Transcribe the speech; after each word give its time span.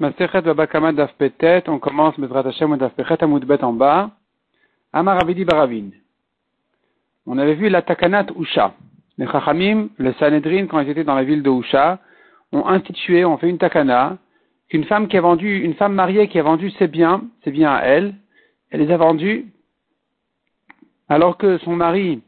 Babakama 0.00 0.92
on 1.68 1.78
commence 1.78 2.14
Hashem 2.18 2.78
Amoudbet 3.20 3.62
en 3.62 3.72
bas. 3.74 4.10
Amaravidi 4.94 5.44
Baravin. 5.44 5.90
On 7.26 7.36
avait 7.36 7.54
vu 7.54 7.68
la 7.68 7.82
Takanat 7.82 8.26
Usha. 8.38 8.72
Les 9.18 9.26
Chachamim, 9.26 9.88
le 9.98 10.14
Sanhedrin, 10.14 10.66
quand 10.66 10.80
ils 10.80 10.88
étaient 10.88 11.04
dans 11.04 11.14
la 11.14 11.24
ville 11.24 11.42
de 11.42 11.50
Usha, 11.50 11.98
ont 12.50 12.66
institué, 12.66 13.26
ont 13.26 13.36
fait 13.36 13.50
une 13.50 13.58
Takana, 13.58 14.16
qu'une 14.70 14.84
femme 14.84 15.06
qui 15.06 15.18
a 15.18 15.20
vendu, 15.20 15.60
une 15.60 15.74
femme 15.74 15.92
mariée 15.92 16.28
qui 16.28 16.38
a 16.38 16.42
vendu 16.42 16.70
ses 16.70 16.88
biens, 16.88 17.22
ses 17.44 17.50
biens 17.50 17.72
à 17.72 17.80
elle, 17.82 18.14
elle 18.70 18.80
les 18.80 18.90
a 18.90 18.96
vendus, 18.96 19.52
alors 21.10 21.36
que 21.36 21.58
son 21.58 21.76
mari, 21.76 22.22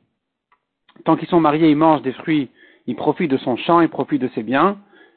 tant 1.04 1.16
qu'ils 1.16 1.28
sont 1.28 1.40
mariés, 1.40 1.70
ils 1.70 1.76
mangent 1.76 2.02
des 2.02 2.12
fruits, 2.12 2.50
ils 2.86 2.96
profitent 2.96 3.30
de 3.30 3.38
son 3.38 3.56
champ, 3.56 3.80
ils 3.80 3.88
profitent 3.88 4.22
de 4.22 4.30
ses 4.34 4.42
biens, 4.42 4.76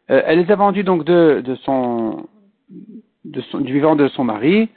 euh, 0.10 0.22
elle 0.26 0.40
les 0.40 0.52
a 0.52 0.56
vendus 0.56 0.84
donc 0.84 1.04
de 1.04 1.56
son, 1.64 2.26
du 2.70 3.74
vivant 3.74 3.96
de 3.96 4.08
son 4.10 4.24
mari, 4.24 4.70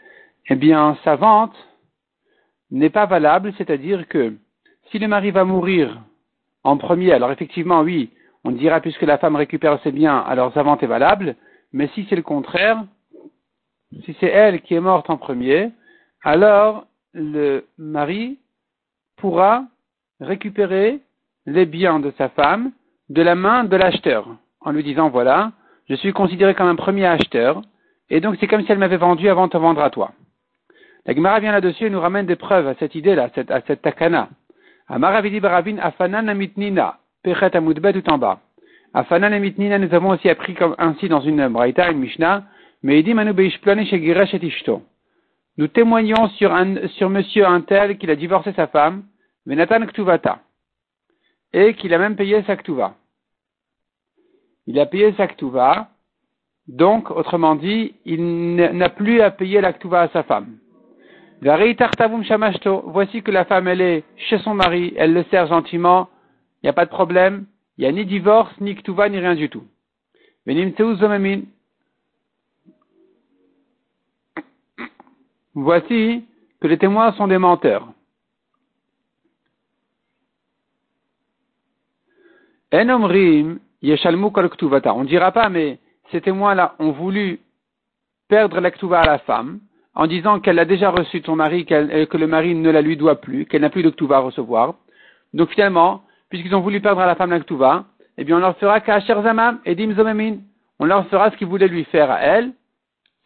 eh 0.48 0.55
bien, 0.56 0.96
sa 1.05 1.16
vente 1.16 1.56
n'est 2.70 2.91
pas 2.91 3.06
valable, 3.06 3.52
c'est-à-dire 3.59 4.09
que 4.09 4.34
si 4.91 4.98
le 4.98 5.09
mari 5.09 5.30
va 5.30 5.45
mourir 5.45 6.02
en 6.65 6.77
premier, 6.77 7.12
alors 7.12 7.30
effectivement, 7.30 7.80
oui, 7.80 8.10
on 8.45 8.52
dira 8.52 8.80
puisque 8.80 9.02
la 9.02 9.19
femme 9.19 9.37
récupère 9.37 9.80
ses 9.82 9.93
biens, 9.93 10.19
alors 10.19 10.52
sa 10.55 10.62
vente 10.62 10.82
est 10.82 10.87
valable, 10.87 11.37
mais 11.73 11.88
si 11.95 12.06
c'est 12.09 12.16
le 12.16 12.23
contraire, 12.23 12.84
si 14.05 14.16
c'est 14.20 14.27
elle 14.27 14.62
qui 14.62 14.74
est 14.74 14.80
morte 14.80 15.10
en 15.10 15.16
premier, 15.16 15.70
alors 16.23 16.87
le 17.12 17.66
mari 17.79 18.38
pourra 19.16 19.65
récupérer 20.20 21.01
les 21.46 21.66
biens 21.66 22.01
de 22.01 22.12
sa 22.18 22.29
femme 22.30 22.73
de 23.09 23.23
la 23.23 23.34
main 23.34 23.65
de 23.65 23.77
l'acheteur, 23.77 24.29
en 24.60 24.70
lui 24.73 24.84
disant 24.84 25.09
voilà, 25.09 25.52
je 25.88 25.95
suis 25.95 26.12
considéré 26.12 26.55
comme 26.55 26.68
un 26.68 26.77
premier 26.77 27.07
acheteur, 27.07 27.62
et 28.11 28.21
donc 28.21 28.37
c'est 28.41 28.47
comme 28.47 28.65
si 28.65 28.73
elle 28.73 28.79
m'avait 28.79 28.97
vendu 28.97 29.29
avant 29.29 29.47
de 29.47 29.53
te 29.53 29.57
vendre 29.57 29.83
à 29.83 29.91
toi. 29.91 30.12
La 31.07 31.15
Gemara 31.15 31.41
vient 31.41 31.52
là-dessus 31.52 31.87
et 31.87 31.91
nous 31.91 32.01
ramène 32.01 32.27
des 32.27 32.37
preuves 32.37 32.66
à 32.66 32.74
cette 32.74 32.95
idée-là, 32.95 33.30
à 33.49 33.60
cette, 33.66 33.82
takana. 33.82 34.29
Amaravidi 34.88 35.41
baravin 35.41 35.79
afanan 35.79 36.29
amitnina, 36.29 36.99
pechet 37.23 37.57
amudbet 37.57 37.95
tout 37.95 38.10
en 38.10 38.19
bas. 38.19 38.41
Afanan 38.95 39.32
amitnina, 39.32 39.79
nous 39.79 39.95
avons 39.95 40.10
aussi 40.10 40.29
appris 40.29 40.55
comme 40.55 40.74
ainsi 40.79 41.09
dans 41.09 41.21
une 41.21 41.49
braïta, 41.49 41.91
une 41.91 41.99
mishnah, 41.99 42.45
mais 42.82 43.02
dit 43.02 43.15
manu 43.15 43.32
shegiresh 43.51 44.35
et 44.35 44.45
ishto. 44.45 44.82
Nous 45.57 45.69
témoignons 45.69 46.29
sur 46.37 46.54
un, 46.54 46.87
sur 46.88 47.10
monsieur 47.10 47.47
un 47.47 47.63
tel 47.63 47.99
qu'il 47.99 48.10
a 48.10 48.16
divorcé 48.16 48.52
sa 48.52 48.66
femme, 48.66 49.04
venatan 49.47 49.87
ktuvata, 49.87 50.41
et 51.52 51.75
qu'il 51.75 51.93
a 51.95 51.99
même 51.99 52.16
payé 52.16 52.43
sa 52.45 52.57
ktuva 52.57 52.95
il 54.69 54.79
a 54.79 54.85
payé 54.85 55.15
sa 55.16 55.27
ktuva, 55.27 55.88
donc, 56.69 57.11
autrement 57.11 57.55
dit, 57.55 57.95
il 58.05 58.57
n'a 58.57 58.91
plus 58.91 59.23
à 59.23 59.30
payer 59.30 59.63
la 59.63 59.73
ktuva 59.73 60.02
à 60.02 60.09
sa 60.09 60.23
femme. 60.23 60.59
Voici 61.41 63.23
que 63.23 63.30
la 63.30 63.47
femme, 63.47 63.69
elle 63.69 63.80
est 63.80 64.05
chez 64.16 64.38
son 64.38 64.53
mari, 64.55 64.93
elle 64.97 65.15
le 65.15 65.22
sert 65.25 65.47
gentiment, 65.47 66.09
il 66.62 66.66
n'y 66.66 66.71
a 66.71 66.75
pas 66.75 66.84
de 66.84 66.91
problème, 66.91 67.47
il 67.78 67.83
n'y 67.83 67.87
a 67.87 67.93
ni 67.93 68.05
divorce, 68.05 68.53
ni 68.60 68.75
ktuva, 68.75 69.09
ni 69.09 69.19
rien 69.19 69.34
du 69.34 69.49
tout. 69.49 69.65
Voici 75.55 76.25
que 76.60 76.66
les 76.66 76.77
témoins 76.77 77.12
sont 77.12 77.28
des 77.28 77.38
menteurs. 77.38 77.88
On 82.72 82.77
ne 82.77 82.82
dira 85.06 85.32
pas, 85.32 85.49
mais 85.49 85.78
ces 86.10 86.20
témoins-là 86.20 86.75
ont 86.78 86.92
voulu 86.92 87.41
perdre 88.28 88.60
la 88.60 88.70
à 89.00 89.06
la 89.06 89.19
femme 89.19 89.60
en 89.94 90.06
disant 90.06 90.38
qu'elle 90.38 90.59
a 90.59 90.64
déjà 90.64 90.91
reçu 90.91 91.22
son 91.25 91.34
mari, 91.34 91.66
et 91.69 92.06
que 92.06 92.16
le 92.16 92.26
mari 92.26 92.54
ne 92.54 92.70
la 92.70 92.82
lui 92.82 92.97
doit 92.97 93.20
plus, 93.20 93.47
qu'elle 93.47 93.62
n'a 93.62 93.70
plus 93.70 93.82
de 93.82 94.12
à 94.12 94.19
recevoir. 94.20 94.75
Donc 95.34 95.50
finalement, 95.50 96.02
puisqu'ils 96.30 96.54
ont 96.54 96.60
voulu 96.60 96.80
perdre 96.80 97.00
à 97.00 97.06
la 97.06 97.16
femme 97.16 97.30
la 97.30 97.41
eh 98.16 98.24
bien 98.24 98.36
on 98.36 98.41
leur 98.41 98.56
fera 98.58 98.80
ka'asher 98.80 99.14
zamam 99.22 99.60
et 99.64 99.74
dim 99.74 99.94
On 100.78 100.84
leur 100.84 101.06
fera 101.08 101.30
ce 101.30 101.36
qu'ils 101.36 101.48
voulaient 101.48 101.68
lui 101.68 101.84
faire 101.84 102.10
à 102.10 102.20
elle, 102.20 102.52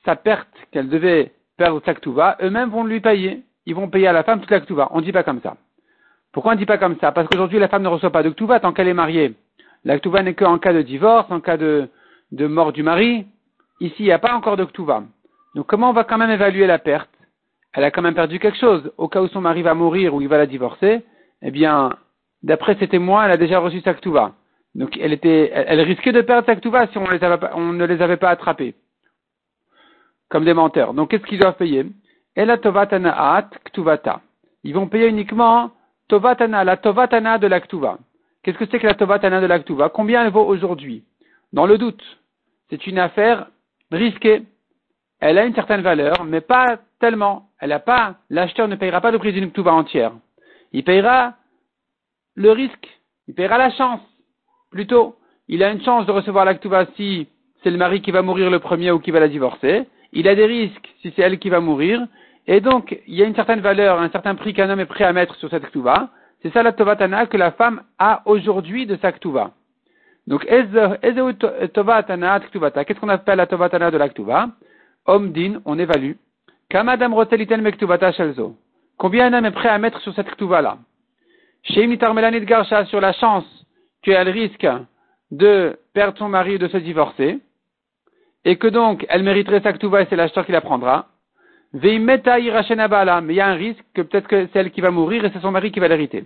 sa 0.05 0.17
perte 0.17 0.49
qu'elle 0.71 0.89
devait 0.89 1.33
perdre 1.57 1.83
sa 1.85 1.95
eux-mêmes 2.43 2.71
vont 2.71 2.85
lui 2.85 3.01
payer. 3.01 3.43
Ils 3.67 3.75
vont 3.75 3.89
payer 3.89 4.09
à 4.09 4.13
la 4.13 4.25
femme 4.25 4.41
toute 4.41 4.51
la 4.51 4.89
On 4.93 4.99
ne 4.99 5.05
dit 5.05 5.13
pas 5.13 5.23
comme 5.23 5.41
ça. 5.43 5.57
Pourquoi 6.33 6.53
on 6.53 6.55
ne 6.55 6.59
dit 6.59 6.67
pas 6.67 6.79
comme 6.79 6.97
ça? 7.01 7.13
Parce 7.13 7.29
qu'aujourd'hui 7.29 7.59
la 7.59 7.69
femme 7.69 7.83
ne 7.83 7.89
reçoit 7.89 8.11
pas 8.11 8.23
de 8.23 8.31
tant 8.31 8.73
qu'elle 8.73 8.89
est 8.89 8.95
mariée. 8.95 9.35
La 9.85 9.99
Ktuva 9.99 10.23
n'est 10.23 10.35
qu'en 10.35 10.59
cas 10.59 10.73
de 10.73 10.83
divorce, 10.83 11.31
en 11.31 11.41
cas 11.41 11.57
de, 11.57 11.89
de 12.33 12.47
mort 12.47 12.73
du 12.73 12.83
mari. 12.83 13.27
Ici, 13.81 13.97
il 14.01 14.07
n'y 14.07 14.13
a 14.13 14.19
pas 14.19 14.35
encore 14.35 14.57
de 14.57 14.65
Ktuva. 14.65 15.05
Donc 15.55 15.67
comment 15.67 15.91
on 15.91 15.93
va 15.93 16.05
quand 16.05 16.19
même 16.19 16.31
évaluer 16.31 16.67
la 16.67 16.79
perte? 16.79 17.11
Elle 17.73 17.85
a 17.85 17.91
quand 17.91 18.03
même 18.03 18.15
perdu 18.15 18.39
quelque 18.39 18.59
chose. 18.59 18.93
Au 18.99 19.09
cas 19.09 19.23
où 19.23 19.29
son 19.29 19.41
mari 19.41 19.63
va 19.63 19.75
mourir 19.75 20.15
ou 20.15 20.21
il 20.21 20.29
va 20.29 20.39
la 20.39 20.47
divorcer, 20.47 21.05
eh 21.43 21.51
bien, 21.51 21.97
d'après 22.43 22.75
ses 22.77 22.89
témoins, 22.89 23.25
elle 23.25 23.33
a 23.33 23.37
déjà 23.37 23.59
reçu 23.61 23.81
sa 23.81 23.95
Ktuva. 23.95 24.33
Donc 24.75 24.97
elle, 24.99 25.81
risquait 25.81 26.13
de 26.13 26.23
perdre 26.23 26.47
sa 26.47 26.57
Ktuva 26.57 26.87
si 26.89 26.99
on, 26.99 27.05
ne 27.05 27.85
les 27.85 28.03
avait 28.03 28.17
pas 28.17 28.31
attrapés. 28.31 28.75
Comme 30.29 30.45
des 30.45 30.55
menteurs. 30.55 30.95
Donc 30.95 31.11
qu'est-ce 31.11 31.25
qu'ils 31.25 31.39
doivent 31.39 31.57
payer? 31.57 31.87
Ktuvata. 33.65 34.21
Ils 34.65 34.75
vont 34.75 34.87
payer 34.89 35.09
uniquement 35.09 35.71
tovatana, 36.09 36.65
la 36.65 36.77
tovatana 36.79 37.39
de 37.39 37.47
la 37.47 37.61
Ktuva. 37.61 37.99
Qu'est-ce 38.43 38.59
que 38.59 38.67
c'est 38.67 38.81
que 38.81 38.87
la 38.87 38.95
Tovatana 38.95 39.41
de 39.41 39.47
l'Aktuva 39.47 39.89
Combien 39.89 40.25
elle 40.25 40.33
vaut 40.33 40.45
aujourd'hui? 40.45 41.05
Dans 41.53 41.67
le 41.67 41.79
doute. 41.79 42.03
C'est 42.73 42.87
une 42.87 42.99
affaire 42.99 43.49
risquée. 43.91 44.45
Elle 45.21 45.37
a 45.37 45.45
une 45.45 45.55
certaine 45.55 45.83
valeur, 45.83 46.25
mais 46.25 46.41
pas 46.41 46.79
tellement. 47.01 47.51
L'acheteur 48.31 48.67
ne 48.67 48.77
payera 48.77 49.03
pas 49.03 49.11
le 49.11 49.19
prix 49.19 49.35
d'une 49.35 49.51
Ktuva 49.51 49.75
entière. 49.75 50.13
Il 50.73 50.83
payera 50.83 51.35
le 52.35 52.51
risque. 52.51 52.89
Il 53.29 53.35
payera 53.35 53.59
la 53.59 53.71
chance. 53.73 54.01
Plutôt, 54.71 55.17
il 55.49 55.63
a 55.63 55.71
une 55.71 55.83
chance 55.83 56.07
de 56.07 56.13
recevoir 56.13 56.47
l'Aktuva 56.47 56.87
si 56.97 57.29
c'est 57.63 57.71
le 57.71 57.77
mari 57.77 58.01
qui 58.01 58.11
va 58.11 58.23
mourir 58.23 58.49
le 58.49 58.59
premier 58.59 58.91
ou 58.91 59.01
qui 59.01 59.11
va 59.11 59.21
la 59.21 59.29
divorcer. 59.29 59.87
Il 60.15 60.27
a 60.27 60.35
des 60.35 60.47
risques 60.47 60.95
si 61.03 61.13
c'est 61.15 61.21
elle 61.21 61.39
qui 61.39 61.51
va 61.51 61.61
mourir. 61.61 62.01
Et 62.47 62.63
donc, 62.63 62.99
il 63.07 63.15
y 63.15 63.23
a 63.23 63.27
une 63.27 63.35
certaine 63.35 63.61
valeur, 63.61 64.01
un 64.01 64.09
certain 64.09 64.35
prix 64.35 64.55
qu'un 64.55 64.71
homme 64.71 64.81
est 64.81 64.87
prêt 64.87 65.05
à 65.05 65.13
mettre 65.13 65.35
sur 65.35 65.51
cette 65.51 65.67
Ktuva. 65.67 66.09
C'est 66.41 66.55
ça 66.55 66.63
la 66.63 66.73
Tovatana 66.73 67.27
que 67.27 67.37
la 67.37 67.53
femme 67.53 67.83
a 67.99 68.23
aujourd'hui 68.25 68.87
de 68.87 68.97
sa 68.97 69.13
Ktuva. 69.13 69.51
Donc. 70.27 70.45
Qu'est-ce 70.47 70.71
qu'on 73.01 73.09
appelle 73.09 73.37
la 73.37 73.47
Tovatana 73.47 73.91
de 73.91 73.99
la 73.99 74.09
Ktuva 74.09 74.49
Omdin, 75.07 75.61
on 75.65 75.79
évalue. 75.79 76.13
Kamadam 76.69 77.13
Roteliten 77.13 77.61
Mektuvata 77.61 78.13
Shelzo. 78.13 78.57
Combien 78.99 79.27
un 79.27 79.39
homme 79.39 79.47
est 79.47 79.51
prêt 79.51 79.69
à 79.69 79.79
mettre 79.79 80.01
sur 80.01 80.15
cette 80.15 80.31
Ktuva-là 80.31 80.79
Sheimitar 81.65 82.15
Garsha 82.15 82.85
sur 82.87 83.01
la 83.01 83.13
chance 83.13 83.45
qu'elle 84.03 84.29
risque 84.29 84.67
de 85.31 85.79
perdre 85.93 86.19
son 86.19 86.29
mari 86.29 86.57
ou 86.57 86.59
de 86.59 86.69
se 86.69 86.77
divorcer, 86.77 87.41
et 88.45 88.57
que 88.57 88.67
donc 88.67 89.07
elle 89.09 89.23
mériterait 89.23 89.61
sa 89.61 89.73
Ktuva 89.73 90.03
et 90.03 90.07
c'est 90.09 90.17
l'acheteur 90.17 90.45
qui 90.47 90.53
la 90.53 90.61
prendra. 90.61 91.07
Mais 91.73 91.95
il 91.95 93.35
y 93.35 93.41
a 93.41 93.47
un 93.47 93.55
risque 93.55 93.85
que 93.95 94.03
peut-être 94.03 94.29
que 94.29 94.47
c'est 94.53 94.59
elle 94.59 94.71
qui 94.71 94.83
va 94.83 94.91
mourir 94.91 95.25
et 95.25 95.31
c'est 95.33 95.41
son 95.41 95.51
mari 95.51 95.73
qui 95.73 95.81
va 95.81 95.89
l'hériter. 95.89 96.25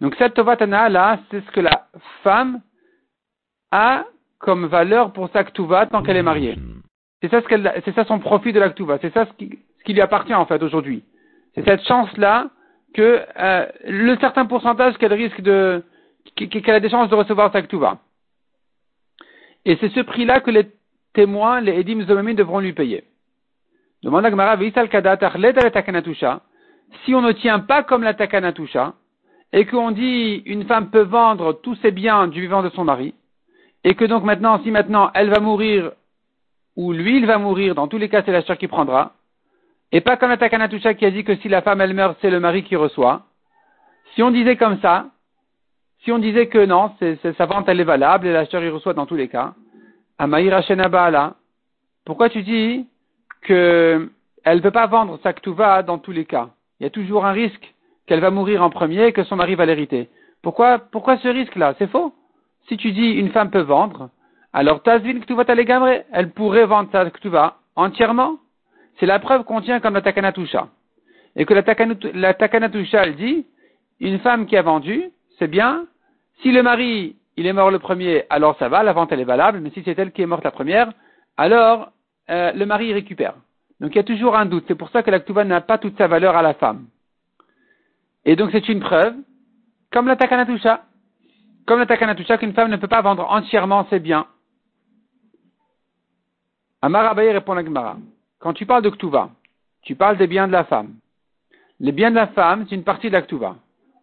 Donc 0.00 0.14
cette 0.16 0.34
Tovatana 0.34 0.88
là, 0.88 1.18
c'est 1.30 1.40
ce 1.44 1.50
que 1.50 1.60
la 1.60 1.86
femme 2.22 2.60
a 3.70 4.04
comme 4.38 4.66
valeur 4.66 5.12
pour 5.12 5.28
sa 5.30 5.44
Ktuva 5.44 5.86
tant 5.86 6.02
qu'elle 6.02 6.16
est 6.16 6.22
mariée. 6.22 6.56
C'est 7.22 7.30
ça, 7.30 7.40
ce 7.40 7.48
qu'elle, 7.48 7.82
c'est 7.84 7.94
ça 7.94 8.04
son 8.04 8.18
profit 8.18 8.52
de 8.52 8.60
la 8.60 8.70
Ktuva. 8.70 8.98
C'est 9.00 9.12
ça 9.12 9.26
ce 9.26 9.32
qui, 9.32 9.58
ce 9.78 9.84
qui 9.84 9.94
lui 9.94 10.00
appartient 10.00 10.34
en 10.34 10.46
fait 10.46 10.62
aujourd'hui. 10.62 11.02
C'est 11.54 11.64
cette 11.64 11.86
chance-là 11.86 12.50
que 12.94 13.22
euh, 13.38 13.66
le 13.86 14.16
certain 14.18 14.46
pourcentage 14.46 14.96
qu'elle 14.98 15.12
risque 15.12 15.40
de, 15.40 15.82
qu'elle 16.34 16.74
a 16.74 16.80
des 16.80 16.90
chances 16.90 17.08
de 17.08 17.14
recevoir 17.14 17.52
sa 17.52 17.62
Ktuva. 17.62 17.98
Et 19.64 19.76
c'est 19.80 19.90
ce 19.90 20.00
prix-là 20.00 20.40
que 20.40 20.50
les 20.50 20.68
témoins, 21.12 21.60
les 21.60 21.80
Edim 21.80 22.02
Zomami 22.06 22.34
devront 22.34 22.60
lui 22.60 22.72
payer. 22.72 23.04
Demande 24.02 24.24
à 24.24 24.30
Gemara, 24.30 24.56
si 27.04 27.14
on 27.14 27.22
ne 27.22 27.32
tient 27.32 27.58
pas 27.58 27.82
comme 27.82 28.02
la 28.02 28.14
Takanatusha, 28.14 28.94
et 29.52 29.66
qu'on 29.66 29.90
dit 29.90 30.42
une 30.46 30.64
femme 30.66 30.90
peut 30.90 31.02
vendre 31.02 31.54
tous 31.54 31.74
ses 31.76 31.90
biens 31.90 32.28
du 32.28 32.40
vivant 32.40 32.62
de 32.62 32.68
son 32.70 32.84
mari, 32.84 33.14
et 33.86 33.94
que 33.94 34.04
donc 34.04 34.24
maintenant, 34.24 34.60
si 34.64 34.72
maintenant 34.72 35.12
elle 35.14 35.30
va 35.30 35.38
mourir, 35.38 35.92
ou 36.74 36.92
lui 36.92 37.18
il 37.18 37.24
va 37.24 37.38
mourir, 37.38 37.76
dans 37.76 37.86
tous 37.86 37.98
les 37.98 38.08
cas 38.08 38.22
c'est 38.24 38.32
l'acheteur 38.32 38.58
qui 38.58 38.66
prendra, 38.66 39.12
et 39.92 40.00
pas 40.00 40.16
comme 40.16 40.30
la 40.30 40.94
qui 40.94 41.04
a 41.04 41.10
dit 41.12 41.22
que 41.22 41.36
si 41.36 41.48
la 41.48 41.62
femme 41.62 41.80
elle 41.80 41.94
meurt, 41.94 42.18
c'est 42.20 42.30
le 42.30 42.40
mari 42.40 42.64
qui 42.64 42.74
reçoit. 42.74 43.22
Si 44.12 44.24
on 44.24 44.32
disait 44.32 44.56
comme 44.56 44.80
ça, 44.80 45.06
si 46.02 46.10
on 46.10 46.18
disait 46.18 46.48
que 46.48 46.66
non, 46.66 46.90
sa 47.38 47.46
vente 47.46 47.68
elle 47.68 47.80
est 47.80 47.84
valable 47.84 48.26
et 48.26 48.32
l'acheteur 48.32 48.64
il 48.64 48.70
reçoit 48.70 48.92
dans 48.92 49.06
tous 49.06 49.14
les 49.14 49.28
cas, 49.28 49.54
Amaïra 50.18 50.62
Shenabala, 50.62 51.34
pourquoi 52.04 52.28
tu 52.28 52.42
dis 52.42 52.88
qu'elle 53.42 54.10
ne 54.44 54.60
peut 54.60 54.72
pas 54.72 54.88
vendre 54.88 55.20
sa 55.22 55.32
ktuva 55.32 55.84
dans 55.84 55.98
tous 55.98 56.12
les 56.12 56.24
cas? 56.24 56.48
Il 56.80 56.82
y 56.82 56.86
a 56.88 56.90
toujours 56.90 57.24
un 57.24 57.32
risque 57.32 57.72
qu'elle 58.06 58.20
va 58.20 58.32
mourir 58.32 58.64
en 58.64 58.70
premier 58.70 59.06
et 59.06 59.12
que 59.12 59.22
son 59.22 59.36
mari 59.36 59.54
va 59.54 59.64
l'hériter. 59.64 60.08
Pourquoi, 60.42 60.80
pourquoi 60.80 61.18
ce 61.18 61.28
risque-là? 61.28 61.76
C'est 61.78 61.88
faux. 61.88 62.12
Si 62.68 62.76
tu 62.76 62.92
dis 62.92 63.10
une 63.10 63.30
femme 63.30 63.50
peut 63.50 63.60
vendre, 63.60 64.10
alors 64.52 64.82
Tazvin 64.82 65.20
Ktuvat 65.20 65.44
elle 65.48 66.30
pourrait 66.30 66.66
vendre 66.66 66.88
sa 66.90 67.08
Ktuva 67.08 67.58
entièrement. 67.76 68.38
C'est 68.98 69.06
la 69.06 69.18
preuve 69.18 69.44
qu'on 69.44 69.60
tient 69.60 69.80
comme 69.80 69.94
la 69.94 70.02
Takanatusha. 70.02 70.68
Et 71.36 71.44
que 71.44 71.54
la, 71.54 71.62
la 72.14 72.34
Takanatusha, 72.34 73.04
elle 73.04 73.16
dit, 73.16 73.46
une 74.00 74.18
femme 74.20 74.46
qui 74.46 74.56
a 74.56 74.62
vendu, 74.62 75.10
c'est 75.38 75.48
bien. 75.48 75.86
Si 76.40 76.50
le 76.50 76.62
mari, 76.62 77.16
il 77.36 77.46
est 77.46 77.52
mort 77.52 77.70
le 77.70 77.78
premier, 77.78 78.24
alors 78.30 78.56
ça 78.58 78.68
va, 78.68 78.82
la 78.82 78.92
vente 78.92 79.12
elle 79.12 79.20
est 79.20 79.24
valable, 79.24 79.60
mais 79.60 79.70
si 79.70 79.82
c'est 79.84 79.98
elle 79.98 80.12
qui 80.12 80.22
est 80.22 80.26
morte 80.26 80.44
la 80.44 80.50
première, 80.50 80.90
alors 81.36 81.90
euh, 82.30 82.52
le 82.52 82.66
mari 82.66 82.92
récupère. 82.92 83.34
Donc 83.80 83.92
il 83.92 83.96
y 83.96 84.00
a 84.00 84.04
toujours 84.04 84.36
un 84.36 84.46
doute. 84.46 84.64
C'est 84.68 84.74
pour 84.74 84.88
ça 84.88 85.02
que 85.02 85.10
la 85.10 85.20
Ktuva 85.20 85.44
n'a 85.44 85.60
pas 85.60 85.78
toute 85.78 85.98
sa 85.98 86.06
valeur 86.08 86.36
à 86.36 86.42
la 86.42 86.54
femme. 86.54 86.86
Et 88.24 88.34
donc 88.34 88.50
c'est 88.52 88.68
une 88.68 88.80
preuve, 88.80 89.14
comme 89.92 90.08
la 90.08 90.16
Takanatusha. 90.16 90.82
Comme 91.66 91.80
la 91.80 91.86
Takanatusha, 91.86 92.38
qu'une 92.38 92.52
femme 92.52 92.70
ne 92.70 92.76
peut 92.76 92.86
pas 92.86 93.02
vendre 93.02 93.28
entièrement 93.28 93.86
ses 93.90 93.98
biens. 93.98 94.26
Amar 96.80 97.06
Abaye 97.06 97.32
répond 97.32 97.56
à 97.56 97.64
Gemara. 97.64 97.96
Quand 98.38 98.52
tu 98.52 98.66
parles 98.66 98.82
de 98.82 98.90
Ktuva, 98.90 99.30
tu 99.82 99.96
parles 99.96 100.16
des 100.16 100.28
biens 100.28 100.46
de 100.46 100.52
la 100.52 100.64
femme. 100.64 100.94
Les 101.80 101.92
biens 101.92 102.10
de 102.10 102.16
la 102.16 102.28
femme, 102.28 102.66
c'est 102.68 102.76
une 102.76 102.84
partie 102.84 103.08
de 103.08 103.12
la 103.12 103.22
Ktuva. 103.22 103.56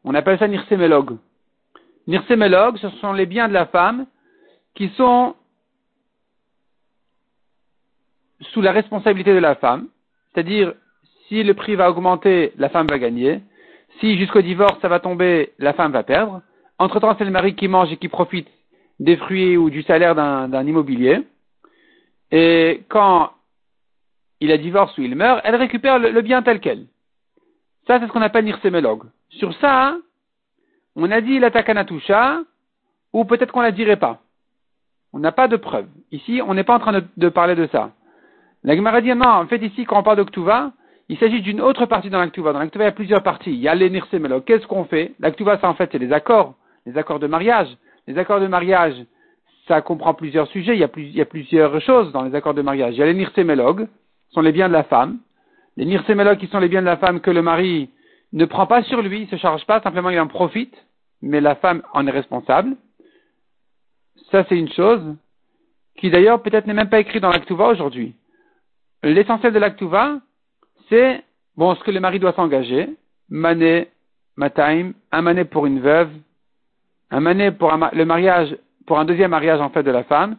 On 0.04 0.14
appelle 0.14 0.38
ça 0.38 0.48
Nirsemelog. 0.48 1.18
Nirsemelog, 2.08 2.78
ce 2.78 2.90
sont 2.90 3.14
les 3.14 3.26
biens 3.26 3.48
de 3.48 3.54
la 3.54 3.66
femme 3.68 4.06
qui 4.76 4.90
sont 4.90 5.36
sous 8.42 8.62
la 8.62 8.74
responsabilité 8.74 9.34
de 9.34 9.40
la 9.40 9.56
femme. 9.56 9.88
C'est-à-dire, 10.34 10.74
si 11.28 11.44
le 11.44 11.54
prix 11.54 11.76
va 11.76 11.90
augmenter, 11.90 12.52
la 12.58 12.68
femme 12.68 12.88
va 12.88 13.00
gagner. 13.00 13.42
Si 14.00 14.18
jusqu'au 14.18 14.42
divorce, 14.42 14.80
ça 14.82 14.90
va 14.90 15.00
tomber, 15.00 15.54
la 15.60 15.74
femme 15.74 15.94
va 15.94 16.04
perdre. 16.04 16.42
Entre-temps, 16.84 17.16
c'est 17.18 17.24
le 17.24 17.32
mari 17.32 17.56
qui 17.56 17.70
mange 17.70 17.94
et 17.94 17.98
qui 17.98 18.10
profite 18.10 18.50
des 19.00 19.16
fruits 19.16 19.56
ou 19.56 19.70
du 19.70 19.84
salaire 19.84 20.16
d'un 20.16 20.68
immobilier. 20.68 21.22
Et 22.30 22.84
quand 22.90 23.32
il 24.42 24.52
a 24.52 24.58
divorce 24.58 24.98
ou 24.98 25.02
il 25.02 25.16
meurt, 25.16 25.40
elle 25.46 25.56
récupère 25.56 25.98
le, 25.98 26.22
bien 26.22 26.42
tel 26.42 26.60
quel. 26.60 26.88
Ça, 27.88 28.00
c'est 28.00 28.08
ce 28.08 28.12
qu'on 28.12 28.22
appelle 28.22 28.44
nirsemelog. 28.44 29.04
Sur 29.30 29.54
ça, 29.62 29.96
on 30.98 31.10
a 31.10 31.22
dit 31.22 31.40
la 31.40 31.52
takanatusha, 31.52 32.42
ou 33.14 33.24
peut-être 33.24 33.54
qu'on 33.54 33.62
la 33.62 33.72
dirait 33.72 33.96
pas. 33.96 34.20
On 35.14 35.20
n'a 35.20 35.32
pas 35.32 35.48
de 35.48 35.56
preuve. 35.56 35.88
Ici, 36.12 36.42
on 36.46 36.54
n'est 36.54 36.66
pas 36.66 36.76
en 36.76 36.80
train 36.80 37.02
de, 37.16 37.30
parler 37.30 37.56
de 37.56 37.68
ça. 37.68 37.92
La 38.66 38.76
Gemara 38.76 39.00
dit 39.00 39.16
non, 39.16 39.26
en 39.26 39.48
fait, 39.48 39.64
ici, 39.64 39.86
quand 39.86 40.00
on 40.00 40.04
parle 40.04 40.18
d'Oktuva, 40.18 40.74
il 41.08 41.18
s'agit 41.18 41.40
d'une 41.40 41.62
autre 41.62 41.86
partie 41.86 42.10
dans 42.10 42.20
l'Aktuva. 42.20 42.52
Dans 42.52 42.60
l'Aktuva, 42.60 42.84
il 42.84 42.88
y 42.88 42.90
a 42.90 42.94
plusieurs 42.94 43.24
parties. 43.24 43.54
Il 43.54 43.60
y 43.62 43.70
a 43.70 43.76
les 43.76 43.90
nirsemelog. 43.90 44.44
Qu'est-ce 44.44 44.68
qu'on 44.68 44.84
fait? 44.84 45.14
L'Aktuva, 45.22 45.60
ça, 45.60 45.70
en 45.70 45.76
fait, 45.76 45.88
c'est 45.90 46.00
les 46.00 46.12
accords, 46.12 46.56
les 46.86 46.98
accords 46.98 47.20
de 47.20 47.28
mariage. 47.28 47.68
Les 48.08 48.18
accords 48.18 48.40
de 48.40 48.48
mariage, 48.48 48.96
ça 49.68 49.82
comprend 49.82 50.14
plusieurs 50.14 50.48
sujets, 50.48 50.76
il 50.76 50.80
y, 50.80 51.22
a 51.22 51.26
plusieurs 51.26 51.82
choses 51.82 52.12
dans 52.12 52.24
les 52.24 52.36
accords 52.36 52.54
de 52.54 52.62
mariage. 52.62 52.96
Il 52.96 53.00
y 53.00 53.04
a 53.04 53.06
les 53.06 53.14
nirsemelog, 53.14 53.88
sont 54.32 54.42
les 54.42 54.52
biens 54.52 54.68
de 54.68 54.74
la 54.74 54.84
femme. 54.84 55.20
Les 55.78 55.86
nirsemelog 55.86 56.38
qui 56.38 56.48
sont 56.48 56.60
les 56.60 56.68
biens 56.68 56.82
de 56.82 56.88
la 56.88 56.98
femme 56.98 57.22
que 57.22 57.32
le 57.32 57.42
mari 57.42 57.90
ne 58.34 58.46
prend 58.46 58.68
pas 58.68 58.84
sur 58.84 59.02
lui, 59.02 59.22
il 59.22 59.30
se 59.30 59.38
charge 59.38 59.66
pas, 59.66 59.80
simplement 59.82 60.10
il 60.10 60.20
en 60.20 60.28
profite, 60.28 60.76
mais 61.22 61.40
la 61.40 61.56
femme 61.56 61.84
en 61.94 62.06
est 62.08 62.12
responsable. 62.12 62.76
Ça 64.32 64.44
c'est 64.50 64.58
une 64.58 64.72
chose 64.72 65.16
qui 65.98 66.10
d'ailleurs 66.10 66.42
peut-être 66.42 66.66
n'est 66.66 66.74
même 66.74 66.90
pas 66.90 67.00
écrit 67.00 67.20
dans 67.20 67.30
l'actuva 67.30 67.68
aujourd'hui. 67.68 68.16
L'essentiel 69.04 69.54
de 69.54 69.60
l'actuva, 69.60 70.20
c'est 70.90 71.24
bon 71.56 71.76
ce 71.76 71.84
que 71.84 71.92
le 71.92 72.00
mari 72.00 72.20
doit 72.20 72.34
s'engager, 72.34 72.90
mané, 73.30 73.90
mataim, 74.36 74.94
un 75.12 75.22
mané 75.22 75.46
pour 75.46 75.66
une 75.66 75.80
veuve, 75.80 76.10
un 77.14 77.20
mané 77.20 77.52
pour 77.52 77.72
le 77.94 78.06
mariage 78.06 78.58
pour 78.88 79.00
un 79.00 79.06
deuxième 79.06 79.32
mariage 79.32 79.62
en 79.62 79.70
fait 79.70 79.84
de 79.84 79.92
la 79.92 80.04
femme, 80.04 80.36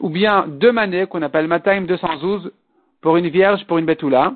ou 0.00 0.08
bien 0.08 0.46
deux 0.48 0.72
manées 0.72 1.06
qu'on 1.06 1.22
appelle 1.22 1.46
Mataim 1.46 1.82
212 1.82 2.50
pour 3.02 3.16
une 3.16 3.28
vierge, 3.28 3.64
pour 3.66 3.78
une 3.78 3.86
betula. 3.86 4.34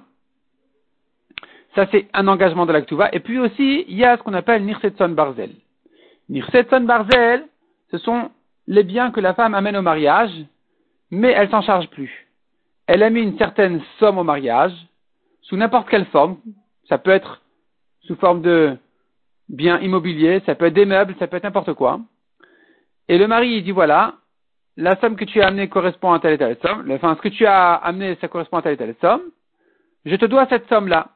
Ça, 1.75 1.87
c'est 1.91 2.07
un 2.13 2.29
engagement 2.29 2.67
de 2.67 2.73
l'Aktuva. 2.73 3.09
Et 3.13 3.19
puis 3.19 3.39
aussi, 3.41 3.85
il 3.89 3.97
y 3.97 4.05
a 4.05 4.17
ce 4.17 4.23
qu'on 4.23 4.35
appelle 4.35 4.65
Nirsetson 4.65 5.09
Barzel. 5.09 5.51
Nirsetson 6.29 6.83
Barzel, 6.83 7.47
ce 7.91 7.99
sont 7.99 8.31
les 8.69 8.85
biens 8.85 9.11
que 9.11 9.21
la 9.21 9.35
femme 9.35 9.55
amène 9.55 9.77
au 9.77 9.83
mariage, 9.83 10.31
mais 11.11 11.33
elle 11.33 11.51
s'en 11.51 11.63
charge 11.63 11.89
plus. 11.89 12.29
Elle 12.87 13.03
a 13.03 13.11
mis 13.11 13.23
une 13.23 13.39
certaine 13.39 13.81
somme 13.99 14.19
au 14.19 14.25
mariage, 14.25 14.75
sous 15.43 15.57
n'importe 15.57 15.89
quelle 15.89 16.07
forme. 16.07 16.37
Ça 16.89 16.99
peut 16.99 17.11
être 17.11 17.43
sous 18.03 18.15
forme 18.17 18.43
de 18.43 18.77
biens 19.49 19.81
immobiliers, 19.81 20.43
ça 20.47 20.55
peut 20.55 20.67
être 20.67 20.75
des 20.75 20.87
meubles, 20.87 21.15
ça 21.19 21.27
peut 21.27 21.37
être 21.37 21.45
n'importe 21.45 21.75
quoi. 21.75 22.01
Et 23.09 23.19
le 23.19 23.27
mari, 23.27 23.51
il 23.51 23.65
dit 23.65 23.71
voilà, 23.71 24.15
la 24.77 24.97
somme 25.01 25.17
que 25.17 25.25
tu 25.25 25.41
as 25.41 25.47
amenée 25.47 25.69
correspond 25.69 26.13
à 26.13 26.21
telle 26.21 26.35
et 26.35 26.39
telle 26.39 26.57
somme. 26.63 26.91
Enfin, 26.91 27.15
ce 27.17 27.21
que 27.21 27.29
tu 27.29 27.47
as 27.47 27.75
amené, 27.75 28.17
ça 28.21 28.29
correspond 28.29 28.59
à 28.59 28.63
telle 28.63 28.75
et 28.75 28.79
telle 28.79 28.97
somme. 29.01 29.23
Je 30.05 30.17
te 30.17 30.25
dois 30.25 30.47
cette 30.47 30.69
somme-là. 30.69 31.09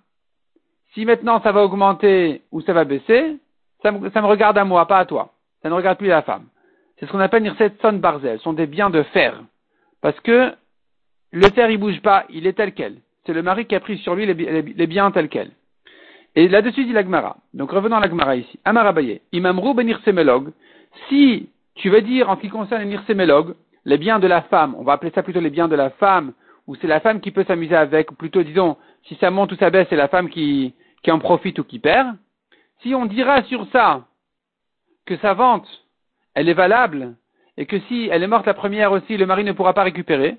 Si 0.94 1.04
maintenant 1.04 1.40
ça 1.42 1.52
va 1.52 1.62
augmenter 1.62 2.42
ou 2.50 2.60
ça 2.62 2.72
va 2.72 2.84
baisser, 2.84 3.36
ça 3.82 3.92
me, 3.92 4.26
regarde 4.26 4.58
à 4.58 4.64
moi, 4.64 4.86
pas 4.86 4.98
à 4.98 5.04
toi. 5.04 5.32
Ça 5.62 5.68
ne 5.68 5.74
regarde 5.74 5.98
plus 5.98 6.08
la 6.08 6.22
femme. 6.22 6.46
C'est 6.98 7.06
ce 7.06 7.12
qu'on 7.12 7.20
appelle 7.20 7.42
Nirset 7.42 7.72
Son 7.80 7.92
Barzel. 7.94 8.38
Ce 8.38 8.44
sont 8.44 8.52
des 8.52 8.66
biens 8.66 8.90
de 8.90 9.02
fer. 9.02 9.40
Parce 10.00 10.18
que 10.20 10.52
le 11.30 11.48
fer, 11.50 11.70
il 11.70 11.78
bouge 11.78 12.00
pas, 12.00 12.24
il 12.30 12.46
est 12.46 12.54
tel 12.54 12.72
quel. 12.72 12.96
C'est 13.26 13.32
le 13.32 13.42
mari 13.42 13.66
qui 13.66 13.74
a 13.74 13.80
pris 13.80 13.98
sur 13.98 14.14
lui 14.14 14.26
les, 14.26 14.86
biens 14.86 15.10
tels 15.10 15.28
quels. 15.28 15.50
Et 16.34 16.48
là-dessus 16.48 16.84
dit 16.84 16.92
l'Agmara. 16.92 17.36
Donc 17.54 17.70
revenons 17.70 17.96
à 17.96 18.00
l'Agmara 18.00 18.36
ici. 18.36 18.58
Amarabaye. 18.64 19.20
Imamrou 19.32 19.74
benir 19.74 20.00
semelog. 20.04 20.52
Si 21.08 21.48
tu 21.74 21.90
veux 21.90 22.02
dire, 22.02 22.28
en 22.28 22.36
ce 22.36 22.42
qui 22.42 22.48
concerne 22.48 22.88
les 22.88 22.98
les 23.84 23.98
biens 23.98 24.18
de 24.18 24.26
la 24.26 24.42
femme, 24.42 24.74
on 24.78 24.82
va 24.82 24.92
appeler 24.92 25.12
ça 25.14 25.22
plutôt 25.22 25.40
les 25.40 25.50
biens 25.50 25.68
de 25.68 25.76
la 25.76 25.90
femme, 25.90 26.32
ou 26.66 26.74
c'est 26.76 26.86
la 26.86 27.00
femme 27.00 27.20
qui 27.20 27.30
peut 27.30 27.44
s'amuser 27.44 27.74
avec, 27.74 28.10
ou 28.10 28.14
plutôt 28.14 28.42
disons, 28.42 28.76
si 29.04 29.14
ça 29.16 29.30
monte 29.30 29.52
ou 29.52 29.56
ça 29.56 29.70
baisse, 29.70 29.86
c'est 29.88 29.96
la 29.96 30.08
femme 30.08 30.28
qui, 30.28 30.74
qui 31.02 31.10
en 31.10 31.18
profite 31.18 31.58
ou 31.58 31.64
qui 31.64 31.78
perd. 31.78 32.14
Si 32.82 32.94
on 32.94 33.06
dira 33.06 33.42
sur 33.44 33.66
ça 33.72 34.04
que 35.06 35.16
sa 35.16 35.32
vente, 35.32 35.66
elle 36.34 36.48
est 36.48 36.54
valable, 36.54 37.14
et 37.56 37.66
que 37.66 37.80
si 37.88 38.08
elle 38.12 38.22
est 38.22 38.28
morte 38.28 38.46
la 38.46 38.54
première 38.54 38.92
aussi, 38.92 39.16
le 39.16 39.26
mari 39.26 39.42
ne 39.44 39.52
pourra 39.52 39.72
pas 39.72 39.82
récupérer, 39.82 40.36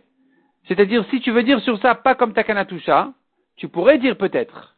c'est-à-dire 0.67 1.03
si 1.09 1.19
tu 1.19 1.31
veux 1.31 1.43
dire 1.43 1.59
sur 1.61 1.79
ça 1.81 1.95
pas 1.95 2.15
comme 2.15 2.33
Takanatusha, 2.33 3.11
tu 3.55 3.67
pourrais 3.67 3.97
dire 3.97 4.17
peut-être. 4.17 4.75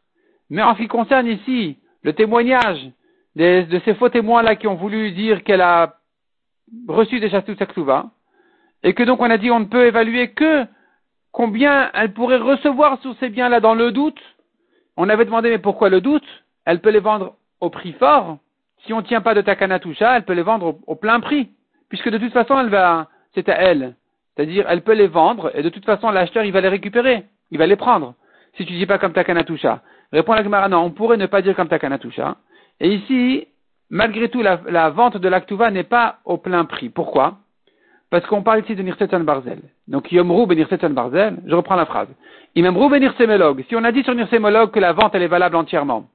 Mais 0.52 0.62
en 0.62 0.74
ce 0.74 0.82
qui 0.82 0.88
concerne 0.88 1.26
ici 1.26 1.78
le 2.02 2.12
témoignage 2.12 2.90
de 3.36 3.80
ces 3.86 3.94
faux 3.94 4.10
témoins-là 4.10 4.54
qui 4.54 4.66
ont 4.66 4.74
voulu 4.74 5.12
dire 5.12 5.44
qu'elle 5.44 5.62
a 5.62 5.94
reçu 6.88 7.20
toute 7.20 7.58
sa 7.58 8.04
et 8.82 8.92
que 8.92 9.02
donc 9.02 9.22
on 9.22 9.30
a 9.30 9.38
dit 9.38 9.50
on 9.50 9.60
ne 9.60 9.64
peut 9.64 9.86
évaluer 9.86 10.32
que 10.32 10.66
combien 11.30 11.90
elle 11.94 12.12
pourrait 12.12 12.36
recevoir 12.36 13.00
sur 13.00 13.16
ces 13.18 13.30
biens-là 13.30 13.60
dans 13.60 13.74
le 13.74 13.92
doute. 13.92 14.20
On 14.98 15.08
avait 15.08 15.24
demandé 15.24 15.48
mais 15.48 15.58
pourquoi 15.58 15.88
le 15.88 16.02
doute? 16.02 16.26
Elle 16.66 16.80
peut 16.82 16.90
les 16.90 17.00
vendre 17.00 17.36
au 17.60 17.70
prix 17.70 17.94
fort. 17.94 18.36
Si 18.84 18.92
on 18.92 18.98
ne 18.98 19.06
tient 19.06 19.22
pas 19.22 19.32
de 19.32 19.40
Takanatusha, 19.40 20.18
elle 20.18 20.24
peut 20.24 20.34
les 20.34 20.42
vendre 20.42 20.76
au, 20.86 20.96
plein 20.96 21.20
prix, 21.20 21.48
puisque 21.88 22.10
de 22.10 22.18
toute 22.18 22.34
façon 22.34 22.60
elle 22.60 22.68
va, 22.68 23.08
c'est 23.34 23.48
à 23.48 23.54
elle. 23.54 23.94
C'est-à-dire 24.36 24.66
elle 24.68 24.82
peut 24.82 24.92
les 24.92 25.06
vendre 25.06 25.50
et 25.54 25.62
de 25.62 25.70
toute 25.70 25.86
façon 25.86 26.10
l'acheteur 26.10 26.44
il 26.44 26.52
va 26.52 26.60
les 26.60 26.68
récupérer, 26.68 27.24
il 27.50 27.56
va 27.56 27.66
les 27.66 27.76
prendre. 27.76 28.14
Si 28.58 28.66
tu 28.66 28.74
dis 28.74 28.84
pas 28.84 28.98
comme 28.98 29.14
Takanatusha. 29.14 29.80
Répond 30.12 30.34
la 30.34 30.44
Gemara, 30.44 30.68
non, 30.68 30.78
on 30.78 30.90
pourrait 30.90 31.16
ne 31.16 31.26
pas 31.26 31.40
dire 31.42 31.56
comme 31.56 31.68
Takanatusha. 31.68 32.36
Et 32.80 32.94
ici, 32.94 33.46
malgré 33.88 34.28
tout, 34.28 34.42
la, 34.42 34.90
vente 34.90 35.16
de 35.16 35.28
l'Aktuva 35.28 35.70
n'est 35.70 35.84
pas 35.84 36.18
au 36.24 36.36
plein 36.36 36.64
prix. 36.64 36.90
Pourquoi? 36.90 37.38
Parce 38.10 38.26
qu'on 38.26 38.42
parle 38.42 38.60
ici 38.60 38.74
de 38.74 38.82
Nirsetan 38.82 39.20
Barzel. 39.20 39.60
Donc, 39.88 40.12
Yomrou 40.12 40.46
ben 40.46 40.56
Nirsetan 40.58 40.90
Barzel, 40.90 41.38
je 41.46 41.54
reprends 41.54 41.76
la 41.76 41.86
phrase. 41.86 42.08
Imamrou 42.54 42.90
ben 42.90 43.00
Nirsemolog. 43.00 43.64
Si 43.68 43.74
on 43.74 43.84
a 43.84 43.92
dit 43.92 44.02
sur 44.02 44.14
Nirsemolog 44.14 44.70
que 44.70 44.80
la 44.80 44.92
vente, 44.92 45.14
elle 45.14 45.22
est 45.22 45.28
valable 45.28 45.56
entièrement, 45.56 46.08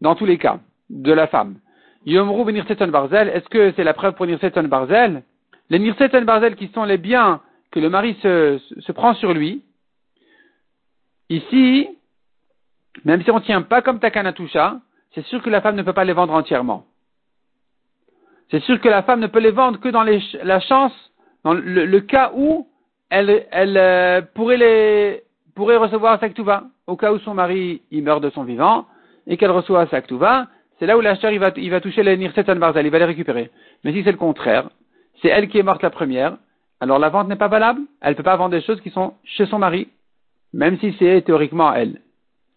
dans 0.00 0.14
tous 0.14 0.26
les 0.26 0.38
cas, 0.38 0.60
de 0.90 1.12
la 1.12 1.26
femme, 1.26 1.56
Yomrou 2.06 2.44
ben 2.44 2.54
Nirsetan 2.54 2.88
Barzel, 2.88 3.28
est-ce 3.30 3.48
que 3.48 3.72
c'est 3.74 3.84
la 3.84 3.94
preuve 3.94 4.14
pour 4.14 4.26
Nirsetan 4.26 4.64
Barzel? 4.64 5.24
Les 5.70 5.80
Nirsetan 5.80 6.22
Barzel 6.22 6.54
qui 6.54 6.68
sont 6.68 6.84
les 6.84 6.98
biens 6.98 7.40
que 7.72 7.80
le 7.80 7.90
mari 7.90 8.16
se, 8.22 8.58
se 8.78 8.92
prend 8.92 9.14
sur 9.14 9.34
lui, 9.34 9.62
ici, 11.28 11.88
même 13.04 13.22
si 13.22 13.30
on 13.30 13.36
ne 13.36 13.44
tient 13.44 13.62
pas 13.62 13.82
comme 13.82 14.00
Takanatusha, 14.00 14.80
c'est 15.14 15.24
sûr 15.26 15.42
que 15.42 15.50
la 15.50 15.60
femme 15.60 15.76
ne 15.76 15.82
peut 15.82 15.92
pas 15.92 16.04
les 16.04 16.12
vendre 16.12 16.34
entièrement. 16.34 16.84
C'est 18.50 18.62
sûr 18.62 18.80
que 18.80 18.88
la 18.88 19.02
femme 19.02 19.20
ne 19.20 19.26
peut 19.26 19.40
les 19.40 19.50
vendre 19.50 19.78
que 19.78 19.88
dans 19.88 20.04
la 20.04 20.60
chance, 20.60 20.92
dans 21.44 21.54
le, 21.54 22.00
cas 22.00 22.32
où 22.34 22.66
elle, 23.10 23.46
euh, 23.52 24.22
pourrait, 24.34 24.56
les, 24.56 25.22
pourrait 25.54 25.76
recevoir 25.76 26.18
sa 26.20 26.28
Au 26.86 26.96
cas 26.96 27.12
où 27.12 27.18
son 27.18 27.34
mari 27.34 27.82
il 27.90 28.02
meurt 28.02 28.22
de 28.22 28.30
son 28.30 28.44
vivant 28.44 28.86
et 29.26 29.36
qu'elle 29.36 29.50
reçoit 29.50 29.86
sa 29.86 30.00
c'est 30.78 30.86
là 30.86 30.96
où 30.96 31.00
l'acheteur 31.00 31.32
il 31.32 31.40
va, 31.40 31.50
il 31.56 31.70
va 31.70 31.80
toucher 31.80 32.02
les 32.02 32.16
Nirsetan 32.16 32.56
Barzal, 32.56 32.86
il 32.86 32.90
va 32.90 33.00
les 33.00 33.04
récupérer. 33.04 33.50
Mais 33.82 33.92
si 33.92 34.04
c'est 34.04 34.12
le 34.12 34.18
contraire, 34.18 34.70
c'est 35.20 35.28
elle 35.28 35.48
qui 35.48 35.58
est 35.58 35.62
morte 35.62 35.82
la 35.82 35.90
première, 35.90 36.36
alors 36.80 36.98
la 36.98 37.08
vente 37.08 37.28
n'est 37.28 37.36
pas 37.36 37.48
valable, 37.48 37.80
elle 38.00 38.10
ne 38.10 38.16
peut 38.16 38.22
pas 38.22 38.36
vendre 38.36 38.50
des 38.50 38.62
choses 38.62 38.80
qui 38.80 38.90
sont 38.90 39.14
chez 39.24 39.46
son 39.46 39.58
mari, 39.58 39.88
même 40.52 40.78
si 40.78 40.94
c'est 40.98 41.22
théoriquement 41.22 41.74
elle. 41.74 42.00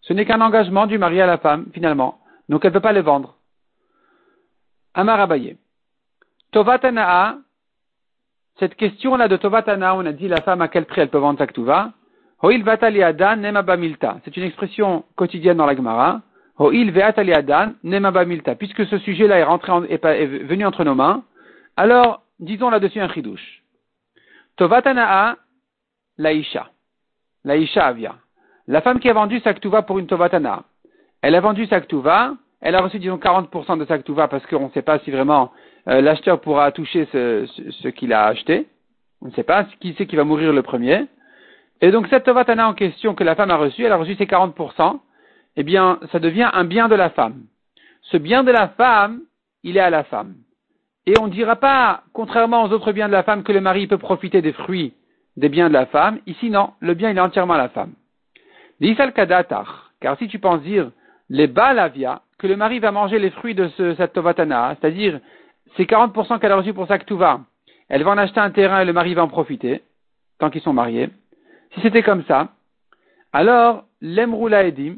Ce 0.02 0.14
n'est 0.14 0.26
qu'un 0.26 0.42
engagement 0.42 0.88
du 0.88 0.98
mari 0.98 1.22
à 1.22 1.28
la 1.28 1.38
femme, 1.38 1.68
finalement. 1.74 2.20
Donc 2.50 2.66
elle 2.66 2.72
ne 2.72 2.74
peut 2.74 2.82
pas 2.82 2.92
les 2.92 3.02
vendre. 3.02 3.36
Amar 4.94 5.20
Abaye. 5.20 5.58
Tovatana'a, 6.52 7.38
cette 8.60 8.76
question-là 8.76 9.28
de 9.28 9.38
Tovatana, 9.38 9.96
on 9.96 10.06
a 10.06 10.12
dit 10.12 10.28
la 10.28 10.42
femme 10.42 10.62
à 10.62 10.68
quel 10.68 10.86
prix 10.86 11.02
elle 11.02 11.10
peut 11.10 11.18
vendre 11.18 11.40
sa 11.40 11.48
ktuva. 11.48 11.94
Hoil 12.42 12.64
vataliadan 12.64 13.38
nemabamilta. 13.38 14.20
C'est 14.26 14.36
une 14.36 14.44
expression 14.44 15.06
quotidienne 15.16 15.58
dans 15.58 15.66
la 15.66 15.76
Gemara. 15.76 16.22
Hoil 16.58 16.92
nemabamilta. 17.84 18.56
Puisque 18.56 18.86
ce 18.86 18.98
sujet-là 18.98 19.40
est 19.40 19.44
rentré 19.44 19.72
est, 19.90 20.26
venu 20.26 20.66
entre 20.66 20.84
nos 20.84 20.96
mains, 20.96 21.24
alors 21.78 22.24
disons 22.40 22.70
là-dessus 22.70 23.00
un 23.00 23.10
chidouche. 23.14 23.64
Tovatanaa, 24.58 25.38
laïcha. 26.18 26.70
Laïcha 27.44 27.86
avia. 27.86 28.16
La 28.68 28.82
femme 28.82 29.00
qui 29.00 29.10
a 29.10 29.14
vendu 29.14 29.40
sa 29.40 29.54
ktuva 29.54 29.82
pour 29.82 30.00
une 30.00 30.08
tovatana, 30.08 30.64
elle 31.22 31.36
a 31.36 31.42
vendu 31.42 31.66
sa 31.68 31.82
ktuva, 31.82 32.34
elle 32.62 32.76
a 32.76 32.82
reçu 32.82 33.00
disons 33.00 33.18
40% 33.18 33.80
de 33.80 33.86
sa 33.86 33.98
ktuva 33.98 34.28
parce 34.28 34.46
qu'on 34.46 34.68
ne 34.68 34.72
sait 34.72 34.82
pas 34.82 35.00
si 35.00 35.12
vraiment 35.12 35.52
euh, 35.88 36.02
l'acheteur 36.02 36.40
pourra 36.42 36.72
toucher 36.72 37.08
ce, 37.12 37.46
ce, 37.82 37.88
qu'il 37.88 38.14
a 38.14 38.26
acheté. 38.26 38.68
On 39.22 39.28
ne 39.28 39.32
sait 39.32 39.44
pas 39.44 39.66
qui 39.80 39.96
c'est 39.98 40.06
qui 40.06 40.16
va 40.16 40.24
mourir 40.24 40.54
le 40.54 40.62
premier. 40.62 41.08
Et 41.82 41.92
donc 41.92 42.08
cette 42.08 42.24
tovatana 42.24 42.68
en 42.68 42.74
question 42.74 43.16
que 43.16 43.24
la 43.24 43.36
femme 43.36 43.52
a 43.52 43.58
reçue, 43.58 43.84
elle 43.84 43.92
a 43.92 43.98
reçu 43.98 44.16
ses 44.16 44.26
40%, 44.26 45.00
eh 45.58 45.64
bien, 45.64 46.00
ça 46.12 46.20
devient 46.20 46.50
un 46.54 46.64
bien 46.64 46.88
de 46.88 46.96
la 46.96 47.10
femme. 47.10 47.44
Ce 48.04 48.18
bien 48.18 48.44
de 48.44 48.52
la 48.52 48.70
femme, 48.70 49.22
il 49.64 49.78
est 49.78 49.82
à 49.82 49.90
la 49.90 50.04
femme. 50.04 50.36
Et 51.06 51.14
on 51.20 51.28
ne 51.28 51.32
dira 51.32 51.56
pas, 51.56 52.04
contrairement 52.14 52.64
aux 52.64 52.72
autres 52.72 52.92
biens 52.92 53.08
de 53.08 53.14
la 53.14 53.24
femme, 53.24 53.44
que 53.44 53.52
le 53.52 53.62
mari 53.62 53.88
peut 53.88 53.98
profiter 53.98 54.42
des 54.42 54.54
fruits 54.54 54.94
des 55.38 55.50
biens 55.50 55.70
de 55.70 55.74
la 55.74 55.86
femme. 55.88 56.20
Ici, 56.28 56.50
non, 56.50 56.72
le 56.80 56.94
bien, 56.94 57.10
il 57.10 57.18
est 57.18 57.22
entièrement 57.22 57.54
à 57.54 57.58
la 57.58 57.70
femme. 57.70 57.94
Car 60.00 60.18
si 60.18 60.28
tu 60.28 60.40
penses 60.40 60.62
dire, 60.64 60.92
les 61.30 61.48
balavia, 61.48 62.22
que 62.40 62.48
le 62.48 62.58
mari 62.58 62.80
va 62.80 62.92
manger 62.92 63.20
les 63.20 63.30
fruits 63.30 63.54
de 63.54 63.68
ce, 63.70 63.94
cette 63.96 64.14
tovatana, 64.14 64.76
c'est-à-dire 64.80 65.20
ces 65.78 65.86
40% 65.86 66.40
qu'elle 66.40 66.52
a 66.52 66.58
reçus 66.58 66.74
pour 66.74 66.88
sa 66.88 66.98
ktuva, 66.98 67.42
elle 67.88 68.04
va 68.04 68.12
en 68.12 68.18
acheter 68.18 68.40
un 68.40 68.50
terrain 68.50 68.82
et 68.82 68.86
le 68.86 68.94
mari 68.94 69.14
va 69.14 69.24
en 69.24 69.28
profiter, 69.28 69.84
tant 70.40 70.50
qu'ils 70.50 70.62
sont 70.62 70.74
mariés. 70.74 71.10
Si 71.74 71.82
c'était 71.82 72.04
comme 72.04 72.24
ça, 72.26 72.50
alors, 73.34 73.86
l'emrula 74.02 74.64
edim, 74.64 74.96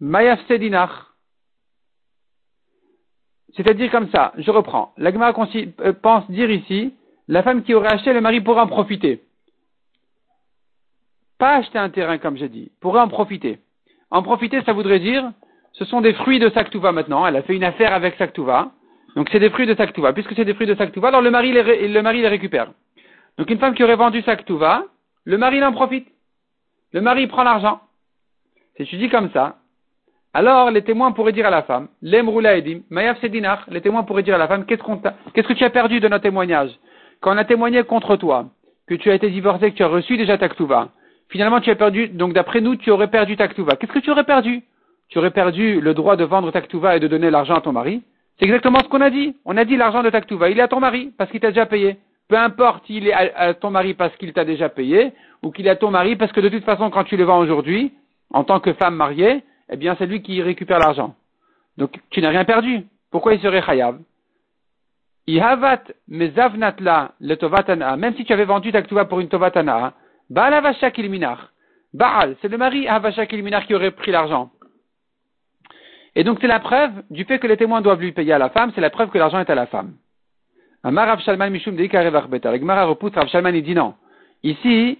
mayaf 0.00 0.40
C'est-à-dire 3.54 3.90
comme 3.90 4.10
ça, 4.10 4.32
je 4.36 4.50
reprends. 4.50 4.92
L'agma 4.96 5.32
euh, 5.32 5.92
pense 5.92 6.30
dire 6.30 6.50
ici, 6.50 6.94
la 7.28 7.42
femme 7.42 7.62
qui 7.62 7.74
aurait 7.74 7.92
acheté, 7.92 8.12
le 8.12 8.20
mari 8.20 8.40
pourra 8.40 8.64
en 8.64 8.66
profiter. 8.66 9.22
Pas 11.38 11.56
acheter 11.56 11.78
un 11.78 11.90
terrain, 11.90 12.18
comme 12.18 12.36
j'ai 12.36 12.48
dit, 12.48 12.70
pourrait 12.80 13.00
en 13.00 13.08
profiter. 13.08 13.58
En 14.10 14.22
profiter, 14.22 14.62
ça 14.62 14.72
voudrait 14.72 15.00
dire, 15.00 15.30
ce 15.72 15.84
sont 15.84 16.00
des 16.00 16.14
fruits 16.14 16.38
de 16.38 16.48
Saktuva 16.50 16.92
maintenant. 16.92 17.26
Elle 17.26 17.36
a 17.36 17.42
fait 17.42 17.54
une 17.54 17.64
affaire 17.64 17.92
avec 17.92 18.16
Saktuva. 18.16 18.70
Donc 19.14 19.28
c'est 19.30 19.40
des 19.40 19.50
fruits 19.50 19.66
de 19.66 19.74
Saktuva. 19.74 20.12
Puisque 20.12 20.34
c'est 20.34 20.44
des 20.44 20.54
fruits 20.54 20.66
de 20.66 20.74
Saktuva, 20.74 21.08
alors 21.08 21.22
le 21.22 21.30
mari 21.30 21.52
les, 21.52 21.88
le 21.88 22.02
mari 22.02 22.22
les 22.22 22.28
récupère. 22.28 22.68
Donc 23.38 23.50
une 23.50 23.58
femme 23.58 23.74
qui 23.74 23.84
aurait 23.84 23.96
vendu 23.96 24.22
Saktuva, 24.22 24.84
le 25.24 25.38
mari 25.38 25.62
en 25.62 25.72
profite. 25.72 26.08
Le 26.92 27.00
mari 27.00 27.26
prend 27.26 27.42
l'argent. 27.42 27.80
Si 28.76 28.84
tu 28.86 28.96
dis 28.96 29.08
comme 29.08 29.30
ça, 29.32 29.56
alors 30.32 30.70
les 30.70 30.82
témoins 30.82 31.12
pourraient 31.12 31.32
dire 31.32 31.46
à 31.46 31.50
la 31.50 31.62
femme, 31.62 31.88
Lemrula 32.02 32.56
edim, 32.56 32.80
Mayaf 32.90 33.20
Sedinar, 33.20 33.64
les 33.68 33.80
témoins 33.80 34.02
pourraient 34.02 34.22
dire 34.22 34.34
à 34.34 34.38
la 34.38 34.48
femme, 34.48 34.66
qu'est-ce, 34.66 34.82
qu'est-ce 35.32 35.48
que 35.48 35.52
tu 35.54 35.64
as 35.64 35.70
perdu 35.70 35.98
de 35.98 36.08
notre 36.08 36.22
témoignage 36.22 36.70
Quand 37.20 37.34
on 37.34 37.38
a 37.38 37.44
témoigné 37.44 37.82
contre 37.84 38.16
toi, 38.16 38.46
que 38.86 38.94
tu 38.94 39.10
as 39.10 39.14
été 39.14 39.30
divorcé, 39.30 39.70
que 39.70 39.76
tu 39.76 39.82
as 39.82 39.88
reçu 39.88 40.16
déjà 40.16 40.36
ta 40.38 40.48
finalement 41.28 41.60
tu 41.60 41.70
as 41.70 41.76
perdu, 41.76 42.08
donc 42.08 42.32
d'après 42.32 42.60
nous, 42.60 42.76
tu 42.76 42.90
aurais 42.90 43.10
perdu 43.10 43.36
ta 43.36 43.48
Qu'est-ce 43.48 43.92
que 43.92 43.98
tu 43.98 44.10
aurais 44.10 44.24
perdu? 44.24 44.62
Tu 45.08 45.18
aurais 45.18 45.30
perdu 45.30 45.80
le 45.80 45.94
droit 45.94 46.16
de 46.16 46.24
vendre 46.24 46.50
Taktuva 46.50 46.96
et 46.96 47.00
de 47.00 47.08
donner 47.08 47.30
l'argent 47.30 47.54
à 47.54 47.60
ton 47.60 47.72
mari. 47.72 48.02
C'est 48.38 48.44
exactement 48.44 48.80
ce 48.80 48.88
qu'on 48.88 49.00
a 49.00 49.10
dit. 49.10 49.36
On 49.44 49.56
a 49.56 49.64
dit 49.64 49.76
l'argent 49.76 50.02
de 50.02 50.10
Taktuva, 50.10 50.50
il 50.50 50.58
est 50.58 50.62
à 50.62 50.68
ton 50.68 50.80
mari 50.80 51.12
parce 51.16 51.30
qu'il 51.30 51.40
t'a 51.40 51.50
déjà 51.50 51.66
payé. 51.66 51.96
Peu 52.28 52.36
importe 52.36 52.84
s'il 52.86 53.06
est 53.06 53.12
à, 53.12 53.54
ton 53.54 53.70
mari 53.70 53.94
parce 53.94 54.14
qu'il 54.16 54.32
t'a 54.32 54.44
déjà 54.44 54.68
payé 54.68 55.12
ou 55.42 55.52
qu'il 55.52 55.66
est 55.66 55.70
à 55.70 55.76
ton 55.76 55.90
mari 55.90 56.16
parce 56.16 56.32
que 56.32 56.40
de 56.40 56.48
toute 56.48 56.64
façon 56.64 56.90
quand 56.90 57.04
tu 57.04 57.16
le 57.16 57.24
vends 57.24 57.38
aujourd'hui, 57.38 57.92
en 58.30 58.42
tant 58.42 58.58
que 58.58 58.72
femme 58.72 58.96
mariée, 58.96 59.44
eh 59.70 59.76
bien 59.76 59.94
c'est 59.98 60.06
lui 60.06 60.22
qui 60.22 60.42
récupère 60.42 60.80
l'argent. 60.80 61.14
Donc 61.78 61.92
tu 62.10 62.20
n'as 62.20 62.30
rien 62.30 62.44
perdu. 62.44 62.84
Pourquoi 63.12 63.34
il 63.34 63.40
serait 63.40 63.62
chayav 63.62 63.98
Ihavat 65.28 65.82
mezavnatla 66.08 67.12
le 67.20 67.36
tovatana, 67.36 67.96
même 67.96 68.14
si 68.16 68.24
tu 68.24 68.32
avais 68.32 68.44
vendu 68.44 68.70
Taktuva 68.72 69.04
pour 69.06 69.20
une 69.20 69.28
tovatana, 69.28 69.92
Baal 70.30 70.54
avashak 70.54 70.98
ilminar. 70.98 71.52
Baal, 71.92 72.36
c'est 72.40 72.48
le 72.48 72.58
mari 72.58 72.88
avashak 72.88 73.32
ilminar 73.32 73.66
qui 73.66 73.74
aurait 73.74 73.90
pris 73.90 74.10
l'argent. 74.10 74.50
Et 76.14 76.24
donc 76.24 76.38
c'est 76.40 76.46
la 76.46 76.60
preuve 76.60 76.92
du 77.10 77.24
fait 77.24 77.38
que 77.38 77.46
les 77.46 77.56
témoins 77.56 77.82
doivent 77.82 78.00
lui 78.00 78.12
payer 78.12 78.32
à 78.32 78.38
la 78.38 78.50
femme, 78.50 78.72
c'est 78.74 78.80
la 78.80 78.90
preuve 78.90 79.10
que 79.10 79.18
l'argent 79.18 79.38
est 79.38 79.50
à 79.50 79.54
la 79.54 79.66
femme. 79.66 79.94
Amar 80.82 81.08
Rav 81.08 81.20
Shalman 81.20 81.50
Mishum 81.50 81.76
Avec 81.78 82.62
Mara 82.62 82.84
repousse 82.84 83.14
Rav 83.14 83.28
Shalman, 83.28 83.54
il 83.54 83.62
dit 83.62 83.74
non. 83.74 83.94
Ici, 84.42 84.98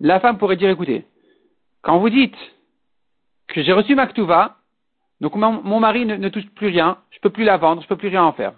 la 0.00 0.18
femme 0.20 0.38
pourrait 0.38 0.56
dire, 0.56 0.70
écoutez, 0.70 1.04
quand 1.82 1.98
vous 1.98 2.10
dites 2.10 2.36
que 3.48 3.62
j'ai 3.62 3.72
reçu 3.72 3.94
ma 3.94 4.06
ktuva, 4.06 4.56
donc 5.20 5.34
mon, 5.34 5.80
mari 5.80 6.06
ne, 6.06 6.28
touche 6.28 6.48
plus 6.54 6.68
rien, 6.68 6.98
je 7.10 7.18
ne 7.18 7.20
peux 7.20 7.30
plus 7.30 7.44
la 7.44 7.58
vendre, 7.58 7.82
je 7.82 7.86
ne 7.86 7.88
peux 7.88 7.96
plus 7.96 8.08
rien 8.08 8.24
en 8.24 8.32
faire. 8.32 8.52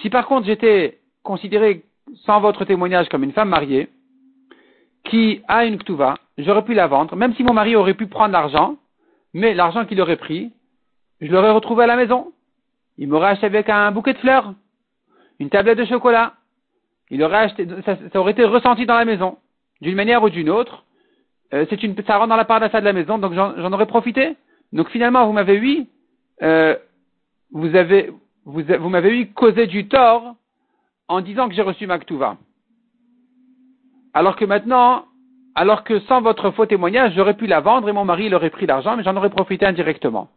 Si 0.00 0.10
par 0.10 0.26
contre 0.26 0.46
j'étais 0.46 0.98
considéré 1.22 1.84
sans 2.24 2.40
votre 2.40 2.64
témoignage 2.64 3.08
comme 3.08 3.24
une 3.24 3.32
femme 3.32 3.50
mariée, 3.50 3.88
qui 5.10 5.42
a 5.48 5.64
une 5.64 5.78
ktuva, 5.78 6.16
j'aurais 6.38 6.64
pu 6.64 6.74
la 6.74 6.86
vendre, 6.86 7.16
même 7.16 7.34
si 7.34 7.42
mon 7.42 7.52
mari 7.52 7.76
aurait 7.76 7.94
pu 7.94 8.06
prendre 8.06 8.32
l'argent, 8.32 8.76
mais 9.34 9.54
l'argent 9.54 9.84
qu'il 9.84 10.00
aurait 10.00 10.16
pris, 10.16 10.52
je 11.20 11.30
l'aurais 11.30 11.50
retrouvé 11.50 11.84
à 11.84 11.86
la 11.86 11.96
maison. 11.96 12.32
Il 12.98 13.08
m'aurait 13.08 13.30
acheté 13.30 13.46
avec 13.46 13.68
un 13.68 13.90
bouquet 13.90 14.14
de 14.14 14.18
fleurs, 14.18 14.54
une 15.38 15.50
tablette 15.50 15.78
de 15.78 15.84
chocolat. 15.84 16.34
Il 17.10 17.22
aurait 17.22 17.38
acheté, 17.38 17.66
ça, 17.84 17.96
aurait 18.14 18.32
été 18.32 18.44
ressenti 18.44 18.86
dans 18.86 18.96
la 18.96 19.04
maison, 19.04 19.38
d'une 19.80 19.94
manière 19.94 20.22
ou 20.22 20.30
d'une 20.30 20.50
autre. 20.50 20.84
Euh, 21.54 21.66
c'est 21.70 21.82
une, 21.82 21.94
ça 22.06 22.16
rentre 22.16 22.28
dans 22.28 22.36
la 22.36 22.44
part 22.44 22.60
de 22.60 22.66
la 22.66 22.92
maison, 22.92 23.18
donc 23.18 23.34
j'en 23.34 23.72
aurais 23.72 23.86
profité. 23.86 24.36
Donc 24.72 24.88
finalement, 24.90 25.26
vous 25.26 25.32
m'avez 25.32 25.56
eu, 25.56 25.86
euh, 26.42 26.76
vous 27.52 27.76
avez, 27.76 28.10
vous, 28.44 28.62
vous 28.62 28.88
m'avez 28.88 29.20
eu 29.20 29.32
causé 29.32 29.66
du 29.66 29.86
tort 29.86 30.34
en 31.08 31.20
disant 31.20 31.48
que 31.48 31.54
j'ai 31.54 31.62
reçu 31.62 31.86
ma 31.86 31.98
Alors 34.16 34.34
que 34.34 34.46
maintenant, 34.46 35.04
alors 35.54 35.84
que 35.84 36.00
sans 36.00 36.22
votre 36.22 36.50
faux 36.50 36.64
témoignage, 36.64 37.12
j'aurais 37.14 37.34
pu 37.34 37.46
la 37.46 37.60
vendre 37.60 37.86
et 37.90 37.92
mon 37.92 38.06
mari 38.06 38.24
il 38.28 38.34
aurait 38.34 38.48
pris 38.48 38.64
l'argent, 38.64 38.96
mais 38.96 39.02
j'en 39.02 39.14
aurais 39.14 39.28
profité 39.28 39.66
indirectement. 39.66 40.28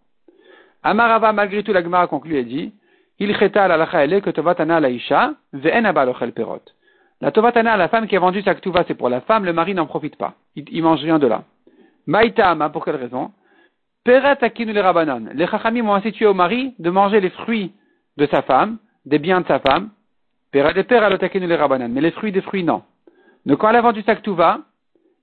Amarava, 0.83 1.31
malgré 1.31 1.63
tout, 1.63 1.71
la 1.71 1.81
Gemara 1.81 2.07
conclut 2.07 2.35
et 2.35 2.43
dit, 2.43 2.73
il 3.19 3.33
cheta 3.37 3.69
lacha 3.69 4.05
que 4.19 4.31
tovatana 4.31 4.81
la 4.81 4.89
isha, 4.89 5.31
ve'en 5.53 5.93
perot. 6.33 6.59
La 7.21 7.31
tovatana, 7.31 7.77
la 7.77 7.87
femme 7.87 8.07
qui 8.07 8.17
a 8.17 8.19
vendu 8.19 8.41
sa 8.41 8.53
ktuva, 8.53 8.83
c'est 8.85 8.95
pour 8.95 9.07
la 9.07 9.21
femme, 9.21 9.45
le 9.45 9.53
mari 9.53 9.73
n'en 9.73 9.85
profite 9.85 10.17
pas. 10.17 10.33
Il, 10.57 10.83
mange 10.83 10.99
rien 10.99 11.17
de 11.17 11.27
là. 11.27 11.43
Maïta 12.05 12.49
ama, 12.49 12.67
pour 12.67 12.83
quelle 12.83 12.97
raison? 12.97 13.31
Peret 14.03 14.43
akinu 14.43 14.73
les 14.73 14.81
rabanan. 14.81 15.29
Les 15.33 15.47
chachamim 15.47 15.87
ont 15.87 15.95
institué 15.95 16.25
au 16.25 16.33
mari 16.33 16.73
de 16.79 16.89
manger 16.89 17.21
les 17.21 17.29
fruits 17.29 17.71
de 18.17 18.25
sa 18.25 18.41
femme, 18.41 18.77
des 19.05 19.19
biens 19.19 19.39
de 19.39 19.47
sa 19.47 19.59
femme. 19.59 19.91
Peret 20.51 20.73
de 20.73 21.39
les 21.39 21.55
rabanan. 21.55 21.87
Mais 21.87 22.01
les 22.01 22.11
fruits 22.11 22.33
des 22.33 22.41
fruits, 22.41 22.65
non. 22.65 22.83
Donc 23.45 23.59
quand 23.59 23.69
elle 23.69 23.75
a 23.77 23.81
vendu 23.81 24.01
sa 24.03 24.15
ktuva, 24.15 24.59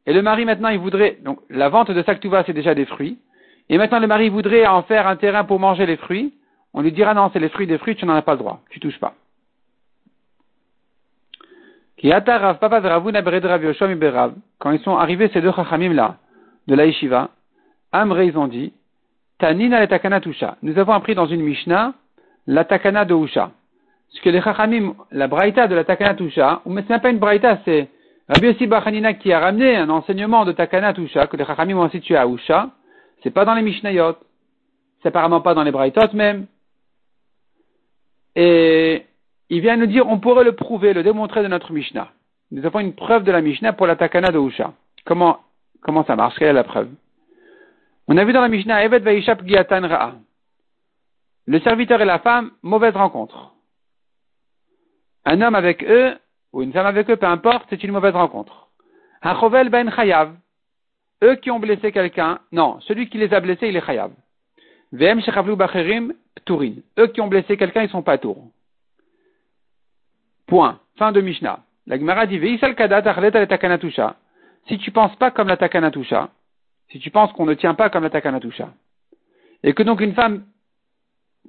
et 0.06 0.12
le 0.12 0.22
mari 0.22 0.44
maintenant 0.44 0.68
il 0.68 0.78
voudrait, 0.78 1.18
donc 1.22 1.38
la 1.50 1.68
vente 1.68 1.90
de 1.90 2.02
sa 2.02 2.14
ktuva 2.14 2.44
c'est 2.44 2.52
déjà 2.52 2.74
des 2.74 2.86
fruits, 2.86 3.18
et 3.68 3.78
maintenant 3.78 3.98
le 3.98 4.06
mari 4.06 4.28
voudrait 4.28 4.66
en 4.66 4.82
faire 4.82 5.06
un 5.06 5.16
terrain 5.16 5.44
pour 5.44 5.58
manger 5.60 5.86
les 5.86 5.96
fruits, 5.96 6.34
on 6.74 6.82
lui 6.82 6.92
dira 6.92 7.14
non, 7.14 7.30
c'est 7.32 7.40
les 7.40 7.48
fruits 7.48 7.66
des 7.66 7.78
fruits, 7.78 7.96
tu 7.96 8.04
n'en 8.06 8.14
as 8.14 8.22
pas 8.22 8.32
le 8.32 8.38
droit, 8.38 8.60
tu 8.70 8.80
touches 8.80 9.00
pas. 9.00 9.14
Quand 14.58 14.70
ils 14.70 14.80
sont 14.80 14.96
arrivés 14.96 15.30
ces 15.32 15.40
deux 15.40 15.52
chachamim 15.52 15.94
là, 15.94 16.16
de 16.66 16.74
la 16.74 16.86
yeshiva, 16.86 17.30
Amre 17.92 18.22
ils 18.22 18.36
ont 18.36 18.48
dit, 18.48 18.74
Tanina 19.38 19.80
le 19.80 19.86
takana 19.86 20.20
tusha. 20.20 20.56
Nous 20.62 20.78
avons 20.78 20.92
appris 20.92 21.14
dans 21.14 21.26
une 21.26 21.40
Mishnah 21.40 21.94
la 22.46 22.64
takana 22.64 23.04
de 23.04 23.14
Usha. 23.14 23.50
Ce 24.10 24.20
que 24.20 24.28
les 24.28 24.40
chachamim, 24.42 24.94
la 25.10 25.26
braïta 25.26 25.68
de 25.68 25.74
la 25.74 25.84
takana 25.84 26.14
tusha, 26.14 26.60
mais 26.66 26.82
ce 26.82 26.92
n'est 26.92 27.00
pas 27.00 27.10
une 27.10 27.18
braïta, 27.18 27.58
c'est 27.64 27.88
Rabbi 28.28 28.46
Yossi 28.48 28.66
Bachanina 28.66 29.14
qui 29.14 29.32
a 29.32 29.38
ramené 29.38 29.76
un 29.76 29.88
enseignement 29.88 30.44
de 30.44 30.52
takana 30.52 30.92
tusha 30.92 31.26
que 31.28 31.36
les 31.36 31.44
chachamim 31.44 31.78
ont 31.78 31.90
situé 31.90 32.16
à 32.16 32.26
Usha, 32.26 32.70
c'est 33.22 33.30
pas 33.30 33.44
dans 33.44 33.54
les 33.54 33.62
Mishnayot. 33.62 34.16
C'est 35.02 35.08
apparemment 35.08 35.40
pas 35.40 35.54
dans 35.54 35.62
les 35.62 35.70
Braithot 35.70 36.12
même. 36.14 36.46
Et 38.34 39.06
il 39.48 39.60
vient 39.60 39.76
nous 39.76 39.86
dire, 39.86 40.08
on 40.08 40.18
pourrait 40.18 40.44
le 40.44 40.52
prouver, 40.52 40.92
le 40.92 41.02
démontrer 41.02 41.42
de 41.42 41.48
notre 41.48 41.72
Mishnah. 41.72 42.08
Nous 42.50 42.64
avons 42.66 42.80
une 42.80 42.94
preuve 42.94 43.24
de 43.24 43.32
la 43.32 43.40
Mishnah 43.40 43.72
pour 43.72 43.86
la 43.86 43.96
Takana 43.96 44.30
de 44.30 44.38
Usha. 44.38 44.72
Comment, 45.04 45.40
comment 45.82 46.04
ça 46.04 46.16
marche? 46.16 46.36
Quelle 46.36 46.48
est 46.48 46.52
la 46.52 46.64
preuve? 46.64 46.88
On 48.08 48.16
a 48.16 48.24
vu 48.24 48.32
dans 48.32 48.40
la 48.40 48.48
Mishnah, 48.48 48.84
Evet 48.84 49.00
Vaishap 49.00 49.44
Giatan 49.46 49.86
Ra'a. 49.86 50.14
Le 51.46 51.60
serviteur 51.60 52.00
et 52.00 52.04
la 52.04 52.18
femme, 52.18 52.50
mauvaise 52.62 52.94
rencontre. 52.94 53.52
Un 55.24 55.40
homme 55.40 55.54
avec 55.54 55.84
eux, 55.84 56.16
ou 56.56 56.62
une 56.62 56.72
femme 56.72 56.86
avec 56.86 57.10
eux, 57.10 57.16
peu 57.16 57.26
importe, 57.26 57.66
c'est 57.68 57.84
une 57.84 57.92
mauvaise 57.92 58.14
rencontre. 58.14 58.68
Hachovel 59.20 59.68
ben 59.68 59.90
Chayav. 59.90 60.34
Eux 61.22 61.34
qui 61.34 61.50
ont 61.50 61.60
blessé 61.60 61.92
quelqu'un, 61.92 62.38
non, 62.50 62.80
celui 62.80 63.10
qui 63.10 63.18
les 63.18 63.34
a 63.34 63.40
blessés, 63.40 63.68
il 63.68 63.76
est 63.76 63.84
chayav. 63.84 64.10
Vm 64.90 65.20
Bacherim 65.54 66.14
Pturin. 66.34 66.76
Eux 66.98 67.08
qui 67.08 67.20
ont 67.20 67.26
blessé 67.26 67.58
quelqu'un, 67.58 67.82
ils 67.82 67.90
sont 67.90 68.02
pas 68.02 68.16
tours. 68.16 68.42
Point. 70.46 70.80
Fin 70.96 71.12
de 71.12 71.20
Mishnah. 71.20 71.60
La 71.86 71.98
Gemara 71.98 72.24
dit, 72.24 72.40
si 74.66 74.78
tu 74.78 74.90
penses 74.92 75.16
pas 75.16 75.30
comme 75.30 75.48
la 75.48 75.58
takanatusha, 75.58 76.30
si 76.90 77.00
tu 77.00 77.10
penses 77.10 77.32
qu'on 77.34 77.44
ne 77.44 77.54
tient 77.54 77.74
pas 77.74 77.90
comme 77.90 78.04
la 78.04 78.10
takanatusha, 78.10 78.72
et 79.62 79.74
que 79.74 79.82
donc 79.82 80.00
une 80.00 80.14
femme 80.14 80.46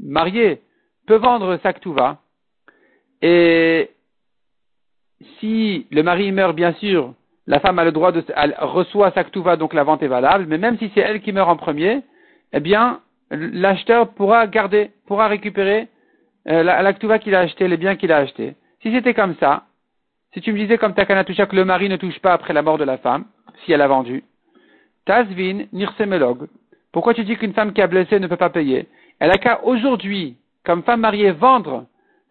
mariée 0.01 0.61
peut 1.05 1.15
vendre 1.15 1.57
sa 1.63 1.71
ktuva, 1.71 2.17
et 3.21 3.89
si 5.39 5.87
le 5.91 6.03
mari 6.03 6.31
meurt, 6.31 6.55
bien 6.55 6.73
sûr, 6.73 7.13
la 7.47 7.59
femme 7.59 7.79
a 7.79 7.85
le 7.85 7.91
droit 7.91 8.11
de, 8.11 8.23
elle 8.35 8.55
reçoit 8.59 9.11
sa 9.11 9.23
ktuva, 9.23 9.55
donc 9.55 9.73
la 9.73 9.83
vente 9.83 10.03
est 10.03 10.07
valable, 10.07 10.45
mais 10.47 10.57
même 10.57 10.77
si 10.77 10.91
c'est 10.93 11.01
elle 11.01 11.21
qui 11.21 11.31
meurt 11.31 11.49
en 11.49 11.55
premier, 11.55 12.01
eh 12.53 12.59
bien, 12.59 12.99
l'acheteur 13.31 14.09
pourra 14.09 14.47
garder, 14.47 14.91
pourra 15.07 15.27
récupérer 15.27 15.87
euh, 16.47 16.63
la, 16.63 16.81
la 16.81 16.93
qu'il 16.93 17.35
a 17.35 17.39
acheté, 17.39 17.67
les 17.67 17.77
biens 17.77 17.95
qu'il 17.95 18.11
a 18.11 18.17
achetés. 18.17 18.55
Si 18.81 18.91
c'était 18.91 19.13
comme 19.13 19.35
ça, 19.39 19.63
si 20.33 20.41
tu 20.41 20.51
me 20.51 20.57
disais 20.57 20.77
comme 20.77 20.93
Takanatusha 20.93 21.45
que 21.45 21.55
le 21.55 21.65
mari 21.65 21.89
ne 21.89 21.97
touche 21.97 22.19
pas 22.19 22.33
après 22.33 22.53
la 22.53 22.61
mort 22.61 22.77
de 22.77 22.83
la 22.83 22.97
femme, 22.97 23.25
si 23.65 23.71
elle 23.71 23.81
a 23.81 23.87
vendu, 23.87 24.23
Tazvin 25.05 25.65
Nirsemelog, 25.71 26.47
pourquoi 26.91 27.13
tu 27.13 27.23
dis 27.23 27.37
qu'une 27.37 27.53
femme 27.53 27.73
qui 27.73 27.81
a 27.81 27.87
blessé 27.87 28.19
ne 28.19 28.27
peut 28.27 28.37
pas 28.37 28.49
payer? 28.49 28.87
Elle 29.19 29.31
a 29.31 29.37
qu'à 29.37 29.63
aujourd'hui, 29.63 30.37
comme 30.63 30.83
femme 30.83 30.99
mariée, 31.01 31.31
vendre 31.31 31.85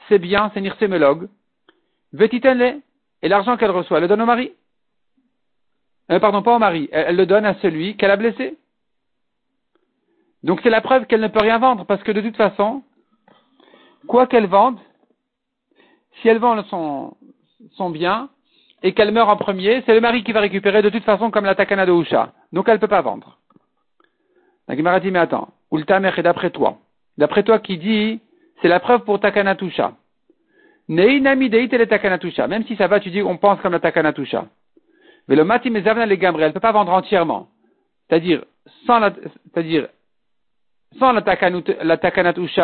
ses 0.09 0.19
biens, 0.19 0.51
c'est 0.55 0.61
Nirsemelog, 0.61 1.29
Vetitenle, 2.17 2.81
et 3.23 3.29
l'argent 3.29 3.57
qu'elle 3.57 3.71
reçoit, 3.71 3.99
elle 3.99 4.05
le 4.05 4.09
donne 4.09 4.23
au 4.23 4.27
mari? 4.27 4.53
Euh, 6.11 6.21
pardon, 6.21 6.43
pas 6.43 6.55
au 6.55 6.59
mari, 6.59 6.89
elle, 6.93 7.17
le 7.17 7.27
donne 7.27 7.45
à 7.45 7.55
celui 7.61 7.97
qu'elle 7.97 8.11
a 8.11 8.17
blessé? 8.17 8.57
Donc 10.43 10.61
c'est 10.63 10.71
la 10.71 10.81
preuve 10.81 11.07
qu'elle 11.07 11.21
ne 11.21 11.29
peut 11.29 11.41
rien 11.41 11.59
vendre, 11.59 11.85
parce 11.85 12.03
que 12.03 12.13
de 12.13 12.21
toute 12.21 12.37
façon, 12.37 12.83
quoi 14.07 14.27
qu'elle 14.27 14.47
vende, 14.47 14.79
si 16.21 16.29
elle 16.29 16.39
vend 16.39 16.63
son, 16.65 17.91
bien 17.91 18.29
et 18.83 18.93
qu'elle 18.93 19.11
meurt 19.11 19.29
en 19.29 19.37
premier, 19.37 19.83
c'est 19.85 19.95
le 19.95 20.01
mari 20.01 20.23
qui 20.23 20.33
va 20.33 20.41
récupérer 20.41 20.83
de 20.83 20.91
toute 20.91 21.05
façon 21.05 21.31
comme 21.31 21.45
la 21.45 21.55
takana 21.55 21.87
de 21.87 21.93
Usha. 21.93 22.33
Donc 22.53 22.69
elle 22.69 22.77
ne 22.77 22.81
peut 22.81 22.89
pas 22.89 23.03
vendre. 23.03 23.39
La 24.69 24.77
Gemara 24.77 25.01
dit, 25.01 25.11
mais 25.11 25.19
attends, 25.19 25.49
Ultamer 25.73 26.13
est 26.17 26.23
d'après 26.23 26.51
toi. 26.51 26.79
D'après 27.19 27.43
toi 27.43 27.59
qui 27.59 27.79
dit, 27.79 28.21
c'est 28.61 28.69
la 28.69 28.81
preuve 28.81 29.05
pour 29.05 29.21
takana 29.21 29.55
tusha. 29.55 29.63
Neinami 29.65 29.65
le 29.65 29.65
takana 29.65 29.65
tusha. 29.65 29.97
Même 30.89 32.65
si 32.67 32.77
ça 32.77 32.87
va, 32.87 33.01
tu 33.01 33.11
dis, 33.11 33.23
on 33.23 33.37
pense 33.37 33.61
comme 33.61 33.73
la 33.73 33.81
takana 33.81 34.13
tusha. 34.13 34.47
Mais 35.29 35.35
le 35.35 35.45
mati 35.45 35.71
mezavna 35.71 36.07
le 36.07 36.17
gambre, 36.17 36.41
elle 36.43 36.49
ne 36.49 36.53
peut 36.53 36.61
pas 36.61 36.73
vendre 36.73 36.93
entièrement. 36.93 37.49
C'est-à-dire, 38.09 38.45
sans 38.87 39.01
la, 39.01 39.11
c'est-à-dire, 39.53 39.89
sans 40.99 41.13
la 41.13 41.23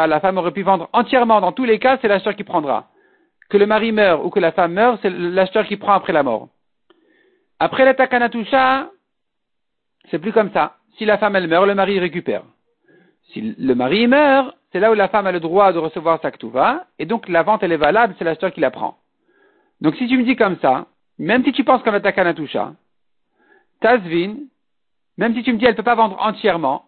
la 0.06 0.20
femme 0.20 0.38
aurait 0.38 0.52
pu 0.52 0.62
vendre 0.62 0.88
entièrement. 0.92 1.40
Dans 1.40 1.52
tous 1.52 1.64
les 1.64 1.78
cas, 1.80 1.98
c'est 2.00 2.08
l'acheteur 2.08 2.36
qui 2.36 2.44
prendra 2.44 2.88
que 3.50 3.56
le 3.58 3.66
mari 3.66 3.92
meurt 3.92 4.24
ou 4.24 4.30
que 4.30 4.40
la 4.40 4.52
femme 4.52 4.72
meurt, 4.72 4.98
c'est 5.02 5.10
l'acheteur 5.10 5.66
qui 5.66 5.76
prend 5.76 5.92
après 5.92 6.12
la 6.12 6.22
mort. 6.22 6.48
Après 7.58 7.84
la 7.84 7.94
takanatusha, 7.94 8.90
c'est 10.10 10.18
plus 10.18 10.32
comme 10.32 10.52
ça. 10.52 10.76
Si 10.96 11.04
la 11.04 11.18
femme 11.18 11.36
elle 11.36 11.48
meurt, 11.48 11.66
le 11.66 11.74
mari 11.74 11.98
récupère. 11.98 12.44
Si 13.32 13.54
le 13.58 13.74
mari 13.74 14.06
meurt, 14.06 14.56
c'est 14.72 14.80
là 14.80 14.90
où 14.90 14.94
la 14.94 15.08
femme 15.08 15.26
a 15.26 15.32
le 15.32 15.40
droit 15.40 15.72
de 15.72 15.78
recevoir 15.78 16.20
sa 16.22 16.30
ktuva, 16.30 16.86
et 16.98 17.06
donc 17.06 17.28
la 17.28 17.42
vente 17.42 17.62
elle 17.62 17.72
est 17.72 17.76
valable, 17.76 18.14
c'est 18.18 18.24
l'acheteur 18.24 18.52
qui 18.52 18.60
la 18.60 18.70
prend. 18.70 18.96
Donc 19.80 19.96
si 19.96 20.08
tu 20.08 20.16
me 20.16 20.24
dis 20.24 20.36
comme 20.36 20.56
ça, 20.60 20.86
même 21.18 21.44
si 21.44 21.52
tu 21.52 21.64
penses 21.64 21.82
comme 21.82 21.94
la 21.94 22.00
takanatusha, 22.00 22.72
Tazvin, 23.80 24.36
même 25.18 25.34
si 25.34 25.42
tu 25.42 25.52
me 25.52 25.58
dis 25.58 25.64
elle 25.64 25.72
ne 25.72 25.76
peut 25.76 25.82
pas 25.82 25.94
vendre 25.94 26.16
entièrement, 26.20 26.86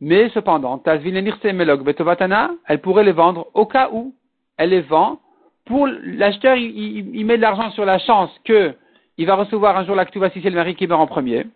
mais 0.00 0.28
cependant, 0.30 0.78
Tazvin 0.78 1.14
et 1.14 1.52
Melog 1.52 1.82
Betovatana, 1.82 2.50
elle 2.66 2.80
pourrait 2.80 3.04
les 3.04 3.12
vendre 3.12 3.48
au 3.54 3.66
cas 3.66 3.90
où 3.92 4.14
elle 4.56 4.70
les 4.70 4.82
vend 4.82 5.20
pour 5.66 5.88
l'acheteur, 5.88 6.56
il, 6.56 7.26
met 7.26 7.36
de 7.36 7.42
l'argent 7.42 7.70
sur 7.72 7.84
la 7.84 7.98
chance 7.98 8.30
que 8.44 8.74
il 9.18 9.26
va 9.26 9.34
recevoir 9.34 9.76
un 9.76 9.84
jour 9.84 9.96
l'actuva 9.96 10.30
si 10.30 10.40
c'est 10.40 10.50
le 10.50 10.56
mari 10.56 10.76
qui 10.76 10.86
meurt 10.86 11.00
en 11.00 11.06
premier. 11.06 11.46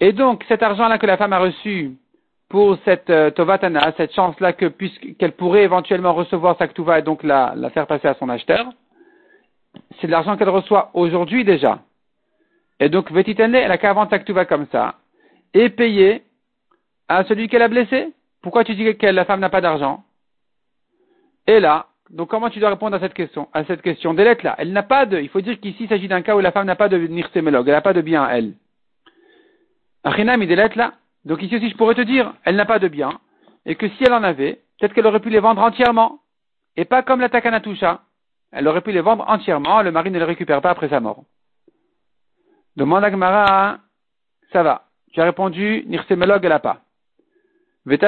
Et 0.00 0.12
donc, 0.12 0.44
cet 0.48 0.62
argent-là 0.62 0.98
que 0.98 1.06
la 1.06 1.18
femme 1.18 1.32
a 1.32 1.38
reçu 1.38 1.92
pour 2.50 2.76
cette 2.84 3.08
euh, 3.10 3.30
tovatana, 3.30 3.94
cette 3.96 4.12
chance-là 4.12 4.52
que 4.52 4.66
puisqu'elle 4.66 5.32
pourrait 5.32 5.62
éventuellement 5.62 6.12
recevoir 6.12 6.58
sa 6.58 6.66
ktuva 6.66 6.98
et 6.98 7.02
donc 7.02 7.22
la, 7.22 7.54
la 7.56 7.70
faire 7.70 7.86
passer 7.86 8.08
à 8.08 8.14
son 8.14 8.28
acheteur, 8.28 8.66
c'est 10.00 10.08
de 10.08 10.12
l'argent 10.12 10.36
qu'elle 10.36 10.48
reçoit 10.50 10.90
aujourd'hui 10.94 11.44
déjà. 11.44 11.78
Et 12.80 12.88
donc, 12.88 13.12
Vetitane, 13.12 13.54
elle 13.54 13.70
a 13.70 13.78
qu'à 13.78 13.92
vendre 13.92 14.10
sa 14.10 14.18
ktuva 14.18 14.46
comme 14.46 14.66
ça 14.72 14.96
et 15.54 15.68
payer 15.70 16.24
à 17.08 17.24
celui 17.24 17.48
qu'elle 17.48 17.62
a 17.62 17.68
blessé. 17.68 18.12
Pourquoi 18.42 18.64
tu 18.64 18.74
dis 18.74 18.96
que 18.96 19.06
la 19.06 19.24
femme 19.24 19.40
n'a 19.40 19.50
pas 19.50 19.60
d'argent? 19.60 20.02
Et 21.46 21.60
là, 21.60 21.86
donc 22.10 22.30
comment 22.30 22.50
tu 22.50 22.58
dois 22.58 22.70
répondre 22.70 22.96
à 22.96 23.00
cette 23.00 23.14
question 23.14 23.48
À 23.52 23.64
cette 23.64 23.82
question 23.82 24.12
des 24.12 24.24
lettres 24.24 24.44
là, 24.44 24.56
elle 24.58 24.72
n'a 24.72 24.82
pas 24.82 25.06
de. 25.06 25.20
Il 25.20 25.28
faut 25.28 25.40
dire 25.40 25.60
qu'ici 25.60 25.84
il 25.84 25.88
s'agit 25.88 26.08
d'un 26.08 26.22
cas 26.22 26.34
où 26.34 26.40
la 26.40 26.50
femme 26.50 26.66
n'a 26.66 26.74
pas 26.74 26.88
de 26.88 26.98
nirsemelog, 26.98 27.68
elle 27.68 27.74
n'a 27.74 27.80
pas 27.80 27.92
de 27.92 28.00
bien 28.00 28.28
elle. 28.28 28.54
Achinami 30.02 30.48
des 30.48 30.56
lettres 30.56 30.76
là. 30.76 30.94
Donc 31.24 31.42
ici 31.42 31.56
aussi 31.56 31.70
je 31.70 31.76
pourrais 31.76 31.94
te 31.94 32.00
dire, 32.00 32.34
elle 32.44 32.56
n'a 32.56 32.66
pas 32.66 32.78
de 32.78 32.88
bien 32.88 33.20
et 33.66 33.74
que 33.74 33.88
si 33.88 34.04
elle 34.04 34.12
en 34.12 34.22
avait, 34.22 34.60
peut-être 34.78 34.94
qu'elle 34.94 35.06
aurait 35.06 35.20
pu 35.20 35.30
les 35.30 35.40
vendre 35.40 35.62
entièrement 35.62 36.20
et 36.76 36.84
pas 36.84 37.02
comme 37.02 37.20
la 37.20 37.28
takanatusha. 37.28 38.02
Elle 38.52 38.66
aurait 38.66 38.80
pu 38.80 38.92
les 38.92 39.00
vendre 39.00 39.24
entièrement, 39.28 39.82
le 39.82 39.92
mari 39.92 40.10
ne 40.10 40.18
les 40.18 40.24
récupère 40.24 40.60
pas 40.60 40.70
après 40.70 40.88
sa 40.88 40.98
mort. 40.98 41.24
Demande 42.76 43.04
à 43.04 43.10
Gmara, 43.10 43.78
ça 44.52 44.62
va. 44.62 44.86
Tu 45.12 45.20
as 45.20 45.24
répondu, 45.24 45.84
nirsemelog 45.86 46.44
elle 46.44 46.50
n'a 46.50 46.58
pas. 46.58 46.82
Elle 47.86 48.04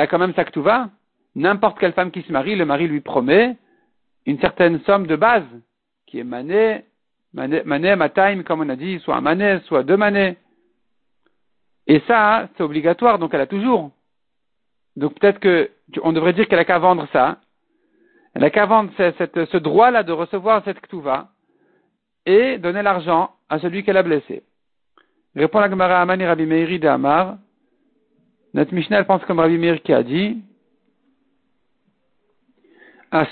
a 0.00 0.06
quand 0.06 0.18
même 0.18 0.34
sa 0.34 0.44
ktuva 0.44 0.90
n'importe 1.34 1.78
quelle 1.78 1.92
femme 1.92 2.10
qui 2.10 2.22
se 2.22 2.32
marie, 2.32 2.56
le 2.56 2.64
mari 2.64 2.88
lui 2.88 3.00
promet 3.00 3.56
une 4.26 4.40
certaine 4.40 4.80
somme 4.80 5.06
de 5.06 5.16
base, 5.16 5.46
qui 6.06 6.18
est 6.18 6.24
mané, 6.24 6.84
mané, 7.32 7.62
mané 7.64 7.96
mataim, 7.96 8.42
comme 8.42 8.60
on 8.60 8.68
a 8.68 8.76
dit, 8.76 8.98
soit 9.00 9.16
un 9.16 9.20
mané, 9.20 9.60
soit 9.66 9.84
deux 9.84 9.96
manés. 9.96 10.36
Et 11.88 12.00
ça, 12.06 12.48
c'est 12.56 12.62
obligatoire, 12.62 13.18
donc 13.18 13.32
elle 13.34 13.40
a 13.40 13.46
toujours. 13.46 13.90
Donc 14.96 15.18
peut-être 15.18 15.40
que 15.40 15.70
on 16.02 16.12
devrait 16.12 16.34
dire 16.34 16.46
qu'elle 16.46 16.58
a 16.58 16.64
qu'à 16.64 16.78
vendre 16.78 17.08
ça. 17.12 17.38
Elle 18.34 18.44
a 18.44 18.50
qu'à 18.50 18.66
vendre 18.66 18.90
ce 18.98 19.56
droit-là 19.56 20.02
de 20.02 20.12
recevoir 20.12 20.62
cette 20.64 20.80
ktuva 20.80 21.28
et 22.26 22.58
donner 22.58 22.82
l'argent 22.82 23.30
à 23.48 23.58
celui 23.58 23.82
qu'elle 23.82 23.96
a 23.96 24.02
blessé. 24.02 24.42
Répond 25.34 25.60
la 25.60 25.70
Gemara 25.70 26.00
Amani 26.00 26.26
Rabbi 26.26 26.44
Meiri 26.44 26.78
de 26.78 26.86
Amar. 26.86 27.38
Notre 28.52 28.74
Mishnah, 28.74 29.04
pense 29.04 29.24
comme 29.24 29.40
Rabbi 29.40 29.56
Meir 29.56 29.82
qui 29.82 29.92
a 29.92 30.02
dit, 30.02 30.42
un 33.10 33.24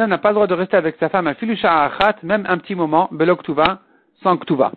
homme 0.00 0.10
n'a 0.10 0.18
pas 0.18 0.28
le 0.30 0.34
droit 0.34 0.46
de 0.46 0.54
rester 0.54 0.76
avec 0.76 0.96
sa 0.96 1.08
femme 1.08 1.26
à 1.26 1.34
filusha 1.34 1.90
même 2.22 2.44
un 2.46 2.58
petit 2.58 2.74
moment, 2.74 3.08
beloktuva, 3.10 3.80
sans 4.22 4.36
ktuva. 4.36 4.72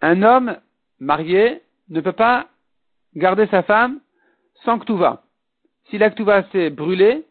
Un 0.00 0.22
homme 0.22 0.56
marié 1.00 1.62
ne 1.88 2.00
peut 2.00 2.12
pas 2.12 2.46
garder 3.16 3.46
sa 3.48 3.62
femme 3.62 4.00
sans 4.64 4.78
ktuva. 4.78 5.22
Si 5.90 5.98
la 5.98 6.10
ktuva 6.10 6.44
s'est 6.50 6.70
brûlée, 6.70 7.24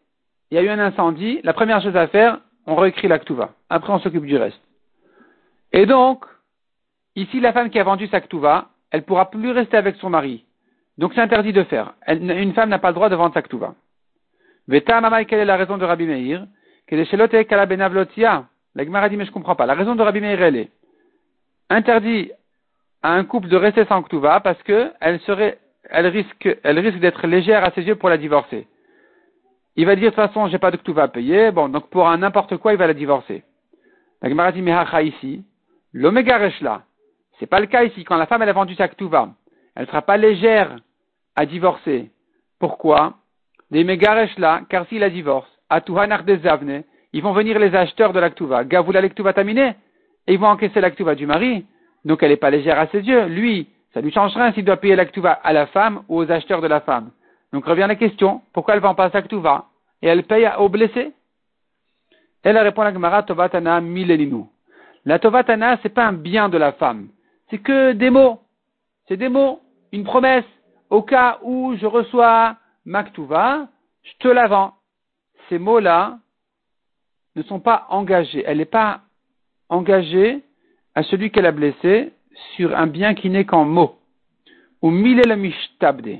il 0.50 0.54
y 0.56 0.58
a 0.58 0.62
eu 0.62 0.68
un 0.68 0.78
incendie, 0.78 1.40
la 1.44 1.52
première 1.52 1.82
chose 1.82 1.96
à 1.96 2.08
faire, 2.08 2.40
on 2.66 2.76
réécrit 2.76 3.08
la 3.08 3.18
ktuva. 3.18 3.50
Après, 3.70 3.92
on 3.92 3.98
s'occupe 4.00 4.26
du 4.26 4.36
reste. 4.36 4.60
Et 5.72 5.86
donc, 5.86 6.24
ici, 7.16 7.40
la 7.40 7.52
femme 7.52 7.70
qui 7.70 7.78
a 7.78 7.84
vendu 7.84 8.06
sa 8.08 8.20
ktuva, 8.20 8.68
elle 8.90 9.04
pourra 9.04 9.30
plus 9.30 9.50
rester 9.50 9.76
avec 9.76 9.96
son 9.96 10.10
mari. 10.10 10.44
Donc 10.96 11.12
c'est 11.14 11.20
interdit 11.20 11.52
de 11.52 11.62
faire. 11.64 11.94
une 12.06 12.54
femme 12.54 12.70
n'a 12.70 12.78
pas 12.78 12.88
le 12.88 12.94
droit 12.94 13.08
de 13.08 13.14
vendre 13.14 13.34
sa 13.34 13.42
ktuva. 13.42 13.74
Veta 14.66 15.00
mamai, 15.00 15.26
quelle 15.26 15.40
est 15.40 15.44
la 15.44 15.56
raison 15.56 15.78
de 15.78 15.84
Rabbi 15.84 16.06
Meir? 16.06 16.46
Kalabenavlotia. 16.86 18.46
La 18.74 18.84
Gemara 18.84 19.08
dit, 19.08 19.16
mais 19.16 19.24
je 19.24 19.30
comprends 19.30 19.56
pas. 19.56 19.66
La 19.66 19.74
raison 19.74 19.94
de 19.94 20.02
Rabbi 20.02 20.20
Meir, 20.20 20.42
elle 20.42 20.56
est 20.56 20.70
interdit 21.70 22.32
à 23.02 23.12
un 23.12 23.24
couple 23.24 23.48
de 23.48 23.56
rester 23.56 23.84
sans 23.86 24.02
ktuva 24.02 24.40
parce 24.40 24.62
que 24.62 24.92
elle 25.00 26.06
risque, 26.06 26.98
d'être 27.00 27.26
légère 27.26 27.64
à 27.64 27.70
ses 27.72 27.82
yeux 27.82 27.96
pour 27.96 28.08
la 28.08 28.18
divorcer. 28.18 28.66
Il 29.76 29.86
va 29.86 29.94
dire, 29.94 30.10
de 30.10 30.16
toute 30.16 30.26
façon, 30.26 30.48
j'ai 30.48 30.58
pas 30.58 30.70
de 30.70 30.76
ktuva 30.76 31.04
à 31.04 31.08
payer. 31.08 31.50
Bon, 31.50 31.68
donc 31.68 31.88
pour 31.88 32.08
un 32.08 32.18
n'importe 32.18 32.56
quoi, 32.56 32.72
il 32.72 32.78
va 32.78 32.86
la 32.86 32.94
divorcer. 32.94 33.44
La 34.20 34.28
Gemara 34.28 34.52
dit, 34.52 34.64
ici, 35.04 35.44
l'oméga 35.92 36.38
reshla. 36.38 36.82
C'est 37.38 37.46
pas 37.46 37.60
le 37.60 37.66
cas 37.66 37.84
ici. 37.84 38.04
Quand 38.04 38.16
la 38.16 38.26
femme, 38.26 38.42
elle 38.42 38.48
a 38.48 38.52
vendu 38.52 38.74
sa 38.74 38.88
ktuva, 38.88 39.30
elle 39.76 39.86
sera 39.86 40.02
pas 40.02 40.16
légère 40.16 40.76
à 41.36 41.46
divorcer. 41.46 42.10
Pourquoi? 42.58 43.14
Des 43.70 43.84
mégaresh 43.84 44.36
là, 44.38 44.62
car 44.68 44.86
s'il 44.88 45.00
la 45.00 45.10
divorce, 45.10 45.48
à 45.68 45.80
des 45.80 46.46
Avne, 46.46 46.82
ils 47.12 47.22
vont 47.22 47.32
venir 47.32 47.58
les 47.58 47.74
acheteurs 47.74 48.12
de 48.12 48.18
l'actuva. 48.18 48.64
Gavoula 48.64 49.00
l'actuva 49.00 49.32
taminé, 49.32 49.74
et 50.26 50.32
ils 50.34 50.38
vont 50.38 50.48
encaisser 50.48 50.80
l'actuva 50.80 51.14
du 51.14 51.26
mari. 51.26 51.66
Donc 52.04 52.22
elle 52.22 52.30
n'est 52.30 52.36
pas 52.36 52.50
légère 52.50 52.78
à 52.78 52.86
ses 52.88 53.00
yeux. 53.00 53.26
Lui, 53.26 53.68
ça 53.92 54.00
lui 54.00 54.12
change 54.12 54.34
rien 54.34 54.52
s'il 54.52 54.64
doit 54.64 54.76
payer 54.76 54.96
l'actuva 54.96 55.32
à 55.32 55.52
la 55.52 55.66
femme 55.66 56.02
ou 56.08 56.18
aux 56.18 56.30
acheteurs 56.30 56.60
de 56.60 56.66
la 56.66 56.80
femme. 56.80 57.10
Donc 57.52 57.64
revient 57.64 57.86
la 57.88 57.96
question, 57.96 58.42
pourquoi 58.52 58.74
elle 58.74 58.80
vend 58.80 58.94
pas 58.94 59.10
l'actuva 59.12 59.66
et 60.02 60.08
elle 60.08 60.24
paye 60.24 60.50
aux 60.58 60.68
blessés? 60.68 61.12
Elle 62.42 62.58
répond 62.58 62.82
à 62.82 62.86
la 62.86 62.92
Gemara 62.92 63.22
Tovatana 63.22 63.80
milelinu. 63.80 64.44
La 65.04 65.18
Tovatana, 65.18 65.78
c'est 65.82 65.88
pas 65.88 66.06
un 66.06 66.12
bien 66.12 66.48
de 66.48 66.58
la 66.58 66.72
femme. 66.72 67.08
C'est 67.50 67.58
que 67.58 67.92
des 67.92 68.10
mots. 68.10 68.40
C'est 69.08 69.16
des 69.16 69.28
mots, 69.28 69.60
une 69.92 70.04
promesse 70.04 70.44
au 70.90 71.02
cas 71.02 71.38
où 71.42 71.74
je 71.76 71.86
reçois 71.86 72.56
Maktuva, 72.84 73.68
je 74.02 74.12
te 74.18 74.28
la 74.28 74.46
vends. 74.46 74.74
Ces 75.48 75.58
mots-là 75.58 76.18
ne 77.36 77.42
sont 77.42 77.60
pas 77.60 77.86
engagés. 77.90 78.44
Elle 78.46 78.58
n'est 78.58 78.64
pas 78.64 79.00
engagée 79.68 80.42
à 80.98 81.04
celui 81.04 81.30
qu'elle 81.30 81.46
a 81.46 81.52
blessé 81.52 82.10
sur 82.56 82.76
un 82.76 82.88
bien 82.88 83.14
qui 83.14 83.30
n'est 83.30 83.44
qu'en 83.44 83.64
mots. 83.64 84.00
Ou 84.82 84.90
mille 84.90 85.22
mishtabde. 85.36 86.18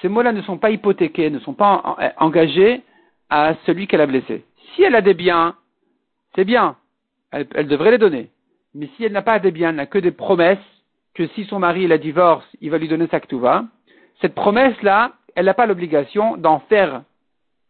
Ces 0.00 0.08
mots-là 0.08 0.32
ne 0.32 0.42
sont 0.42 0.58
pas 0.58 0.72
hypothéqués, 0.72 1.30
ne 1.30 1.38
sont 1.38 1.52
pas 1.52 1.96
engagés 2.16 2.82
à 3.30 3.54
celui 3.64 3.86
qu'elle 3.86 4.00
a 4.00 4.08
blessé. 4.08 4.44
Si 4.74 4.82
elle 4.82 4.96
a 4.96 5.02
des 5.02 5.14
biens, 5.14 5.54
c'est 6.34 6.44
bien. 6.44 6.74
Elle, 7.30 7.68
devrait 7.68 7.92
les 7.92 7.98
donner. 7.98 8.28
Mais 8.74 8.88
si 8.96 9.04
elle 9.04 9.12
n'a 9.12 9.22
pas 9.22 9.38
des 9.38 9.52
biens, 9.52 9.68
elle 9.68 9.76
n'a 9.76 9.86
que 9.86 10.00
des 10.00 10.10
promesses, 10.10 10.58
que 11.14 11.28
si 11.28 11.44
son 11.44 11.60
mari 11.60 11.86
la 11.86 11.98
divorce, 11.98 12.48
il 12.60 12.70
va 12.70 12.78
lui 12.78 12.88
donner 12.88 13.06
sa 13.06 13.20
ktuva, 13.20 13.66
cette 14.20 14.34
promesse-là, 14.34 15.12
elle 15.36 15.44
n'a 15.44 15.54
pas 15.54 15.66
l'obligation 15.66 16.36
d'en 16.36 16.58
faire 16.58 17.02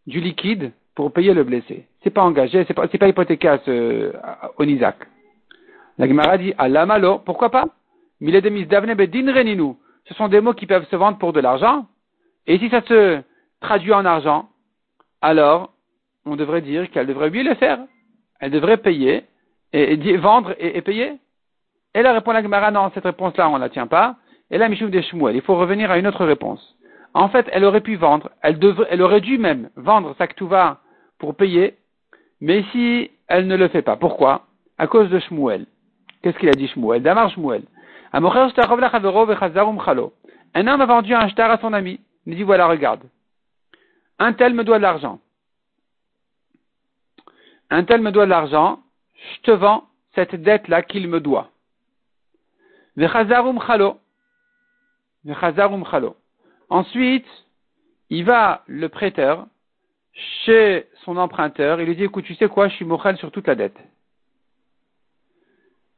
du 0.06 0.20
liquide 0.20 0.72
pour 0.94 1.12
payer 1.12 1.34
le 1.34 1.44
blessé. 1.44 1.84
C'est 2.02 2.08
pas 2.08 2.22
engagé, 2.22 2.64
c'est 2.66 2.72
pas, 2.72 2.88
pas 2.88 3.08
hypothéqué 3.08 3.48
à 3.48 3.58
ce, 3.66 4.14
Nizak. 4.64 4.96
La 5.98 6.08
Gemara 6.08 6.38
dit, 6.38 6.54
Allah 6.58 6.86
pourquoi 7.24 7.50
pas? 7.50 7.66
Ce 8.20 10.14
sont 10.14 10.28
des 10.28 10.40
mots 10.40 10.54
qui 10.54 10.66
peuvent 10.66 10.86
se 10.88 10.96
vendre 10.96 11.18
pour 11.18 11.32
de 11.32 11.40
l'argent. 11.40 11.86
Et 12.46 12.58
si 12.58 12.68
ça 12.70 12.82
se 12.82 13.20
traduit 13.60 13.92
en 13.92 14.04
argent, 14.04 14.48
alors 15.20 15.72
on 16.24 16.36
devrait 16.36 16.62
dire 16.62 16.90
qu'elle 16.90 17.06
devrait 17.06 17.30
lui 17.30 17.42
le 17.42 17.54
faire. 17.54 17.78
Elle 18.40 18.50
devrait 18.50 18.78
payer, 18.78 19.24
et, 19.72 20.16
vendre 20.16 20.54
et, 20.58 20.80
payer. 20.82 21.14
Et 21.94 22.02
là 22.02 22.12
répond 22.12 22.32
la 22.32 22.42
Gemara, 22.42 22.70
non, 22.70 22.90
cette 22.94 23.04
réponse-là, 23.04 23.48
on 23.48 23.54
ne 23.54 23.60
la 23.60 23.68
tient 23.68 23.86
pas. 23.86 24.16
Et 24.50 24.58
là, 24.58 24.68
Michoum 24.68 24.90
des 24.90 25.04
Il 25.34 25.42
faut 25.42 25.56
revenir 25.56 25.90
à 25.90 25.98
une 25.98 26.06
autre 26.06 26.24
réponse. 26.26 26.76
En 27.14 27.28
fait, 27.28 27.48
elle 27.52 27.64
aurait 27.64 27.80
pu 27.80 27.96
vendre, 27.96 28.30
elle, 28.42 28.58
devrait, 28.58 28.86
elle 28.90 29.02
aurait 29.02 29.20
dû 29.20 29.38
même 29.38 29.70
vendre 29.76 30.14
sa 30.18 30.26
ktuva 30.26 30.80
pour 31.18 31.36
payer, 31.36 31.76
mais 32.40 32.60
ici, 32.60 33.10
elle 33.28 33.46
ne 33.46 33.56
le 33.56 33.68
fait 33.68 33.82
pas. 33.82 33.96
Pourquoi? 33.96 34.46
À 34.78 34.86
cause 34.86 35.10
de 35.10 35.18
Shmuel. 35.20 35.66
Qu'est-ce 36.22 36.38
qu'il 36.38 36.48
a 36.48 36.52
dit 36.52 36.68
Shmuel? 36.68 37.02
Damar 37.02 37.30
Shmuel. 37.30 37.62
Un 38.12 38.22
homme 40.66 40.80
a 40.80 40.86
vendu 40.86 41.14
un 41.14 41.28
shtar 41.28 41.50
à 41.50 41.58
son 41.58 41.72
ami. 41.72 42.00
Il 42.26 42.36
dit 42.36 42.42
voilà, 42.42 42.66
regarde. 42.66 43.02
Un 44.18 44.32
tel 44.32 44.54
me 44.54 44.64
doit 44.64 44.78
de 44.78 44.82
l'argent. 44.82 45.18
Un 47.70 47.84
tel 47.84 48.02
me 48.02 48.12
doit 48.12 48.26
de 48.26 48.30
l'argent. 48.30 48.80
Je 49.36 49.40
te 49.42 49.50
vends 49.50 49.84
cette 50.14 50.34
dette-là 50.36 50.82
qu'il 50.82 51.08
me 51.08 51.20
doit. 51.20 51.48
Ensuite, 56.68 57.26
il 58.10 58.24
va, 58.24 58.62
le 58.66 58.88
prêteur, 58.88 59.46
chez 60.44 60.86
son 61.04 61.16
emprunteur, 61.16 61.80
il 61.80 61.86
lui 61.86 61.96
dit, 61.96 62.04
écoute, 62.04 62.24
tu 62.24 62.34
sais 62.34 62.48
quoi, 62.48 62.68
je 62.68 62.74
suis 62.74 62.84
mochel 62.84 63.16
sur 63.16 63.30
toute 63.30 63.46
la 63.46 63.54
dette. 63.54 63.78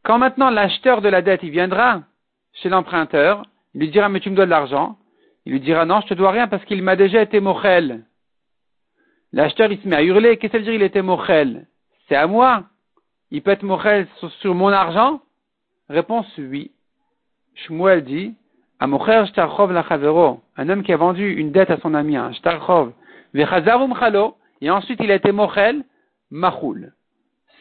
Quand 0.05 0.19
maintenant 0.19 0.51
l'acheteur 0.51 1.01
de 1.01 1.09
la 1.09 1.23
dette, 1.23 1.43
il 1.43 1.51
viendra 1.51 2.03
chez 2.53 2.69
l'emprunteur, 2.69 3.43
il 3.75 3.81
lui 3.81 3.91
dira, 3.91 4.09
mais 4.09 4.21
tu 4.21 4.31
me 4.31 4.37
dois 4.37 4.45
de 4.45 4.51
l'argent. 4.51 4.99
Il 5.47 5.53
lui 5.53 5.61
dira, 5.61 5.87
non, 5.87 6.01
je 6.03 6.09
te 6.09 6.15
dois 6.15 6.31
rien 6.31 6.47
parce 6.47 6.65
qu'il 6.67 6.83
m'a 6.83 6.95
déjà 6.95 7.23
été 7.23 7.41
mochel. 7.41 8.05
L'acheteur, 9.33 9.73
il 9.73 9.81
se 9.81 9.89
met 9.89 9.97
à 9.97 10.03
hurler, 10.03 10.37
qu'est-ce 10.37 10.53
que 10.53 10.59
ça 10.59 10.65
veut 10.65 10.65
dire, 10.65 10.75
il 10.75 10.83
était 10.83 11.03
mochel? 11.03 11.67
C'est 12.09 12.15
à 12.17 12.27
moi. 12.27 12.65
Il 13.31 13.43
peut 13.43 13.51
être 13.51 13.63
mochel 13.63 14.07
sur, 14.41 14.55
mon 14.55 14.69
argent? 14.69 15.21
Réponse 15.89 16.27
oui. 16.39 16.71
Shmuel 17.55 18.05
dit, 18.05 18.35
un 18.81 18.93
homme 20.69 20.83
qui 20.83 20.93
a 20.93 20.97
vendu 20.97 21.33
une 21.33 21.51
dette 21.53 21.71
à 21.71 21.79
son 21.79 21.95
ami, 21.95 22.17
un 22.17 22.33
shtarchov, 22.33 22.93
et 24.61 24.71
ensuite 24.71 25.01
il 25.03 25.11
a 25.11 25.15
été 25.15 25.33
mochel, 25.33 25.85
machoul. 26.31 26.93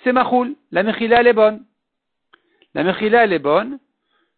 C'est 0.04 0.12
machoul. 0.12 0.56
La 0.72 0.84
mechila, 0.84 1.22
elle 1.22 1.28
est 1.28 1.34
bonne. 1.34 1.64
La 2.74 2.84
mechila, 2.84 3.24
elle 3.24 3.34
est 3.34 3.40
bonne. 3.40 3.80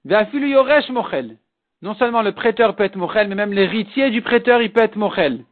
yoresh 0.06 0.90
mochel. 0.90 1.38
Non 1.82 1.96
seulement 1.96 2.22
le 2.22 2.32
prêteur 2.32 2.76
peut 2.76 2.84
être 2.84 2.96
mochel, 2.96 3.28
mais 3.28 3.36
même 3.36 3.54
l'héritier 3.54 4.10
du 4.10 4.22
prêteur, 4.22 4.62
il 4.62 4.72
peut 4.72 4.82
être 4.82 4.96
mochel. 4.96 5.46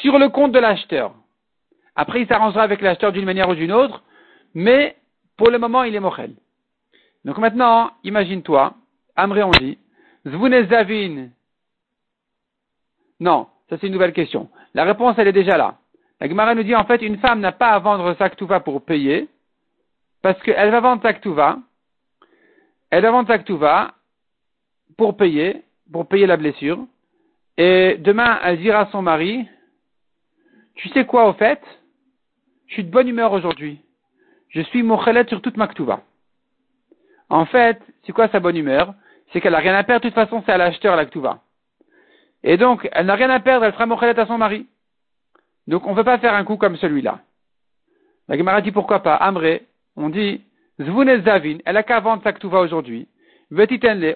Sur 0.00 0.18
le 0.18 0.28
compte 0.28 0.52
de 0.52 0.58
l'acheteur. 0.58 1.14
Après, 1.96 2.22
il 2.22 2.26
s'arrangera 2.26 2.62
avec 2.62 2.80
l'acheteur 2.80 3.12
d'une 3.12 3.24
manière 3.24 3.48
ou 3.48 3.54
d'une 3.54 3.72
autre, 3.72 4.02
mais 4.54 4.96
pour 5.36 5.50
le 5.50 5.58
moment, 5.58 5.82
il 5.84 5.94
est 5.94 6.00
mochel. 6.00 6.34
Donc 7.24 7.38
maintenant, 7.38 7.90
imagine-toi, 8.04 8.74
Amré 9.16 9.42
on 9.42 9.50
dit, 9.50 9.78
Zvunezavin. 10.26 11.28
Non, 13.20 13.48
ça 13.68 13.78
c'est 13.78 13.86
une 13.86 13.92
nouvelle 13.92 14.12
question. 14.12 14.50
La 14.74 14.84
réponse, 14.84 15.14
elle 15.18 15.28
est 15.28 15.32
déjà 15.32 15.56
là. 15.56 15.76
La 16.20 16.28
Gemara 16.28 16.54
nous 16.54 16.62
dit 16.62 16.74
en 16.74 16.84
fait, 16.84 17.02
une 17.02 17.18
femme 17.18 17.40
n'a 17.40 17.52
pas 17.52 17.70
à 17.70 17.78
vendre 17.78 18.14
sa 18.18 18.28
ktuva 18.28 18.60
pour 18.60 18.84
payer, 18.84 19.28
parce 20.22 20.40
qu'elle 20.42 20.70
va 20.70 20.80
vendre 20.80 21.02
sa 21.02 21.12
ktuva, 21.12 21.58
elle 22.94 23.02
va 23.02 23.10
vendre 23.10 23.26
sa 23.26 23.38
ktuva 23.38 23.92
pour 24.96 25.16
payer, 25.16 25.64
pour 25.90 26.06
payer 26.06 26.26
la 26.26 26.36
blessure, 26.36 26.86
et 27.56 27.96
demain, 27.98 28.38
elle 28.44 28.60
dira 28.60 28.82
à 28.82 28.86
son 28.92 29.02
mari, 29.02 29.48
tu 30.76 30.88
sais 30.90 31.04
quoi 31.04 31.28
au 31.28 31.32
fait, 31.32 31.60
je 32.68 32.74
suis 32.74 32.84
de 32.84 32.90
bonne 32.92 33.08
humeur 33.08 33.32
aujourd'hui, 33.32 33.80
je 34.48 34.60
suis 34.60 34.84
mochelet 34.84 35.26
sur 35.26 35.42
toute 35.42 35.56
ma 35.56 35.66
ktuva. 35.66 36.02
En 37.30 37.46
fait, 37.46 37.82
c'est 38.06 38.12
quoi 38.12 38.28
sa 38.28 38.38
bonne 38.38 38.56
humeur? 38.56 38.94
C'est 39.32 39.40
qu'elle 39.40 39.54
n'a 39.54 39.58
rien 39.58 39.74
à 39.74 39.82
perdre, 39.82 40.04
de 40.04 40.10
toute 40.10 40.14
façon, 40.14 40.44
c'est 40.46 40.52
à 40.52 40.56
l'acheteur 40.56 40.94
la 40.94 41.06
ktuva. 41.06 41.40
Et 42.44 42.56
donc, 42.56 42.88
elle 42.92 43.06
n'a 43.06 43.16
rien 43.16 43.30
à 43.30 43.40
perdre, 43.40 43.64
elle 43.64 43.72
fera 43.72 43.86
mochelet 43.86 44.16
à 44.16 44.26
son 44.26 44.38
mari. 44.38 44.68
Donc 45.66 45.84
on 45.84 45.90
ne 45.90 45.96
veut 45.96 46.04
pas 46.04 46.18
faire 46.18 46.34
un 46.34 46.44
coup 46.44 46.58
comme 46.58 46.76
celui-là. 46.76 47.18
La 48.28 48.38
Gemara 48.38 48.60
dit 48.60 48.70
pourquoi 48.70 49.00
pas? 49.00 49.16
Amré, 49.16 49.66
on 49.96 50.10
dit, 50.10 50.44
Zvunez 50.80 51.18
Davin, 51.18 51.58
elle 51.64 51.76
a 51.76 51.82
qu'à 51.82 52.00
vendre 52.00 52.22
sa 52.22 52.32
ktuva 52.32 52.60
aujourd'hui. 52.60 53.06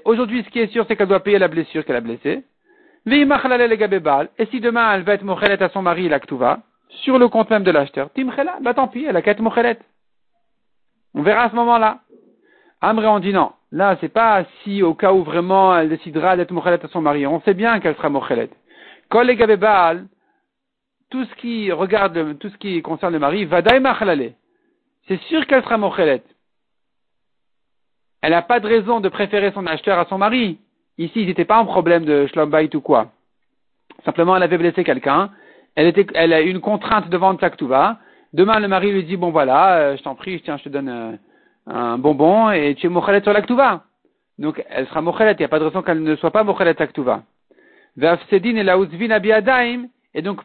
Aujourd'hui, 0.05 0.43
ce 0.43 0.51
qui 0.51 0.59
est 0.59 0.73
sûr, 0.73 0.85
c'est 0.89 0.97
qu'elle 0.97 1.09
doit 1.09 1.23
payer 1.23 1.39
la 1.39 1.49
blessure 1.49 1.85
qu'elle 1.85 1.97
a 1.97 2.01
blessée. 2.01 2.43
Et 3.07 4.47
si 4.47 4.61
demain, 4.61 4.95
elle 4.95 5.03
va 5.03 5.15
être 5.15 5.23
mochelet 5.23 5.63
à 5.63 5.69
son 5.69 5.83
mari, 5.83 6.09
la 6.09 6.19
ktuva, 6.19 6.61
sur 6.89 7.19
le 7.19 7.29
compte 7.29 7.51
même 7.51 7.63
de 7.63 7.71
l'acheteur, 7.71 8.11
timchela, 8.13 8.59
bah 8.61 8.75
tant 8.75 8.89
pis, 8.89 9.05
elle 9.05 9.17
a 9.17 9.23
qu'à 9.23 9.31
être 9.33 9.41
mochelet. 9.41 9.79
On 11.15 11.23
verra 11.23 11.45
à 11.45 11.51
ce 11.51 11.55
moment-là. 11.55 12.01
Amré, 12.81 13.07
on 13.07 13.21
dit 13.21 13.33
non. 13.33 13.53
Là, 13.71 13.97
c'est 14.01 14.09
pas 14.09 14.45
si 14.63 14.83
au 14.83 14.95
cas 14.95 15.13
où 15.13 15.23
vraiment 15.23 15.77
elle 15.77 15.89
décidera 15.91 16.37
d'être 16.37 16.51
mochelet 16.51 16.85
à 16.85 16.89
son 16.89 17.01
mari. 17.01 17.27
On 17.27 17.41
sait 17.43 17.55
bien 17.55 17.79
qu'elle 17.81 17.97
sera 17.97 18.09
mochelet. 18.09 18.51
Kol 19.11 19.29
tout 21.11 21.25
ce 21.25 21.35
qui 21.37 21.73
regarde, 21.73 22.39
tout 22.39 22.51
ce 22.51 22.57
qui 22.59 22.83
concerne 22.83 23.15
le 23.15 23.19
mari, 23.19 23.45
va 23.47 23.63
machalale. 23.81 24.33
C'est 25.07 25.21
sûr 25.23 25.47
qu'elle 25.47 25.63
sera 25.63 25.79
mochelet. 25.79 26.23
Elle 28.23 28.33
n'a 28.33 28.43
pas 28.43 28.61
de 28.61 28.67
raison 28.67 29.01
de 29.01 29.09
préférer 29.09 29.53
son 29.53 29.67
acheteur 29.67 29.99
à 29.99 30.07
son 30.07 30.19
mari. 30.19 30.59
Ici, 30.99 31.23
il 31.23 31.27
n'était 31.27 31.45
pas 31.45 31.59
un 31.59 31.65
problème 31.65 32.05
de 32.05 32.27
shlombait 32.27 32.75
ou 32.75 32.81
quoi. 32.81 33.13
Simplement, 34.05 34.37
elle 34.37 34.43
avait 34.43 34.59
blessé 34.59 34.85
quelqu'un. 34.85 35.31
Elle 35.77 36.33
a 36.33 36.41
une 36.41 36.61
contrainte 36.61 37.09
de 37.09 37.17
vendre 37.17 37.41
sa 37.41 37.51
Demain, 38.33 38.59
le 38.61 38.69
mari 38.69 38.93
lui 38.93 39.05
dit, 39.05 39.17
bon 39.17 39.31
voilà, 39.31 39.77
euh, 39.77 39.97
je 39.97 40.03
t'en 40.03 40.15
prie, 40.15 40.41
tiens, 40.43 40.59
je 40.59 40.65
te 40.65 40.69
donne 40.69 40.89
euh, 40.89 41.13
un 41.67 41.99
bonbon 41.99 42.51
et 42.51 42.75
tu 42.75 42.87
es 42.87 42.91
mochelet 42.91 43.23
sur 43.23 43.33
la 43.33 43.43
Donc, 44.39 44.65
elle 44.69 44.87
sera 44.89 45.01
mochelet. 45.01 45.33
Il 45.33 45.39
n'y 45.39 45.45
a 45.45 45.49
pas 45.49 45.61
de 45.61 45.65
raison 45.65 45.83
qu'elle 45.83 46.03
ne 46.03 46.17
soit 46.17 46.33
pas 46.33 46.45
mochelet 46.45 46.75
sa 46.77 46.87
et 50.15 50.23
donc, 50.23 50.41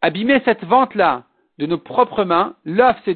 abîmer 0.00 0.40
cette 0.44 0.64
vente-là 0.64 1.24
de 1.58 1.66
nos 1.66 1.78
propres 1.78 2.24
mains, 2.24 2.54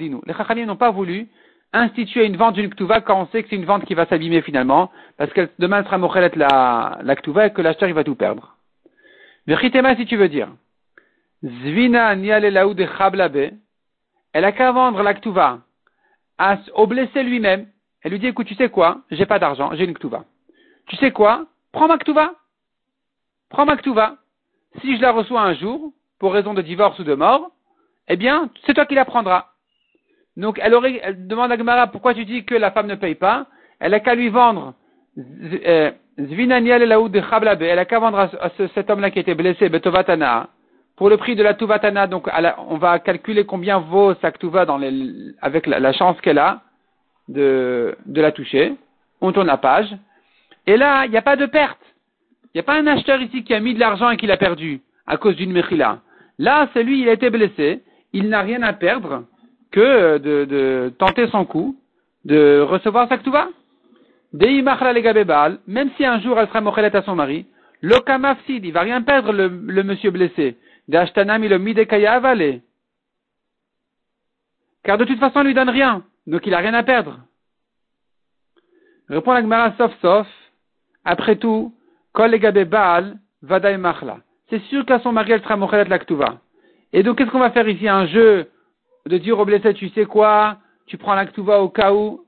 nous. 0.09 0.22
Les 0.26 0.35
Chachamim 0.35 0.66
n'ont 0.66 0.76
pas 0.76 0.90
voulu 0.90 1.28
instituer 1.72 2.26
une 2.26 2.37
vente 2.37 2.54
d'une 2.54 2.70
Ktuva 2.70 3.00
quand 3.00 3.20
on 3.20 3.26
sait 3.28 3.42
que 3.42 3.48
c'est 3.48 3.56
une 3.56 3.64
vente 3.64 3.85
qui 3.85 3.94
va 3.94 4.06
s'abîmer 4.06 4.42
finalement, 4.42 4.90
parce 5.16 5.33
que 5.33 5.48
demain 5.59 5.85
sera 5.85 5.98
mochelet 5.98 6.33
la, 6.37 6.98
la 7.02 7.16
Ktuva 7.16 7.46
et 7.46 7.52
que 7.52 7.62
l'acheteur 7.62 7.88
il 7.88 7.94
va 7.94 8.04
tout 8.04 8.14
perdre. 8.14 8.56
Vechitema 9.46 9.96
si 9.96 10.06
tu 10.06 10.16
veux 10.16 10.28
dire. 10.28 10.48
Zvina 11.42 12.14
de 12.14 12.87
chablabe. 12.98 13.52
Elle 14.33 14.44
a 14.44 14.52
qu'à 14.52 14.72
vendre 14.72 15.02
la 15.02 15.14
Ktuva 15.14 15.61
au 16.74 16.87
blessé 16.87 17.22
lui-même. 17.22 17.66
Elle 18.02 18.12
lui 18.12 18.18
dit, 18.18 18.28
écoute, 18.28 18.46
tu 18.46 18.54
sais 18.54 18.70
quoi? 18.70 19.02
J'ai 19.11 19.26
pas 19.26 19.38
d'argent, 19.38 19.70
j'ai 19.74 19.85
une 19.85 19.94
Ktuva. 19.94 20.24
Tu 20.87 20.96
sais 20.96 21.11
quoi? 21.11 21.46
Prends 21.72 21.88
ma 21.88 21.98
Ktuva. 21.98 22.35
Prends 23.50 23.66
ma 23.66 23.76
Ktuva. 23.76 24.16
Si 24.80 24.96
je 24.96 25.02
la 25.02 25.12
reçois 25.12 25.42
un 25.42 25.54
jour, 25.54 25.92
pour 26.18 26.33
raison 26.33 26.54
de 26.54 26.62
divorce 26.62 26.98
ou 26.98 27.04
de 27.04 27.14
mort, 27.14 27.50
eh 28.09 28.16
bien, 28.16 28.50
c'est 28.64 28.74
toi 28.74 28.87
qui 28.87 28.94
la 28.94 29.04
prendras. 29.04 29.49
Donc, 30.37 30.61
elle, 30.62 30.73
demande 31.27 31.53
à 31.53 31.59
Gemara 31.59 31.87
pourquoi 31.88 32.14
tu 32.14 32.25
dis 32.25 32.45
que 32.45 32.55
la 32.55 32.71
femme 32.71 32.87
ne 32.87 32.95
paye 32.95 33.14
pas? 33.14 33.47
Elle 33.79 33.95
a 33.95 34.01
qu'à 34.01 34.14
lui 34.14 34.29
vendre 34.29 34.75
euh, 35.19 35.90
Zvinaniel 36.19 36.88
de. 36.88 37.64
Elle 37.64 37.79
a 37.79 37.85
qu'à 37.85 37.99
vendre 37.99 38.19
à, 38.19 38.51
cet 38.75 38.90
homme-là 38.90 39.11
qui 39.11 39.19
était 39.19 39.35
blessé, 39.35 39.69
Betovatana, 39.69 40.49
pour 40.97 41.09
le 41.09 41.16
prix 41.16 41.35
de 41.35 41.43
la 41.43 41.55
Tuvatana. 41.55 42.07
Donc, 42.07 42.29
on 42.69 42.77
va 42.77 42.99
calculer 42.99 43.45
combien 43.45 43.79
vaut 43.79 44.14
sa 44.21 44.31
Tuva 44.33 44.66
dans 44.66 44.79
les, 44.79 45.35
avec 45.40 45.66
la, 45.66 45.93
chance 45.93 46.21
qu'elle 46.21 46.38
a 46.38 46.61
de, 47.29 47.97
la 48.07 48.33
toucher. 48.33 48.75
On 49.21 49.33
tourne 49.33 49.47
la 49.47 49.57
page. 49.57 49.88
Et 50.66 50.77
là, 50.77 51.05
il 51.07 51.11
n'y 51.11 51.16
a 51.16 51.23
pas 51.23 51.37
de 51.37 51.47
perte. 51.47 51.81
Il 52.47 52.59
n'y 52.59 52.61
a 52.61 52.64
pas 52.64 52.75
un 52.75 52.87
acheteur 52.87 53.21
ici 53.21 53.45
qui 53.45 53.55
a 53.55 53.61
mis 53.61 53.75
de 53.75 53.81
l'argent 53.81 54.11
et 54.11 54.16
qui 54.16 54.27
l'a 54.27 54.37
perdu. 54.37 54.81
à 55.07 55.16
cause 55.16 55.37
d'une 55.37 55.53
mechila. 55.53 56.01
Là, 56.38 56.69
c'est 56.73 56.83
lui, 56.83 57.03
il 57.03 57.09
a 57.09 57.12
été 57.12 57.31
blessé, 57.31 57.83
il 58.12 58.29
n'a 58.29 58.40
rien 58.40 58.62
à 58.62 58.73
perdre 58.73 59.25
que 59.70 60.18
de, 60.18 60.44
de 60.44 60.92
tenter 60.98 61.28
son 61.28 61.44
coup, 61.44 61.76
de 62.24 62.61
recevoir 62.61 63.09
sa 63.09 63.18
ktuva. 63.18 63.48
Même 64.33 65.90
si 65.96 66.04
un 66.04 66.20
jour 66.20 66.38
elle 66.38 66.48
sera 66.48 66.61
mochelet 66.61 66.94
à 66.94 67.02
son 67.02 67.14
mari, 67.16 67.46
lokamafsid, 67.83 68.64
il 68.64 68.72
va 68.72 68.83
rien 68.83 69.02
perdre 69.02 69.33
le, 69.33 69.83
monsieur 69.83 70.11
blessé. 70.11 70.56
D'ashtanam 70.88 71.42
il 71.44 71.50
le 71.50 72.61
Car 74.83 74.96
de 74.98 75.04
toute 75.04 75.18
façon, 75.18 75.40
il 75.40 75.48
lui 75.48 75.54
donne 75.54 75.68
rien, 75.68 76.04
donc 76.26 76.46
il 76.46 76.54
a 76.54 76.59
rien 76.59 76.74
à 76.74 76.83
perdre. 76.83 77.20
Répond 79.09 79.33
la 79.33 79.42
Gemara 79.42 79.74
sauf 79.76 79.92
sauf. 80.00 80.26
Après 81.04 81.37
tout, 81.37 81.74
kol 82.12 82.38
baal 82.66 83.18
vaday 83.42 83.76
machla. 83.78 84.18
C'est 84.48 84.62
sûr 84.64 84.85
qu'à 84.85 85.00
son 85.00 85.12
mari 85.12 85.33
elle 85.33 85.42
sera 85.42 85.56
mochelet 85.56 85.85
la 85.85 85.98
ktuva. 85.98 86.38
Et 86.92 87.02
donc 87.02 87.18
qu'est-ce 87.18 87.30
qu'on 87.30 87.38
va 87.40 87.50
faire 87.50 87.68
ici? 87.68 87.88
Un 87.88 88.06
jeu 88.06 88.48
de 89.06 89.18
dire 89.18 89.38
au 89.38 89.44
blessé, 89.44 89.74
tu 89.74 89.88
sais 89.90 90.04
quoi, 90.04 90.58
tu 90.86 90.98
prends 90.98 91.14
la 91.14 91.26
au 91.60 91.68
cas 91.68 91.92
où, 91.92 92.24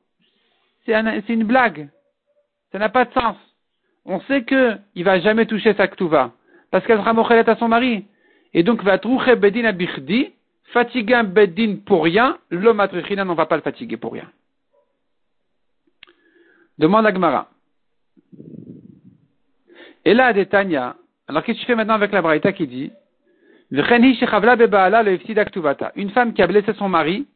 c'est 0.86 1.28
une 1.28 1.44
blague. 1.44 1.88
Ça 2.72 2.78
n'a 2.78 2.88
pas 2.88 3.04
de 3.04 3.12
sens. 3.12 3.36
On 4.04 4.20
sait 4.22 4.42
que 4.42 4.76
il 4.94 5.04
va 5.04 5.20
jamais 5.20 5.46
toucher 5.46 5.74
sa 5.74 5.86
ktuva, 5.86 6.32
parce 6.70 6.84
qu'elle 6.86 6.98
sera 6.98 7.12
mochelet 7.12 7.48
à 7.48 7.56
son 7.56 7.68
mari. 7.68 8.06
Et 8.54 8.62
donc, 8.62 8.82
va 8.82 8.98
troucher 8.98 9.36
bedin 9.36 9.64
abichdi, 9.64 10.32
fatiguer 10.72 11.14
un 11.14 11.24
bedin 11.24 11.76
pour 11.84 12.04
rien, 12.04 12.38
l'homme 12.50 12.80
atrichina, 12.80 13.24
on 13.24 13.34
va 13.34 13.46
pas 13.46 13.56
le 13.56 13.62
fatiguer 13.62 13.96
pour 13.96 14.12
rien. 14.12 14.30
Demande 16.78 17.06
à 17.06 17.12
Gmara. 17.12 17.48
Et 20.04 20.14
là, 20.14 20.32
Tanya, 20.46 20.96
alors 21.28 21.44
qu'est-ce 21.44 21.58
que 21.58 21.62
tu 21.62 21.66
fais 21.66 21.76
maintenant 21.76 21.94
avec 21.94 22.12
la 22.12 22.22
braïta 22.22 22.52
qui 22.52 22.66
dit, 22.66 22.92
une 25.96 26.10
femme 26.10 26.34
qui 26.34 26.42
a 26.42 26.46
blessé 26.46 26.74
son 26.74 26.90
mari 26.90 27.26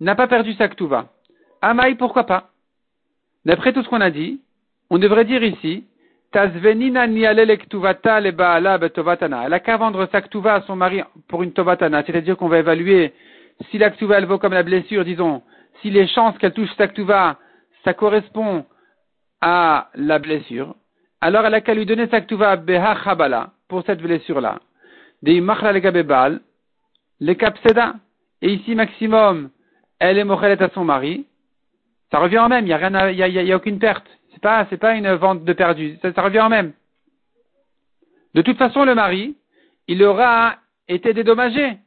n'a 0.00 0.16
pas 0.16 0.26
perdu 0.26 0.52
sa 0.54 0.66
ktuva. 0.66 1.06
Amaï, 1.62 1.94
pourquoi 1.94 2.24
pas? 2.24 2.50
D'après 3.44 3.72
tout 3.72 3.84
ce 3.84 3.88
qu'on 3.88 4.00
a 4.00 4.10
dit, 4.10 4.40
on 4.90 4.98
devrait 4.98 5.24
dire 5.24 5.44
ici, 5.44 5.84
Elle 6.32 6.50
a 9.52 9.60
qu'à 9.60 9.76
vendre 9.76 10.08
sa 10.10 10.20
ktuva 10.20 10.54
à 10.54 10.62
son 10.62 10.74
mari 10.74 11.00
pour 11.28 11.44
une 11.44 11.52
tovatana, 11.52 12.02
c'est-à-dire 12.04 12.36
qu'on 12.36 12.48
va 12.48 12.58
évaluer 12.58 13.14
si 13.70 13.78
la 13.78 13.90
ktuva 13.90 14.18
elle 14.18 14.26
vaut 14.26 14.38
comme 14.38 14.54
la 14.54 14.64
blessure, 14.64 15.04
disons, 15.04 15.42
si 15.80 15.90
les 15.90 16.08
chances 16.08 16.36
qu'elle 16.38 16.54
touche 16.54 16.74
sa 16.76 16.88
ktuva, 16.88 17.38
ça 17.84 17.94
correspond 17.94 18.66
à 19.40 19.90
la 19.94 20.18
blessure, 20.18 20.74
alors 21.20 21.46
elle 21.46 21.54
a 21.54 21.60
qu'à 21.60 21.74
lui 21.74 21.86
donner 21.86 22.08
sa 22.08 22.20
ktuva 22.20 22.56
beha 22.56 22.96
pour 23.68 23.84
cette 23.84 24.02
blessure-là 24.02 24.58
des 25.22 25.40
machla 25.40 25.72
le 25.72 26.40
les 27.20 27.36
capseda, 27.36 27.94
et 28.42 28.52
ici 28.52 28.74
maximum, 28.74 29.50
elle 29.98 30.18
est 30.18 30.24
mochelet 30.24 30.62
à 30.62 30.70
son 30.70 30.84
mari, 30.84 31.26
ça 32.10 32.18
revient 32.18 32.38
en 32.38 32.48
même, 32.48 32.64
il 32.64 32.68
n'y 32.68 32.72
a 32.72 32.76
rien, 32.76 33.10
il 33.10 33.46
y 33.46 33.54
aucune 33.54 33.78
perte. 33.78 34.06
C'est 34.32 34.40
pas, 34.40 34.64
pas 34.64 34.94
une 34.94 35.12
vente 35.14 35.44
de 35.44 35.52
perdu, 35.52 35.98
ça, 36.00 36.22
revient 36.22 36.40
en 36.40 36.48
même. 36.48 36.72
De 38.34 38.42
toute 38.42 38.56
façon, 38.56 38.84
le 38.84 38.94
mari, 38.94 39.36
il 39.88 40.02
aura 40.04 40.56
été 40.86 41.12
dédommagé, 41.12 41.78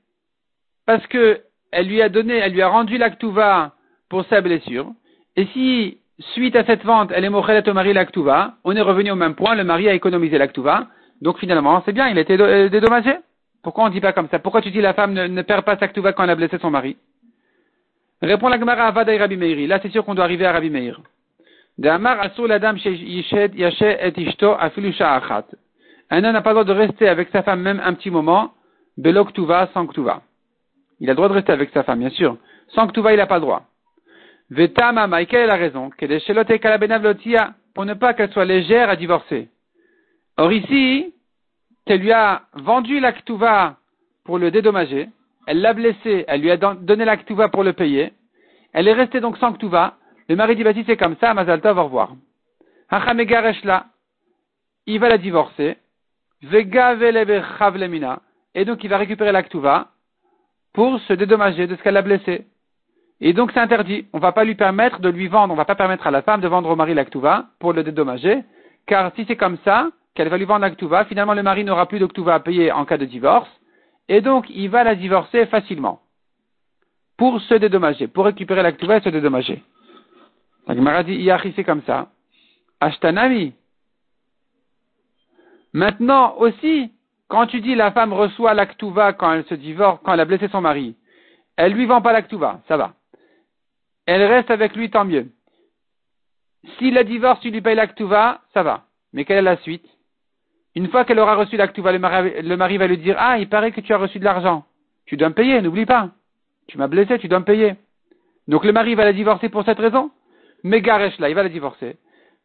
parce 0.86 1.06
que 1.08 1.42
elle 1.72 1.88
lui 1.88 2.02
a 2.02 2.10
donné, 2.10 2.36
elle 2.36 2.52
lui 2.52 2.62
a 2.62 2.68
rendu 2.68 2.98
l'actuva 2.98 3.74
pour 4.10 4.26
sa 4.26 4.42
blessure, 4.42 4.92
et 5.38 5.46
si, 5.48 6.00
suite 6.34 6.58
à 6.58 6.66
cette 6.66 6.84
vente, 6.84 7.12
elle 7.14 7.24
est 7.24 7.30
mochelet 7.30 7.68
au 7.68 7.74
mari 7.74 7.94
l'actuva, 7.94 8.56
on 8.66 8.76
est 8.76 8.82
revenu 8.82 9.12
au 9.12 9.16
même 9.16 9.36
point, 9.36 9.56
le 9.56 9.64
mari 9.64 9.88
a 9.88 9.94
économisé 9.94 10.38
l'actuva, 10.38 10.88
donc 11.22 11.38
finalement, 11.38 11.82
c'est 11.86 11.94
bien, 11.94 12.08
il 12.08 12.18
a 12.18 12.22
été 12.22 12.40
euh, 12.40 12.70
dédommagé. 12.70 13.16
Pourquoi 13.62 13.84
on 13.84 13.88
ne 13.88 13.94
dit 13.94 14.02
pas 14.02 14.12
comme 14.12 14.28
ça? 14.30 14.40
Pourquoi 14.40 14.62
tu 14.62 14.72
dis 14.72 14.82
la 14.82 14.94
femme 14.94 15.14
ne, 15.14 15.42
perd 15.44 15.64
pas 15.64 15.78
sa 15.78 15.88
ktuva 15.88 16.14
quand 16.14 16.24
elle 16.24 16.32
a 16.32 16.36
blessé 16.36 16.58
son 16.60 16.72
mari? 16.72 16.98
Répond 18.22 18.50
la 18.50 18.60
Gemara 18.60 18.88
à 18.88 18.92
Vadaï 18.92 19.20
Rabbi 19.20 19.38
Meir. 19.38 19.68
Là, 19.68 19.80
c'est 19.82 19.92
sûr 19.92 20.04
qu'on 20.04 20.16
doit 20.16 20.26
arriver 20.26 20.46
à 20.46 20.52
Rabbi 20.52 20.72
Meir. 20.72 21.00
Un 21.84 21.96
homme 26.24 26.34
n'a 26.34 26.42
pas 26.42 26.50
le 26.50 26.56
droit 26.56 26.64
de 26.64 26.74
rester 26.74 27.08
avec 27.08 27.30
sa 27.30 27.44
femme 27.44 27.62
même 27.62 27.82
un 27.84 27.94
petit 27.94 28.12
moment, 28.12 28.52
belo 28.98 29.26
ktuva, 29.26 29.70
sans. 29.74 29.88
Il 31.00 31.10
a 31.10 31.14
le 31.14 31.16
droit 31.16 31.30
de 31.30 31.34
rester 31.34 31.52
avec 31.52 31.70
sa 31.72 31.84
femme, 31.84 32.00
bien 32.00 32.10
sûr. 32.10 32.38
Sans 32.70 32.88
ktuva, 32.88 33.14
il 33.14 33.18
n'a 33.18 33.28
pas 33.28 33.36
le 33.36 33.42
droit. 33.42 33.64
Vetama, 34.50 35.24
quelle 35.26 35.42
est 35.42 35.48
la 35.48 35.56
raison? 35.56 35.92
Pour 37.74 37.86
ne 37.86 37.94
pas 37.94 38.14
qu'elle 38.14 38.32
soit 38.32 38.46
légère 38.46 38.90
à 38.90 38.96
divorcer. 38.96 39.50
Or 40.42 40.52
ici, 40.52 41.14
qu'elle 41.86 42.02
lui 42.02 42.12
a 42.12 42.42
vendu 42.54 43.00
la 43.00 43.14
pour 44.24 44.40
le 44.40 44.50
dédommager, 44.50 45.08
elle 45.46 45.62
l'a 45.62 45.74
blessé, 45.74 46.26
elle 46.28 46.42
lui 46.42 46.50
a 46.50 46.58
donné 46.58 47.06
la 47.06 47.16
pour 47.50 47.64
le 47.64 47.74
payer, 47.74 48.14
elle 48.74 48.88
est 48.88 48.94
restée 48.94 49.20
donc 49.20 49.38
sans 49.38 49.54
ktuva, 49.54 49.98
le 50.28 50.36
mari 50.36 50.56
dit, 50.56 50.64
vas-y, 50.64 50.84
c'est 50.86 50.98
comme 50.98 51.16
ça, 51.22 51.36
Mazalta, 51.36 51.74
va 51.74 51.84
revoir. 51.84 52.16
il 54.88 55.00
va 55.00 55.10
la 55.10 55.18
divorcer, 55.20 55.78
et 58.56 58.66
donc 58.66 58.84
il 58.84 58.90
va 58.90 58.98
récupérer 58.98 59.32
la 59.32 59.44
pour 60.74 61.00
se 61.02 61.14
dédommager 61.14 61.68
de 61.68 61.76
ce 61.76 61.84
qu'elle 61.84 61.98
a 61.98 62.02
blessé. 62.02 62.48
Et 63.20 63.34
donc 63.34 63.52
c'est 63.54 63.60
interdit. 63.60 64.08
On 64.12 64.18
ne 64.18 64.24
va 64.24 64.32
pas 64.32 64.44
lui 64.44 64.56
permettre 64.56 65.02
de 65.02 65.10
lui 65.10 65.28
vendre, 65.28 65.54
on 65.54 65.56
ne 65.56 65.62
va 65.62 65.66
pas 65.66 65.76
permettre 65.76 66.08
à 66.08 66.12
la 66.12 66.24
femme 66.24 66.42
de 66.42 66.48
vendre 66.48 66.72
au 66.72 66.76
mari 66.76 66.96
la 66.96 67.06
pour 67.60 67.74
le 67.74 67.84
dédommager, 67.84 68.42
car 68.88 69.12
si 69.16 69.26
c'est 69.28 69.36
comme 69.36 69.60
ça, 69.64 69.92
qu'elle 70.14 70.30
va 70.30 70.38
lui 70.38 70.46
vendre 70.46 70.62
la 70.62 71.06
finalement 71.06 71.34
le 71.34 71.44
mari 71.44 71.64
n'aura 71.64 71.86
plus 71.86 72.00
de 72.00 72.06
à 72.30 72.40
payer 72.40 72.72
en 72.72 72.86
cas 72.86 72.98
de 72.98 73.06
divorce, 73.06 73.50
et 74.08 74.22
donc 74.22 74.46
il 74.50 74.70
va 74.70 74.84
la 74.84 74.96
divorcer 74.96 75.46
facilement. 75.46 76.02
Pour 77.18 77.40
se 77.42 77.54
dédommager, 77.54 78.08
pour 78.08 78.26
récupérer 78.26 78.64
la 78.64 78.72
et 78.98 79.02
se 79.02 79.10
dédommager. 79.10 79.64
La 80.68 80.76
Gemara 80.76 81.04
dit, 81.04 81.30
c'est 81.56 81.64
comme 81.64 81.84
ça. 81.84 82.10
Ashtanami. 82.80 83.54
Maintenant 85.74 86.36
aussi, 86.38 86.92
quand 87.28 87.48
tu 87.48 87.62
dis 87.62 87.76
la 87.76 87.92
femme 87.92 88.12
reçoit 88.12 88.54
la 88.54 88.66
quand 88.66 89.34
elle 89.34 89.46
se 89.46 89.56
divorce, 89.56 90.00
quand 90.04 90.14
elle 90.14 90.20
a 90.20 90.26
blessé 90.26 90.48
son 90.50 90.62
mari, 90.62 90.96
elle 91.56 91.74
lui 91.74 91.86
vend 91.86 92.02
pas 92.02 92.12
la 92.12 92.24
ça 92.68 92.78
va. 92.78 92.94
Elle 94.06 94.24
reste 94.24 94.52
avec 94.52 94.76
lui, 94.76 94.90
tant 94.90 95.06
mieux. 95.06 95.32
Si 96.78 96.92
la 96.92 97.04
divorce, 97.04 97.40
tu 97.40 97.52
lui 97.52 97.62
payes 97.62 97.76
la 97.76 97.88
ça 98.54 98.64
va. 98.64 98.84
Mais 99.14 99.26
quelle 99.26 99.38
est 99.38 99.42
la 99.42 99.58
suite? 99.58 99.86
Une 100.76 100.88
fois 100.88 101.04
qu'elle 101.04 101.20
aura 101.20 101.36
reçu 101.36 101.58
l'actuva, 101.58 101.92
le 101.92 102.00
mari, 102.00 102.42
le 102.42 102.56
mari 102.56 102.78
va 102.78 102.88
lui 102.88 102.98
dire, 102.98 103.16
ah, 103.20 103.38
il 103.38 103.50
paraît 103.50 103.72
que 103.72 103.82
tu 103.82 103.94
as 103.94 103.98
reçu 103.98 104.20
de 104.20 104.24
l'argent. 104.24 104.66
Tu 105.06 105.18
dois 105.18 105.30
me 105.30 105.34
payer, 105.34 105.62
n'oublie 105.62 105.86
pas. 105.86 106.12
Tu 106.68 106.78
m'as 106.78 106.88
blessé, 106.88 107.20
tu 107.20 107.28
dois 107.28 107.40
me 107.40 107.46
payer. 107.46 107.76
Donc 108.48 108.64
le 108.64 108.72
mari 108.72 108.96
va 108.96 109.04
la 109.04 109.14
divorcer 109.14 109.50
pour 109.50 109.66
cette 109.66 109.80
raison. 109.80 110.12
Megaresh 110.64 111.20
là, 111.20 111.30
il 111.30 111.36
va 111.36 111.44
la 111.44 111.50
divorcer. 111.50 111.98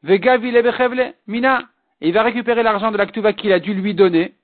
Vega 0.02 0.38
mina. 1.26 1.62
Il 2.00 2.12
va 2.12 2.22
récupérer 2.22 2.62
l'argent 2.62 2.90
de 2.90 2.98
l'actuva 2.98 3.32
qu'il 3.32 3.52
a 3.52 3.60
dû 3.60 3.72
lui 3.72 3.94
donner. 3.94 4.34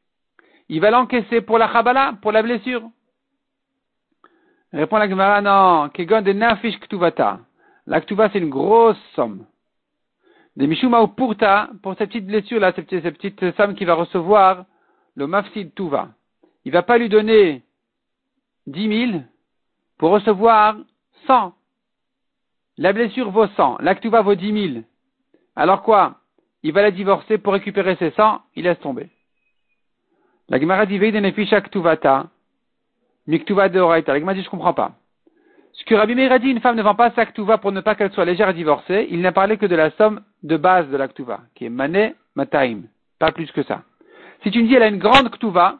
Il 0.68 0.80
va 0.80 0.90
l'encaisser 0.90 1.40
pour 1.40 1.58
la 1.58 1.70
chabala, 1.70 2.14
pour 2.22 2.32
la 2.32 2.42
blessure. 2.42 2.82
Répond 4.72 4.96
la 4.96 5.08
Gemara, 5.08 5.42
non, 5.42 5.90
kegon 5.90 6.22
de 6.22 6.32
nafish 6.32 6.78
ktuvata. 6.80 7.40
L'actuva, 7.86 8.30
c'est 8.30 8.38
une 8.38 8.48
grosse 8.48 8.96
somme 9.14 9.44
des 10.56 10.66
Mishuma 10.66 11.06
Purta, 11.08 11.70
pour 11.82 11.94
cette 11.96 12.10
petite 12.10 12.26
blessure-là, 12.26 12.72
cette, 12.74 12.88
petite 12.88 13.52
femme 13.52 13.74
qui 13.74 13.84
va 13.84 13.94
recevoir 13.94 14.66
le 15.14 15.26
Mafsid 15.26 15.74
Tuva. 15.74 16.10
Il 16.64 16.72
va 16.72 16.82
pas 16.82 16.98
lui 16.98 17.08
donner 17.08 17.62
dix 18.66 18.86
mille 18.86 19.26
pour 19.98 20.10
recevoir 20.10 20.76
cent. 21.26 21.54
La 22.76 22.92
blessure 22.92 23.30
vaut 23.30 23.48
cent, 23.48 23.76
l'actuva 23.80 24.22
vaut 24.22 24.34
dix 24.34 24.52
mille. 24.52 24.84
Alors 25.56 25.82
quoi? 25.82 26.16
Il 26.62 26.72
va 26.72 26.82
la 26.82 26.90
divorcer 26.90 27.38
pour 27.38 27.54
récupérer 27.54 27.96
ses 27.96 28.10
cent, 28.12 28.42
il 28.54 28.64
laisse 28.64 28.78
tomber. 28.80 29.08
La 30.48 30.60
Gemara 30.60 30.86
dit 30.86 30.98
Veiden 30.98 31.32
Ktuvata, 31.32 32.28
Miktuva 33.26 33.68
de. 33.68 33.80
La 33.80 34.18
Gemara 34.18 34.34
dit 34.34 34.42
je 34.42 34.50
comprends 34.50 34.74
pas. 34.74 34.92
Ce 35.72 35.84
que 35.84 35.94
Rabbi 35.94 36.14
Meir 36.14 36.38
dit, 36.38 36.50
une 36.50 36.60
femme 36.60 36.76
ne 36.76 36.82
vend 36.82 36.94
pas 36.94 37.10
sa 37.12 37.24
ktuva 37.24 37.56
pour 37.56 37.72
ne 37.72 37.80
pas 37.80 37.94
qu'elle 37.94 38.12
soit 38.12 38.26
légère 38.26 38.48
à 38.48 38.52
divorcer, 38.52 39.08
il 39.10 39.22
n'a 39.22 39.32
parlé 39.32 39.56
que 39.56 39.64
de 39.64 39.74
la 39.74 39.90
somme 39.92 40.20
de 40.42 40.56
base 40.56 40.88
de 40.90 40.96
la 40.96 41.08
ktuva, 41.08 41.40
qui 41.54 41.66
est 41.66 41.70
mané 41.70 42.14
mataim, 42.34 42.82
pas 43.18 43.32
plus 43.32 43.50
que 43.52 43.62
ça. 43.62 43.82
Si 44.42 44.50
tu 44.50 44.62
me 44.62 44.68
dis 44.68 44.74
elle 44.74 44.82
a 44.82 44.88
une 44.88 44.98
grande 44.98 45.30
ktuva, 45.30 45.78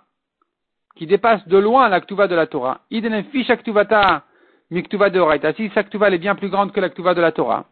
qui 0.96 1.06
dépasse 1.06 1.46
de 1.48 1.58
loin 1.58 1.88
la 1.88 2.00
ktuva 2.00 2.28
de 2.28 2.34
la 2.34 2.46
Torah, 2.46 2.80
idene 2.90 3.24
ficha 3.24 3.56
ktuvata 3.56 4.24
mi 4.70 4.82
ktuva 4.82 5.10
de 5.10 5.52
si 5.56 5.70
sa 5.70 5.82
ktuva 5.82 6.10
est 6.10 6.18
bien 6.18 6.34
plus 6.34 6.48
grande 6.48 6.72
que 6.72 6.80
la 6.80 6.88
ktuva 6.88 7.14
de 7.14 7.20
la 7.20 7.32
Torah. 7.32 7.66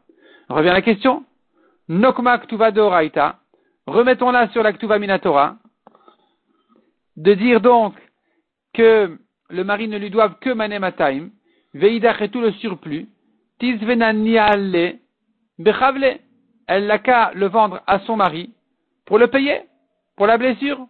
Revient 0.49 0.71
à 0.71 0.75
la 0.75 0.83
question. 0.83 1.25
Nokma 1.89 2.39
ktuva 2.39 2.71
de 2.71 2.81
oraita, 2.81 3.39
remettons-la 3.87 4.49
sur 4.49 4.63
la 4.63 4.73
ktuva 4.73 4.99
minatora, 4.99 5.57
de 7.17 7.35
dire 7.35 7.61
donc 7.61 7.95
que 8.73 9.19
le 9.49 9.65
mari 9.65 9.89
ne 9.89 9.99
lui 9.99 10.11
doive 10.11 10.37
que 10.41 10.51
mané 10.51 10.79
mataim, 10.79 11.31
Veidach 11.75 12.21
et 12.21 12.29
tout 12.31 12.41
le 12.41 12.53
surplus, 12.53 13.07
Tizvenaniale, 13.59 14.99
Bechavle, 15.59 16.19
elle 16.71 16.87
n'a 16.87 16.99
qu'à 16.99 17.33
le 17.35 17.49
vendre 17.49 17.83
à 17.89 17.99
son 17.99 18.15
mari 18.15 18.55
pour 19.05 19.19
le 19.19 19.27
payer, 19.27 19.63
pour 20.17 20.29
la 20.29 20.39
blessure? 20.39 20.87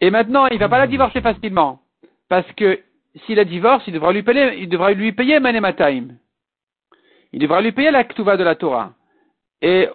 Et 0.00 0.10
maintenant, 0.10 0.48
il 0.48 0.54
ne 0.54 0.58
va 0.58 0.68
pas 0.68 0.80
la 0.80 0.88
divorcer 0.88 1.20
facilement. 1.20 1.80
Parce 2.28 2.50
que 2.54 2.80
s'il 3.24 3.36
la 3.36 3.44
divorce, 3.44 3.84
il 3.86 3.94
devra 3.94 4.12
lui 4.12 4.24
payer, 4.24 4.58
il 4.58 4.68
devra 4.68 4.90
lui 4.92 5.12
payer 5.12 5.38
Manemataim. 5.38 6.16
Il 7.32 7.38
devra 7.38 7.60
lui 7.60 7.70
payer 7.70 7.92
la 7.92 8.02
Ktuva 8.02 8.36
de 8.36 8.42
la 8.42 8.56
Torah. 8.56 8.94
Et 9.62 9.88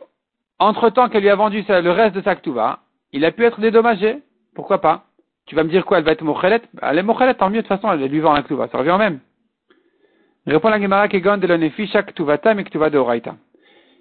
entre-temps 0.58 1.10
qu'elle 1.10 1.24
lui 1.24 1.30
a 1.30 1.36
vendu 1.36 1.65
le 1.67 1.91
reste 1.91 2.15
de 2.15 2.22
sa 2.22 2.38
Ktuva, 2.38 2.80
il 3.12 3.26
a 3.26 3.34
pu 3.34 3.44
être 3.44 3.60
dédommagé. 3.60 4.24
Pourquoi 4.56 4.80
pas? 4.80 5.04
Tu 5.48 5.56
vas 5.56 5.65
me 5.65 5.70
dire 5.70 5.86
quoi? 5.86 5.98
Elle 5.98 6.06
va 6.06 6.13
être 6.13 6.24
mochelet 6.24 6.62
Elle 6.82 6.98
est 6.98 7.04
mochelet, 7.04 7.34
tant 7.34 7.50
mieux, 7.50 7.62
de 7.62 7.67
toute 7.67 7.76
façon, 7.76 7.91
elle 7.91 8.06
lui 8.06 8.22
vend 8.22 8.32
la 8.32 8.44
Ktuva. 8.44 8.70
Ça 8.70 8.78
revient 8.78 8.91
au 8.91 8.98
même. 8.98 9.20
Répond 10.46 10.70
la 10.70 10.82
Gemara 10.82 11.08
Kegon 11.08 11.38
de 11.38 11.48
l'Onefisha 11.48 12.04
Ktuvata 12.04 12.54
mais 12.54 12.64
Ktuva 12.64 12.90
de. 12.90 13.00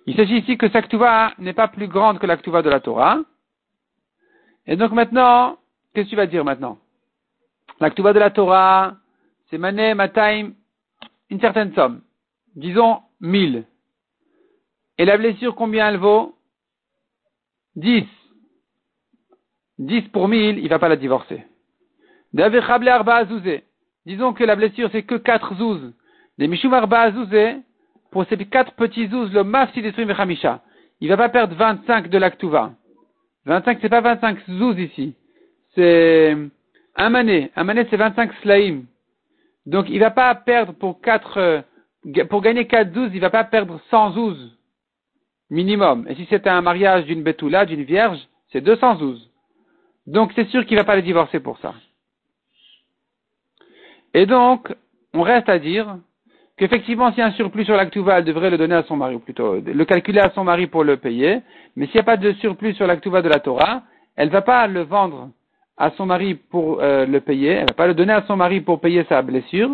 Il 0.07 0.17
s'agit 0.17 0.39
ici 0.39 0.57
que 0.57 0.71
sa 0.71 0.81
Ktuva 0.81 1.35
n'est 1.39 1.53
pas 1.53 1.69
plus 1.69 1.87
grande 1.87 2.19
que 2.19 2.27
la 2.27 2.37
Ktuva 2.37 2.63
de 2.63 2.71
la 2.71 2.81
Torah. 2.81 3.21
Et 4.67 4.77
donc 4.77 4.93
maintenant, 4.93 5.59
qu'est-ce 5.93 6.07
que 6.07 6.11
tu 6.11 6.17
vas 6.17 6.27
dire 6.27 6.45
maintenant? 6.45 6.79
La 7.79 7.91
Ktuva 7.91 8.13
de 8.13 8.19
la 8.19 8.31
Torah, 8.31 8.97
c'est 9.51 9.59
Mané, 9.59 9.95
Mataim, 9.95 10.53
une 11.29 11.41
certaine 11.41 11.75
somme. 11.75 12.01
Disons 12.57 13.03
1000. 13.21 13.65
Et 14.99 15.05
la 15.05 15.19
blessure, 15.19 15.55
combien 15.55 15.89
elle 15.89 15.99
vaut? 15.99 16.37
10. 17.77 18.05
10 19.79 20.09
pour 20.09 20.29
1000, 20.29 20.59
il 20.59 20.69
va 20.69 20.79
pas 20.79 20.89
la 20.89 20.97
divorcer. 20.97 21.45
Disons 24.07 24.33
que 24.33 24.45
la 24.45 24.57
blessure, 24.57 24.89
c'est 24.93 25.03
que 25.03 25.15
4 25.17 25.55
zouz. 25.57 25.93
Les 26.41 26.49
Mishum 26.49 26.73
Arba 26.73 27.13
pour 28.11 28.25
ces 28.25 28.37
4 28.39 28.73
petits 28.73 29.09
zouz, 29.09 29.31
le 29.31 29.45
Mafsi 29.45 29.83
détruit 29.83 30.07
Mechamisha. 30.07 30.63
Il 31.03 31.09
va 31.11 31.19
pas 31.19 31.29
perdre 31.29 31.55
25 31.55 32.09
de 32.09 32.17
l'Aktuva. 32.17 32.73
25, 33.45 33.79
c'est 33.83 33.91
pas 33.91 34.01
25 34.01 34.39
zouz 34.49 34.79
ici. 34.79 35.15
C'est 35.75 36.35
un 36.97 37.11
mané. 37.11 37.51
Un 37.57 37.65
mané, 37.65 37.87
c'est 37.91 37.99
25 37.99 38.33
slaim. 38.43 38.85
Donc, 39.67 39.87
il 39.91 40.01
va 40.01 40.11
pas 40.11 40.35
perdre 40.35 40.73
pour 40.73 41.03
4, 41.03 41.37
euh, 41.37 41.61
pour 42.31 42.41
gagner 42.41 42.67
4 42.67 42.95
zouz, 42.95 43.11
il 43.13 43.21
va 43.21 43.29
pas 43.29 43.45
perdre 43.45 43.79
100 43.91 44.13
zouz. 44.13 44.57
Minimum. 45.51 46.07
Et 46.09 46.15
si 46.15 46.27
c'était 46.31 46.49
un 46.49 46.63
mariage 46.63 47.05
d'une 47.05 47.23
Betula, 47.23 47.67
d'une 47.67 47.85
vierge, 47.85 48.19
c'est 48.51 48.63
200 48.63 48.97
zouz. 48.97 49.31
Donc, 50.07 50.33
c'est 50.35 50.49
sûr 50.49 50.65
qu'il 50.65 50.79
va 50.79 50.85
pas 50.85 50.97
les 50.97 51.03
divorcer 51.03 51.41
pour 51.41 51.59
ça. 51.59 51.75
Et 54.15 54.25
donc, 54.25 54.75
on 55.13 55.21
reste 55.21 55.51
à 55.51 55.59
dire 55.59 55.99
qu'effectivement, 56.61 57.11
s'il 57.11 57.21
y 57.21 57.23
a 57.23 57.27
un 57.27 57.33
surplus 57.33 57.65
sur 57.65 57.75
l'actuva, 57.75 58.19
elle 58.19 58.25
devrait 58.25 58.51
le 58.51 58.59
donner 58.59 58.75
à 58.75 58.83
son 58.83 58.95
mari, 58.95 59.15
ou 59.15 59.19
plutôt 59.19 59.57
le 59.61 59.85
calculer 59.87 60.21
à 60.21 60.31
son 60.35 60.45
mari 60.45 60.67
pour 60.67 60.85
le 60.85 60.99
payer. 60.99 61.41
Mais 61.75 61.87
s'il 61.87 61.95
n'y 61.95 62.01
a 62.01 62.05
pas 62.05 62.19
de 62.19 62.33
surplus 62.35 62.75
sur 62.75 62.87
l'actuva 62.87 63.23
de 63.23 63.31
la 63.31 63.41
Torah, 63.41 63.83
elle 64.15 64.29
ne 64.29 64.33
va 64.33 64.43
pas 64.43 64.67
le 64.67 64.83
vendre 64.83 65.31
à 65.79 65.91
son 65.93 66.05
mari 66.05 66.35
pour 66.35 66.83
euh, 66.83 67.07
le 67.07 67.21
payer, 67.21 67.53
elle 67.53 67.63
ne 67.63 67.69
va 67.69 67.75
pas 67.75 67.87
le 67.87 67.95
donner 67.95 68.13
à 68.13 68.23
son 68.27 68.37
mari 68.37 68.61
pour 68.61 68.79
payer 68.83 69.07
sa 69.09 69.23
blessure, 69.23 69.71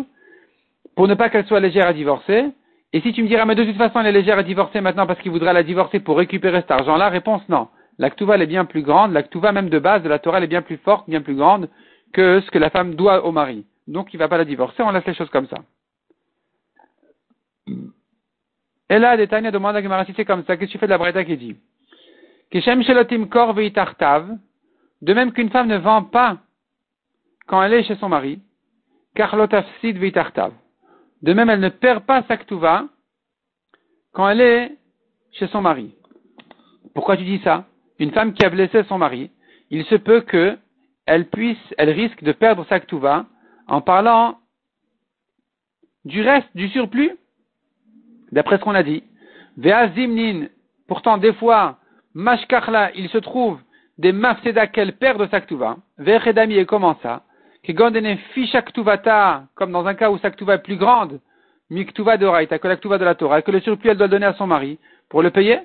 pour 0.95 1.09
ne 1.09 1.13
pas 1.13 1.29
qu'elle 1.29 1.45
soit 1.45 1.59
légère 1.59 1.87
à 1.87 1.93
divorcer. 1.93 2.45
Et 2.93 3.01
si 3.01 3.11
tu 3.11 3.21
me 3.21 3.27
diras, 3.27 3.43
mais 3.43 3.55
de 3.55 3.65
toute 3.65 3.75
façon, 3.75 3.99
elle 3.99 4.07
est 4.07 4.13
légère 4.13 4.39
à 4.39 4.43
divorcer 4.43 4.79
maintenant 4.79 5.05
parce 5.05 5.19
qu'il 5.19 5.31
voudra 5.31 5.51
la 5.51 5.63
divorcer 5.63 5.99
pour 5.99 6.17
récupérer 6.17 6.61
cet 6.61 6.71
argent-là, 6.71 7.09
réponse 7.09 7.41
non. 7.49 7.67
L'actuva, 7.99 8.35
elle 8.35 8.43
est 8.43 8.47
bien 8.47 8.63
plus 8.63 8.83
grande, 8.83 9.11
l'actuva 9.11 9.51
même 9.51 9.67
de 9.67 9.79
base 9.79 10.03
de 10.03 10.09
la 10.09 10.19
Torah, 10.19 10.37
elle 10.37 10.45
est 10.45 10.47
bien 10.47 10.61
plus 10.61 10.77
forte, 10.77 11.09
bien 11.09 11.21
plus 11.21 11.35
grande 11.35 11.67
que 12.13 12.39
ce 12.39 12.49
que 12.49 12.59
la 12.59 12.69
femme 12.69 12.95
doit 12.95 13.25
au 13.25 13.33
mari. 13.33 13.65
Donc, 13.87 14.13
il 14.13 14.17
ne 14.17 14.19
va 14.19 14.29
pas 14.29 14.37
la 14.37 14.45
divorcer, 14.45 14.83
on 14.83 14.91
laisse 14.91 15.05
les 15.05 15.15
choses 15.15 15.29
comme 15.29 15.47
ça. 15.47 15.57
Et 18.89 18.99
là, 18.99 19.17
Détania 19.17 19.51
demande 19.51 19.75
à 19.75 19.81
Gemara 19.81 20.05
si 20.05 20.13
c'est 20.15 20.25
comme 20.25 20.43
ça, 20.45 20.55
qu'est-ce 20.55 20.71
que 20.71 20.73
tu 20.73 20.77
fais 20.77 20.87
de 20.87 20.91
la 20.91 20.97
Breta 20.97 21.23
qui 21.23 21.37
dit 21.37 21.55
Kishem 22.51 22.83
kor 23.27 23.53
de 23.53 25.13
même 25.13 25.31
qu'une 25.31 25.49
femme 25.49 25.67
ne 25.67 25.77
vend 25.77 26.03
pas 26.03 26.37
quand 27.45 27.61
elle 27.61 27.73
est 27.73 27.83
chez 27.83 27.95
son 27.95 28.09
mari, 28.09 28.41
car 29.15 29.35
lotafsid 29.35 29.97
veitartav. 29.97 30.53
De 31.21 31.33
même, 31.33 31.49
elle 31.49 31.59
ne 31.59 31.69
perd 31.69 32.03
pas 32.05 32.23
sa 32.23 32.37
ktuva 32.37 32.87
quand 34.13 34.29
elle 34.29 34.41
est 34.41 34.77
chez 35.33 35.47
son 35.47 35.61
mari. 35.61 35.93
Pourquoi 36.93 37.17
tu 37.17 37.23
dis 37.23 37.39
ça? 37.43 37.65
Une 37.99 38.11
femme 38.11 38.33
qui 38.33 38.45
a 38.45 38.49
blessé 38.49 38.83
son 38.83 38.97
mari, 38.97 39.31
il 39.69 39.85
se 39.85 39.95
peut 39.95 40.21
que 40.21 40.57
elle 41.05 41.27
puisse, 41.29 41.57
elle 41.77 41.89
risque 41.89 42.23
de 42.23 42.31
perdre 42.31 42.65
sa 42.67 42.79
ktuva 42.79 43.25
en 43.67 43.81
parlant 43.81 44.39
du 46.05 46.21
reste, 46.21 46.49
du 46.55 46.69
surplus 46.69 47.17
d'après 48.31 48.57
ce 48.57 48.63
qu'on 48.63 48.75
a 48.75 48.83
dit. 48.83 49.03
Ve'azimnin, 49.57 50.47
pourtant 50.87 51.17
des 51.17 51.33
fois, 51.33 51.77
mashkachla, 52.13 52.91
il 52.95 53.09
se 53.09 53.17
trouve 53.17 53.59
des 53.97 54.11
mafseda 54.11 54.67
qu'elle 54.67 54.93
perd 54.93 55.29
de. 55.29 55.77
Ve'chedami, 55.97 56.55
et 56.55 56.65
comment 56.65 56.97
ça? 57.01 57.23
Que 57.63 57.71
gondene 57.71 58.17
fishaktuvata, 58.33 59.43
comme 59.55 59.71
dans 59.71 59.85
un 59.85 59.95
cas 59.95 60.09
où 60.09 60.17
saktuva 60.19 60.55
est 60.55 60.63
plus 60.63 60.77
grande, 60.77 61.19
miktuva 61.69 62.17
de 62.17 62.25
raita, 62.25 62.59
que 62.59 62.67
l'actuva 62.67 62.97
de 62.97 63.05
la 63.05 63.15
Torah, 63.15 63.41
que 63.41 63.51
le 63.51 63.59
surplus 63.59 63.89
elle 63.89 63.97
doit 63.97 64.07
donner 64.07 64.27
à 64.27 64.33
son 64.33 64.47
mari 64.47 64.79
pour 65.09 65.21
le 65.21 65.31
payer? 65.31 65.59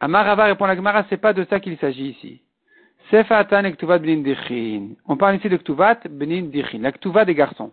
Amarava 0.00 0.44
répond 0.44 0.66
la 0.66 0.76
Gemara, 0.76 1.04
c'est 1.08 1.16
pas 1.16 1.32
de 1.32 1.44
ça 1.44 1.60
qu'il 1.60 1.76
s'agit 1.78 2.08
ici. 2.08 2.42
Sefatan. 3.10 3.62
On 5.06 5.16
parle 5.16 5.36
ici 5.36 5.48
de 5.48 5.56
ktuvat 5.56 6.08
benin 6.10 6.50
la 6.80 6.92
ktuva 6.92 7.24
des 7.24 7.34
garçons. 7.34 7.70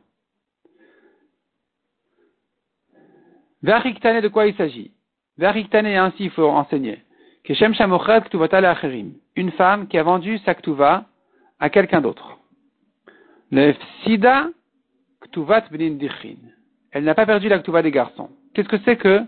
Veriktane, 3.64 4.22
de 4.22 4.28
quoi 4.28 4.46
il 4.46 4.56
s'agit? 4.56 4.92
Veriktane, 5.38 5.88
ainsi 5.88 6.26
il 6.26 6.32
faut 6.32 6.48
enseigner. 6.50 7.02
Une 9.36 9.52
femme 9.52 9.88
qui 9.88 9.98
a 9.98 10.04
vendu 10.04 10.38
sa 10.40 10.54
ktuva 10.54 11.06
à 11.60 11.70
quelqu'un 11.70 12.02
d'autre. 12.02 12.38
Le 13.52 13.74
ktuvat 15.22 15.70
dichin. 15.72 16.38
Elle 16.92 17.06
n'a 17.06 17.16
pas 17.16 17.26
perdu 17.26 17.48
la 17.48 17.60
ktuva 17.60 17.82
des 17.82 17.92
garçons. 17.92 18.30
Qu'est-ce 18.54 18.68
que 18.68 18.80
c'est 18.86 18.98
que 18.98 19.24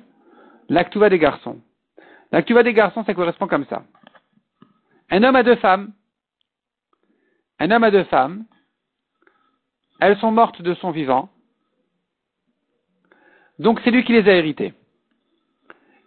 la 0.69 0.83
ktuva 0.83 1.09
des 1.09 1.19
garçons? 1.19 1.61
La 2.31 2.41
ktuva 2.41 2.63
des 2.63 2.73
garçons, 2.73 3.03
ça 3.05 3.13
correspond 3.13 3.47
comme 3.47 3.65
ça. 3.65 3.83
Un 5.09 5.23
homme 5.23 5.35
a 5.35 5.43
deux 5.43 5.55
femmes. 5.55 5.93
Un 7.59 7.71
homme 7.71 7.83
a 7.83 7.91
deux 7.91 8.03
femmes. 8.05 8.45
Elles 10.01 10.17
sont 10.17 10.31
mortes 10.31 10.61
de 10.61 10.73
son 10.75 10.91
vivant. 10.91 11.29
Donc 13.59 13.79
c'est 13.83 13.91
lui 13.91 14.03
qui 14.03 14.13
les 14.13 14.27
a 14.29 14.35
héritées. 14.35 14.73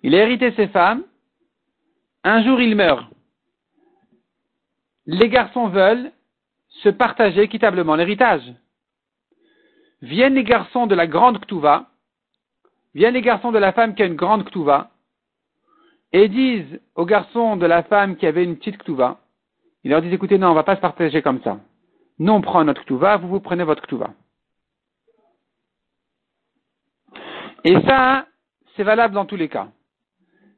Il 0.02 0.14
a 0.14 0.22
hérité 0.22 0.52
ses 0.52 0.68
femmes. 0.68 1.04
Un 2.24 2.42
jour 2.44 2.60
il 2.60 2.76
meurt. 2.76 3.06
Les 5.06 5.28
garçons 5.28 5.68
veulent 5.68 6.12
se 6.68 6.88
partager 6.88 7.42
équitablement 7.42 7.96
l'héritage. 7.96 8.42
Viennent 10.02 10.34
les 10.34 10.44
garçons 10.44 10.86
de 10.86 10.94
la 10.94 11.06
grande 11.06 11.40
Ktuva, 11.40 11.86
viennent 12.94 13.14
les 13.14 13.22
garçons 13.22 13.50
de 13.50 13.58
la 13.58 13.72
femme 13.72 13.94
qui 13.94 14.02
a 14.02 14.06
une 14.06 14.14
grande 14.14 14.44
Ktuva, 14.44 14.90
et 16.12 16.28
disent 16.28 16.80
aux 16.94 17.04
garçons 17.04 17.56
de 17.56 17.66
la 17.66 17.82
femme 17.82 18.16
qui 18.16 18.26
avait 18.26 18.44
une 18.44 18.56
petite 18.56 18.78
Ktuva, 18.78 19.18
ils 19.84 19.90
leur 19.90 20.02
disent 20.02 20.12
écoutez, 20.12 20.38
non, 20.38 20.48
on 20.48 20.50
ne 20.50 20.56
va 20.56 20.62
pas 20.62 20.76
se 20.76 20.80
partager 20.80 21.22
comme 21.22 21.40
ça. 21.42 21.58
Nous, 22.18 22.32
on 22.32 22.40
prend 22.40 22.64
notre 22.64 22.84
Ktuva, 22.84 23.16
vous, 23.16 23.28
vous 23.28 23.40
prenez 23.40 23.64
votre 23.64 23.82
Ktuva. 23.82 24.10
Et 27.68 27.78
ça, 27.86 28.24
c'est 28.74 28.82
valable 28.82 29.12
dans 29.12 29.26
tous 29.26 29.36
les 29.36 29.50
cas. 29.50 29.68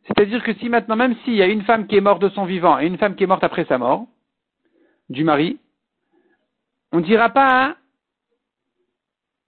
C'est-à-dire 0.07 0.45
que 0.45 0.55
si 0.55 0.69
maintenant, 0.69 0.95
même 0.95 1.17
s'il 1.25 1.35
y 1.35 1.43
a 1.43 1.47
une 1.47 1.63
femme 1.63 1.89
qui 1.89 1.97
est 1.97 2.01
morte 2.01 2.23
de 2.23 2.29
son 2.29 2.45
vivant 2.45 2.79
et 2.79 2.87
une 2.87 2.99
femme 2.99 3.17
qui 3.17 3.25
est 3.25 3.27
morte 3.27 3.43
après 3.43 3.65
sa 3.65 3.79
mort, 3.79 4.07
du 5.09 5.25
mari, 5.25 5.59
on 6.93 6.99
ne 6.99 7.05
dira 7.05 7.31
pas 7.31 7.75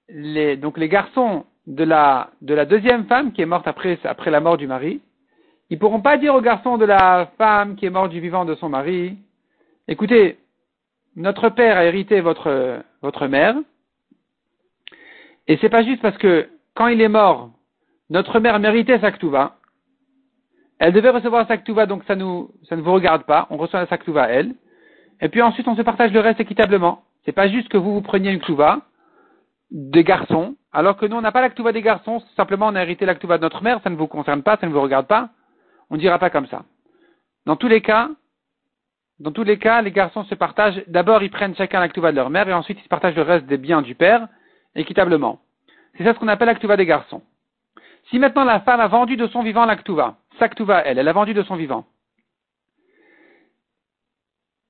les, 0.08 0.56
donc 0.56 0.76
les 0.76 0.88
garçons 0.88 1.46
de 1.68 1.84
la, 1.84 2.30
de 2.40 2.52
la 2.52 2.64
deuxième 2.64 3.06
femme 3.06 3.32
qui 3.32 3.42
est 3.42 3.46
morte 3.46 3.68
après, 3.68 3.96
après 4.02 4.32
la 4.32 4.40
mort 4.40 4.56
du 4.56 4.66
mari, 4.66 5.00
ils 5.70 5.78
pourront 5.78 6.00
pas 6.00 6.16
dire 6.16 6.34
aux 6.34 6.40
garçons 6.40 6.78
de 6.78 6.84
la 6.84 7.30
femme 7.38 7.76
qui 7.76 7.86
est 7.86 7.90
morte 7.90 8.10
du 8.10 8.18
vivant 8.18 8.44
de 8.44 8.56
son 8.56 8.70
mari, 8.70 9.18
écoutez, 9.86 10.36
notre 11.14 11.48
père 11.48 11.76
a 11.76 11.84
hérité 11.84 12.20
votre, 12.22 12.82
votre 13.02 13.28
mère, 13.28 13.54
et 15.46 15.58
c'est 15.58 15.68
pas 15.68 15.84
juste 15.84 16.02
parce 16.02 16.18
que 16.18 16.48
quand 16.74 16.88
il 16.88 17.00
est 17.00 17.08
mort, 17.08 17.50
notre 18.10 18.40
mère 18.40 18.58
méritait 18.58 18.98
sa 18.98 19.10
ktuva. 19.12 19.56
Elle 20.78 20.92
devait 20.92 21.10
recevoir 21.10 21.46
sa 21.46 21.56
ktuva, 21.56 21.86
donc 21.86 22.02
ça, 22.04 22.16
nous, 22.16 22.50
ça 22.68 22.76
ne 22.76 22.82
vous 22.82 22.92
regarde 22.92 23.24
pas. 23.24 23.46
On 23.50 23.56
reçoit 23.56 23.86
sa 23.86 23.98
ktuva 23.98 24.28
elle. 24.28 24.54
Et 25.20 25.28
puis 25.28 25.42
ensuite, 25.42 25.68
on 25.68 25.76
se 25.76 25.82
partage 25.82 26.12
le 26.12 26.20
reste 26.20 26.40
équitablement. 26.40 27.02
C'est 27.24 27.32
pas 27.32 27.48
juste 27.48 27.68
que 27.68 27.76
vous 27.76 27.94
vous 27.94 28.02
preniez 28.02 28.30
une 28.30 28.40
ktuva 28.40 28.80
des 29.70 30.04
garçons, 30.04 30.56
alors 30.72 30.96
que 30.96 31.06
nous, 31.06 31.16
on 31.16 31.22
n'a 31.22 31.32
pas 31.32 31.40
la 31.40 31.48
ktuva 31.48 31.72
des 31.72 31.82
garçons. 31.82 32.22
Simplement, 32.36 32.66
on 32.66 32.74
a 32.74 32.82
hérité 32.82 33.06
la 33.06 33.14
ktuva 33.14 33.38
de 33.38 33.42
notre 33.42 33.62
mère. 33.62 33.80
Ça 33.82 33.90
ne 33.90 33.96
vous 33.96 34.06
concerne 34.06 34.42
pas, 34.42 34.56
ça 34.60 34.66
ne 34.66 34.72
vous 34.72 34.80
regarde 34.80 35.06
pas. 35.06 35.30
On 35.88 35.94
ne 35.94 36.00
dira 36.00 36.18
pas 36.18 36.30
comme 36.30 36.46
ça. 36.48 36.64
Dans 37.46 37.56
tous 37.56 37.68
les 37.68 37.80
cas, 37.80 38.10
dans 39.20 39.30
tous 39.30 39.44
les 39.44 39.58
cas, 39.58 39.82
les 39.82 39.92
garçons 39.92 40.24
se 40.24 40.34
partagent. 40.34 40.82
D'abord, 40.88 41.22
ils 41.22 41.30
prennent 41.30 41.54
chacun 41.54 41.80
la 41.80 41.88
ktuva 41.88 42.10
de 42.10 42.16
leur 42.16 42.30
mère, 42.30 42.48
et 42.48 42.52
ensuite, 42.52 42.78
ils 42.80 42.84
se 42.84 42.88
partagent 42.88 43.14
le 43.14 43.22
reste 43.22 43.46
des 43.46 43.58
biens 43.58 43.82
du 43.82 43.94
père 43.94 44.26
équitablement. 44.74 45.38
C'est 45.96 46.04
ça 46.04 46.14
ce 46.14 46.18
qu'on 46.18 46.28
appelle 46.28 46.46
l'actuva 46.46 46.76
des 46.76 46.86
garçons. 46.86 47.22
Si 48.10 48.18
maintenant 48.18 48.44
la 48.44 48.60
femme 48.60 48.80
a 48.80 48.88
vendu 48.88 49.16
de 49.16 49.26
son 49.28 49.42
vivant 49.42 49.64
l'actuva, 49.64 50.16
sa 50.38 50.48
elle, 50.84 50.98
elle 50.98 51.08
a 51.08 51.12
vendu 51.12 51.34
de 51.34 51.42
son 51.42 51.56
vivant. 51.56 51.86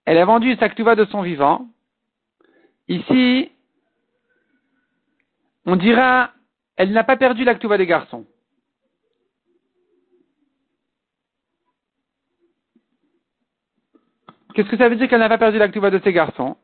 elle 0.05 0.18
a 0.18 0.25
vendu 0.25 0.55
sa 0.57 0.68
ktuva 0.68 0.97
de 0.97 1.05
son 1.07 1.23
vivant. 1.23 1.66
Ici, 2.89 3.53
on 5.64 5.77
dira, 5.77 6.33
elle 6.77 6.93
n'a 6.93 7.05
pas 7.05 7.16
perdu 7.16 7.45
la 7.45 7.55
ktuva 7.55 7.79
des 7.79 7.87
garçons. 7.87 8.27
Qu'est-ce 14.55 14.68
que 14.68 14.77
ça 14.77 14.89
veut 14.89 14.97
dire 14.97 15.09
qu'elle 15.09 15.20
n'a 15.20 15.29
pas 15.29 15.39
perdu 15.39 15.59
la 15.59 15.68
ktuva 15.68 15.91
de 15.91 16.01
ses 16.01 16.12
garçons? 16.12 16.57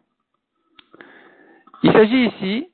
Il 1.82 1.92
s'agit 1.92 2.26
ici 2.26 2.68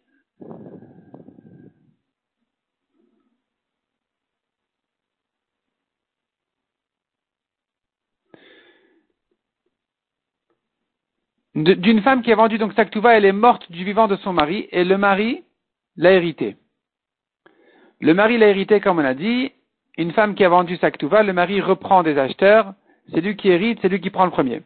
d'une 11.54 12.02
femme 12.02 12.22
qui 12.22 12.32
a 12.32 12.36
vendu 12.36 12.58
donc 12.58 12.72
Saktuva, 12.74 13.16
elle 13.16 13.24
est 13.24 13.32
morte 13.32 13.70
du 13.70 13.84
vivant 13.84 14.08
de 14.08 14.16
son 14.16 14.32
mari, 14.32 14.68
et 14.72 14.84
le 14.84 14.98
mari 14.98 15.44
l'a 15.96 16.12
hérité. 16.12 16.56
Le 18.00 18.12
mari 18.12 18.38
l'a 18.38 18.48
hérité, 18.48 18.80
comme 18.80 18.98
on 18.98 19.04
a 19.04 19.14
dit, 19.14 19.52
une 19.96 20.12
femme 20.12 20.34
qui 20.34 20.44
a 20.44 20.48
vendu 20.48 20.76
Saktuva, 20.76 21.22
le 21.22 21.32
mari 21.32 21.60
reprend 21.60 22.02
des 22.02 22.18
acheteurs, 22.18 22.74
c'est 23.12 23.20
lui 23.20 23.36
qui 23.36 23.48
hérite, 23.48 23.78
c'est 23.80 23.88
lui 23.88 24.00
qui 24.00 24.10
prend 24.10 24.24
le 24.24 24.32
premier. 24.32 24.62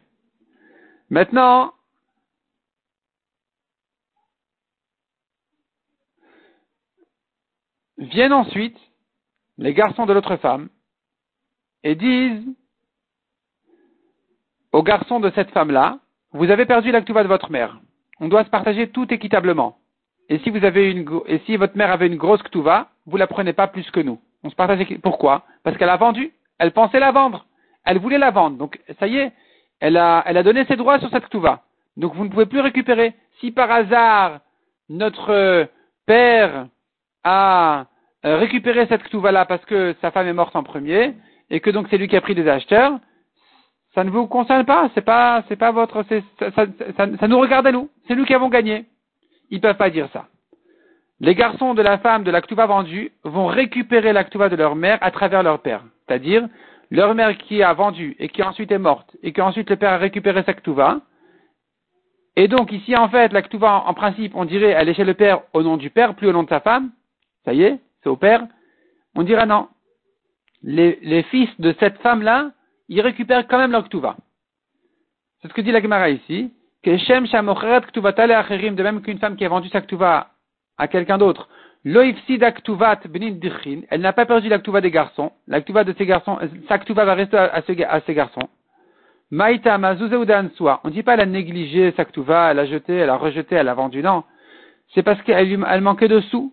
Maintenant, 1.11 1.73
viennent 7.97 8.33
ensuite 8.33 8.77
les 9.57 9.73
garçons 9.73 10.05
de 10.05 10.13
l'autre 10.13 10.37
femme 10.37 10.69
et 11.83 11.95
disent 11.95 12.45
aux 14.71 14.83
garçons 14.83 15.19
de 15.19 15.31
cette 15.31 15.51
femme-là, 15.51 15.99
vous 16.33 16.51
avez 16.51 16.65
perdu 16.65 16.91
l'actuva 16.91 17.23
de 17.23 17.27
votre 17.27 17.51
mère. 17.51 17.79
On 18.19 18.27
doit 18.27 18.43
se 18.43 18.49
partager 18.49 18.89
tout 18.89 19.11
équitablement. 19.13 19.77
Et 20.29 20.37
si 20.39 20.49
vous 20.51 20.63
avez 20.63 20.91
une, 20.91 21.21
et 21.25 21.39
si 21.45 21.57
votre 21.57 21.75
mère 21.75 21.91
avait 21.91 22.07
une 22.07 22.17
grosse 22.17 22.43
ktuva, 22.43 22.89
vous 23.07 23.17
la 23.17 23.27
prenez 23.27 23.53
pas 23.53 23.67
plus 23.67 23.89
que 23.91 23.99
nous. 23.99 24.19
On 24.43 24.49
se 24.49 24.55
partage. 24.55 24.85
Pourquoi? 25.01 25.43
Parce 25.63 25.77
qu'elle 25.77 25.89
a 25.89 25.97
vendu. 25.97 26.31
Elle 26.59 26.71
pensait 26.71 26.99
la 26.99 27.11
vendre. 27.11 27.45
Elle 27.85 27.97
voulait 27.97 28.17
la 28.17 28.29
vendre. 28.29 28.57
Donc 28.57 28.79
ça 28.99 29.07
y 29.07 29.17
est, 29.17 29.31
elle 29.79 29.97
a, 29.97 30.23
elle 30.27 30.37
a 30.37 30.43
donné 30.43 30.65
ses 30.65 30.75
droits 30.75 30.99
sur 30.99 31.09
cette 31.09 31.25
ktuva. 31.25 31.63
Donc 31.97 32.13
vous 32.13 32.25
ne 32.25 32.29
pouvez 32.29 32.45
plus 32.45 32.59
récupérer. 32.59 33.15
Si 33.39 33.51
par 33.51 33.71
hasard 33.71 34.39
notre 34.89 35.67
père 36.05 36.67
a 37.23 37.85
récupéré 38.23 38.85
cette 38.87 39.03
ktuva 39.03 39.31
là 39.31 39.45
parce 39.45 39.63
que 39.65 39.95
sa 40.01 40.11
femme 40.11 40.27
est 40.27 40.33
morte 40.33 40.55
en 40.55 40.63
premier 40.63 41.13
et 41.49 41.59
que 41.59 41.69
donc 41.69 41.87
c'est 41.89 41.97
lui 41.97 42.07
qui 42.07 42.17
a 42.17 42.21
pris 42.21 42.35
des 42.35 42.47
acheteurs, 42.47 42.99
ça 43.99 44.05
ne 44.05 44.11
vous 44.11 44.27
concerne 44.27 44.63
pas, 44.63 44.89
c'est 44.95 45.01
pas, 45.01 45.43
c'est 45.49 45.57
pas 45.57 45.71
votre, 45.71 46.05
ça, 46.05 47.27
nous 47.27 47.37
regarde 47.37 47.67
à 47.67 47.73
nous, 47.73 47.89
c'est 48.07 48.15
nous 48.15 48.23
qui 48.23 48.33
avons 48.33 48.47
gagné. 48.47 48.85
Ils 49.49 49.59
peuvent 49.59 49.75
pas 49.75 49.89
dire 49.89 50.07
ça. 50.13 50.27
Les 51.19 51.35
garçons 51.35 51.73
de 51.73 51.81
la 51.81 51.97
femme 51.97 52.23
de 52.23 52.31
l'actuva 52.31 52.65
vendue 52.65 53.11
vont 53.25 53.47
récupérer 53.47 54.13
l'actuva 54.13 54.47
de 54.47 54.55
leur 54.55 54.77
mère 54.77 54.99
à 55.01 55.11
travers 55.11 55.43
leur 55.43 55.59
père. 55.59 55.83
C'est-à-dire, 56.07 56.47
leur 56.89 57.13
mère 57.13 57.37
qui 57.37 57.61
a 57.61 57.73
vendu 57.73 58.15
et 58.19 58.29
qui 58.29 58.41
ensuite 58.41 58.71
est 58.71 58.77
morte 58.77 59.17
et 59.21 59.33
qu'ensuite 59.33 59.69
le 59.69 59.75
père 59.75 59.91
a 59.91 59.97
récupéré 59.97 60.43
sa 60.43 60.53
ktuva. 60.53 61.01
Et 62.37 62.47
donc 62.47 62.71
ici, 62.71 62.95
en 62.95 63.09
fait, 63.09 63.33
la 63.33 63.41
en 63.85 63.93
principe, 63.93 64.33
on 64.33 64.45
dirait, 64.45 64.69
elle 64.69 64.87
est 64.87 64.93
chez 64.93 65.03
le 65.03 65.13
père 65.13 65.41
au 65.51 65.61
nom 65.61 65.75
du 65.75 65.89
père, 65.89 66.15
plus 66.15 66.29
au 66.29 66.31
nom 66.31 66.43
de 66.43 66.49
sa 66.49 66.61
femme. 66.61 66.91
Ça 67.43 67.53
y 67.53 67.63
est, 67.63 67.77
c'est 68.01 68.09
au 68.09 68.15
père. 68.15 68.47
On 69.13 69.23
dira 69.23 69.45
non. 69.45 69.67
Les, 70.63 70.99
les 71.01 71.23
fils 71.23 71.49
de 71.59 71.75
cette 71.81 71.97
femme-là 71.97 72.51
ils 72.89 73.01
récupèrent 73.01 73.47
quand 73.47 73.59
même 73.59 73.71
leur. 73.71 73.87
C'est 75.41 75.47
ce 75.47 75.53
que 75.53 75.61
dit 75.61 75.71
la 75.71 75.81
Gemara 75.81 76.09
ici, 76.09 76.51
que 76.83 76.97
Shem 76.97 77.25
de 77.25 78.83
même 78.83 79.01
qu'une 79.01 79.19
femme 79.19 79.37
qui 79.37 79.45
a 79.45 79.49
vendu 79.49 79.69
sa 79.69 79.81
ktuva 79.81 80.27
à 80.77 80.87
quelqu'un 80.87 81.17
d'autre, 81.17 81.47
elle 81.85 82.15
n'a 84.01 84.13
pas 84.13 84.25
perdu 84.25 84.49
la 84.49 84.59
ktuva 84.59 84.81
des 84.81 84.91
garçons, 84.91 85.31
la 85.47 85.61
ktuva 85.61 85.85
de 85.85 85.93
ses 85.97 86.05
garçons, 86.05 86.37
sa 86.67 86.77
ktuva 86.77 87.05
va 87.05 87.13
rester 87.13 87.37
à, 87.37 87.61
ses, 87.61 88.13
garçons. 88.13 88.49
Maïta 89.31 89.75
on 89.77 89.79
ne 89.79 90.89
dit 90.89 91.03
pas 91.03 91.13
elle 91.13 91.21
a 91.21 91.25
négligé 91.25 91.93
sa 91.95 92.03
ktuva, 92.03 92.51
elle 92.51 92.59
a 92.59 92.65
jeté, 92.65 92.95
elle 92.95 93.09
a 93.09 93.15
rejeté, 93.15 93.55
elle 93.55 93.69
a 93.69 93.73
vendu, 93.73 94.03
non. 94.03 94.23
C'est 94.93 95.03
parce 95.03 95.21
qu'elle 95.21 95.63
elle 95.69 95.81
manquait 95.81 96.07
de 96.07 96.19
sous. 96.21 96.51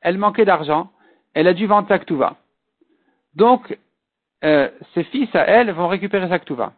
elle 0.00 0.18
manquait 0.18 0.44
d'argent, 0.44 0.90
elle 1.34 1.48
a 1.48 1.52
dû 1.52 1.66
vendre 1.66 1.88
sa 1.88 1.98
ktuva. 1.98 2.36
Donc, 3.34 3.76
euh, 4.44 4.68
ses 4.94 5.04
fils 5.04 5.34
à 5.34 5.44
elle 5.44 5.70
vont 5.72 5.88
récupérer 5.88 6.28
sa 6.28 6.38
ktuva. 6.38 6.72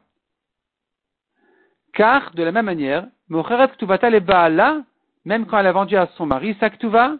Car, 1.92 2.32
de 2.34 2.42
la 2.42 2.52
même 2.52 2.66
manière, 2.66 3.06
Mocheret 3.28 3.70
le 3.80 4.18
baala, 4.20 4.82
même 5.24 5.46
quand 5.46 5.58
elle 5.58 5.66
a 5.66 5.72
vendu 5.72 5.96
à 5.96 6.08
son 6.16 6.26
mari 6.26 6.56
sa 6.60 6.70
ktuva, 6.70 7.16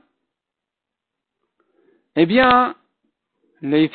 eh 2.17 2.27
bien, 2.27 2.75
le 3.63 3.89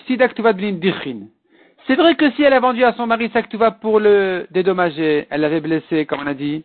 C'est 1.86 1.96
vrai 1.96 2.16
que 2.16 2.32
si 2.32 2.42
elle 2.42 2.54
a 2.54 2.60
vendu 2.60 2.84
à 2.84 2.94
son 2.94 3.06
mari 3.06 3.30
sa 3.34 3.44
ktuva 3.44 3.72
pour 3.72 4.00
le 4.00 4.48
dédommager, 4.52 5.28
elle 5.30 5.42
l'avait 5.42 5.62
blessé, 5.62 6.06
comme 6.06 6.22
on 6.22 6.28
a 6.28 6.34
dit, 6.34 6.64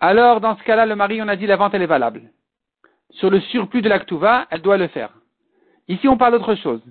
alors 0.00 0.40
dans 0.40 0.56
ce 0.56 0.62
cas-là, 0.62 0.86
le 0.86 0.96
mari, 0.96 1.20
on 1.22 1.28
a 1.28 1.36
dit 1.36 1.46
la 1.46 1.56
vente, 1.56 1.74
elle 1.74 1.82
est 1.82 1.86
valable. 1.86 2.22
Sur 3.10 3.30
le 3.30 3.40
surplus 3.40 3.82
de 3.82 3.88
la 3.88 3.98
ktuva, 3.98 4.46
elle 4.50 4.62
doit 4.62 4.76
le 4.76 4.88
faire. 4.88 5.10
Ici, 5.88 6.08
on 6.08 6.16
parle 6.16 6.32
d'autre 6.32 6.54
chose. 6.54 6.82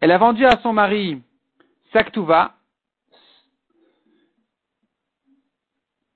Elle 0.00 0.12
a 0.12 0.18
vendu 0.18 0.46
à 0.46 0.58
son 0.62 0.72
mari 0.72 1.20
Saktuva. 1.92 2.54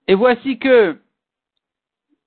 Et 0.07 0.15
voici 0.15 0.59
que, 0.59 0.97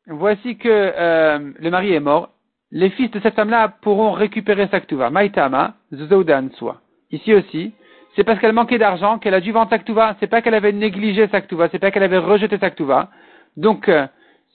voici 0.08 0.58
que 0.58 0.70
euh, 0.70 1.51
le 1.58 1.70
mari 1.70 1.93
est 1.93 1.99
mort. 1.99 2.30
Les 2.72 2.89
fils 2.91 3.10
de 3.12 3.20
cette 3.22 3.36
femme-là 3.36 3.70
pourront 3.82 4.12
récupérer 4.12 4.68
Saktuva. 4.68 5.10
Maitama, 5.10 5.76
Zoudanswa. 5.93 6.82
Ici 7.12 7.34
aussi, 7.34 7.74
c'est 8.16 8.24
parce 8.24 8.39
qu'elle 8.39 8.53
manquait 8.53 8.78
d'argent 8.78 9.20
qu'elle 9.20 9.34
a 9.34 9.41
dû 9.41 9.51
vendre 9.51 9.70
Saktuva. 9.70 10.16
C'est 10.20 10.28
pas 10.28 10.41
qu'elle 10.41 10.55
avait 10.55 10.74
négligé 10.74 11.28
Saktuva. 11.30 11.70
C'est 11.70 11.80
pas 11.80 11.91
qu'elle 11.91 12.03
avait 12.03 12.18
rejeté 12.18 12.58
Saktuva. 12.58 13.10
Donc, 13.55 13.89
euh, 13.89 14.05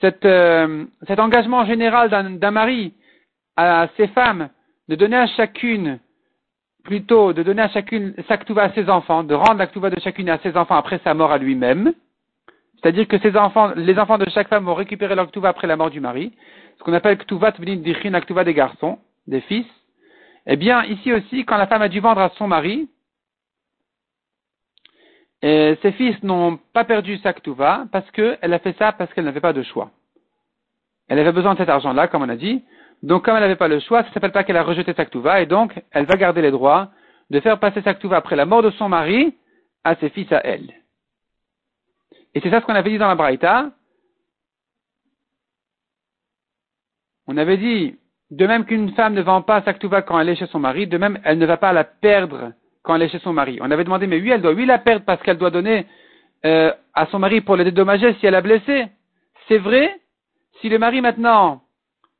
euh, 0.04 0.84
cet 1.06 1.20
engagement 1.20 1.64
général 1.64 2.10
d'un 2.38 2.50
mari 2.50 2.92
à 3.56 3.88
ses 3.96 4.08
femmes 4.08 4.50
de 4.88 4.96
donner 4.96 5.16
à 5.16 5.26
chacune 5.26 6.00
plutôt 6.84 7.32
de 7.32 7.42
donner 7.42 7.62
à 7.62 7.68
chacune 7.68 8.14
Saktuva 8.28 8.64
à 8.64 8.72
ses 8.72 8.88
enfants, 8.88 9.24
de 9.24 9.34
rendre 9.34 9.58
la 9.58 9.90
de 9.90 10.00
chacune 10.00 10.28
à 10.28 10.38
ses 10.38 10.56
enfants 10.56 10.76
après 10.76 11.00
sa 11.04 11.14
mort 11.14 11.32
à 11.32 11.38
lui-même. 11.38 11.92
C'est-à-dire 12.76 13.06
que 13.06 13.18
ses 13.18 13.36
enfants, 13.36 13.72
les 13.76 13.98
enfants 13.98 14.18
de 14.18 14.28
chaque 14.30 14.48
femme 14.48 14.64
vont 14.64 14.74
récupérer 14.74 15.14
leur 15.14 15.28
après 15.44 15.66
la 15.66 15.76
mort 15.76 15.90
du 15.90 16.00
mari. 16.00 16.32
Ce 16.78 16.84
qu'on 16.84 16.92
appelle 16.92 17.16
Ktuvat 17.18 17.52
Dichin, 17.52 18.14
Aktuva 18.14 18.44
des 18.44 18.54
garçons, 18.54 18.98
des 19.26 19.40
fils. 19.42 19.66
Eh 20.46 20.56
bien, 20.56 20.82
ici 20.84 21.12
aussi, 21.12 21.44
quand 21.44 21.56
la 21.56 21.68
femme 21.68 21.82
a 21.82 21.88
dû 21.88 22.00
vendre 22.00 22.20
à 22.20 22.30
son 22.30 22.48
mari, 22.48 22.88
et 25.42 25.76
ses 25.82 25.92
fils 25.92 26.20
n'ont 26.22 26.58
pas 26.72 26.84
perdu 26.84 27.18
sa 27.18 27.32
Ktuva 27.32 27.86
parce 27.90 28.08
qu'elle 28.12 28.52
a 28.52 28.58
fait 28.58 28.76
ça 28.78 28.92
parce 28.92 29.12
qu'elle 29.12 29.24
n'avait 29.24 29.40
pas 29.40 29.52
de 29.52 29.62
choix. 29.62 29.90
Elle 31.08 31.18
avait 31.18 31.32
besoin 31.32 31.54
de 31.54 31.58
cet 31.58 31.68
argent-là, 31.68 32.08
comme 32.08 32.22
on 32.22 32.28
a 32.28 32.36
dit, 32.36 32.64
donc, 33.02 33.24
comme 33.24 33.34
elle 33.34 33.42
n'avait 33.42 33.56
pas 33.56 33.68
le 33.68 33.80
choix, 33.80 34.02
ça 34.02 34.08
ne 34.08 34.14
s'appelle 34.14 34.32
pas 34.32 34.44
qu'elle 34.44 34.56
a 34.56 34.62
rejeté 34.62 34.94
sa 34.94 35.40
et 35.40 35.46
donc 35.46 35.82
elle 35.90 36.06
va 36.06 36.14
garder 36.14 36.40
les 36.40 36.52
droits 36.52 36.90
de 37.30 37.40
faire 37.40 37.58
passer 37.58 37.82
sa 37.82 37.94
après 38.14 38.36
la 38.36 38.46
mort 38.46 38.62
de 38.62 38.70
son 38.70 38.88
mari 38.88 39.34
à 39.82 39.96
ses 39.96 40.10
fils 40.10 40.30
à 40.30 40.40
elle. 40.44 40.72
Et 42.34 42.40
c'est 42.40 42.50
ça 42.50 42.60
ce 42.60 42.66
qu'on 42.66 42.74
avait 42.74 42.90
dit 42.90 42.98
dans 42.98 43.08
la 43.08 43.16
Braïta. 43.16 43.72
On 47.26 47.36
avait 47.36 47.56
dit, 47.56 47.96
de 48.30 48.46
même 48.46 48.64
qu'une 48.64 48.92
femme 48.92 49.14
ne 49.14 49.22
vend 49.22 49.42
pas 49.42 49.62
sa 49.62 49.74
quand 49.74 50.20
elle 50.20 50.28
est 50.28 50.36
chez 50.36 50.46
son 50.46 50.60
mari, 50.60 50.86
de 50.86 50.98
même 50.98 51.18
elle 51.24 51.38
ne 51.38 51.46
va 51.46 51.56
pas 51.56 51.72
la 51.72 51.84
perdre 51.84 52.52
quand 52.82 52.94
elle 52.94 53.02
est 53.02 53.08
chez 53.08 53.18
son 53.18 53.32
mari. 53.32 53.58
On 53.60 53.70
avait 53.70 53.84
demandé, 53.84 54.06
mais 54.06 54.20
oui, 54.20 54.30
elle 54.30 54.42
doit 54.42 54.52
oui 54.52 54.66
la 54.66 54.78
perdre 54.78 55.04
parce 55.04 55.20
qu'elle 55.22 55.38
doit 55.38 55.50
donner 55.50 55.86
euh, 56.44 56.72
à 56.94 57.06
son 57.06 57.18
mari 57.18 57.40
pour 57.40 57.56
le 57.56 57.64
dédommager 57.64 58.14
si 58.14 58.26
elle 58.26 58.34
a 58.34 58.40
blessé. 58.40 58.86
C'est 59.48 59.58
vrai, 59.58 60.00
si 60.60 60.68
le 60.68 60.78
mari 60.78 61.00
maintenant 61.00 61.62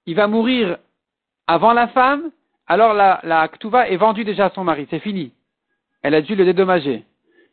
il 0.07 0.15
va 0.15 0.27
mourir 0.27 0.79
avant 1.47 1.73
la 1.73 1.89
femme, 1.89 2.31
alors 2.67 2.95
la, 2.95 3.21
la 3.25 3.49
est 3.89 3.97
vendue 3.97 4.25
déjà 4.25 4.47
à 4.47 4.51
son 4.51 4.65
mari, 4.65 4.87
c'est 4.91 4.99
fini. 4.99 5.33
Elle 6.03 6.15
a 6.15 6.23
dû 6.23 6.35
le 6.35 6.45
dédommager. 6.45 7.05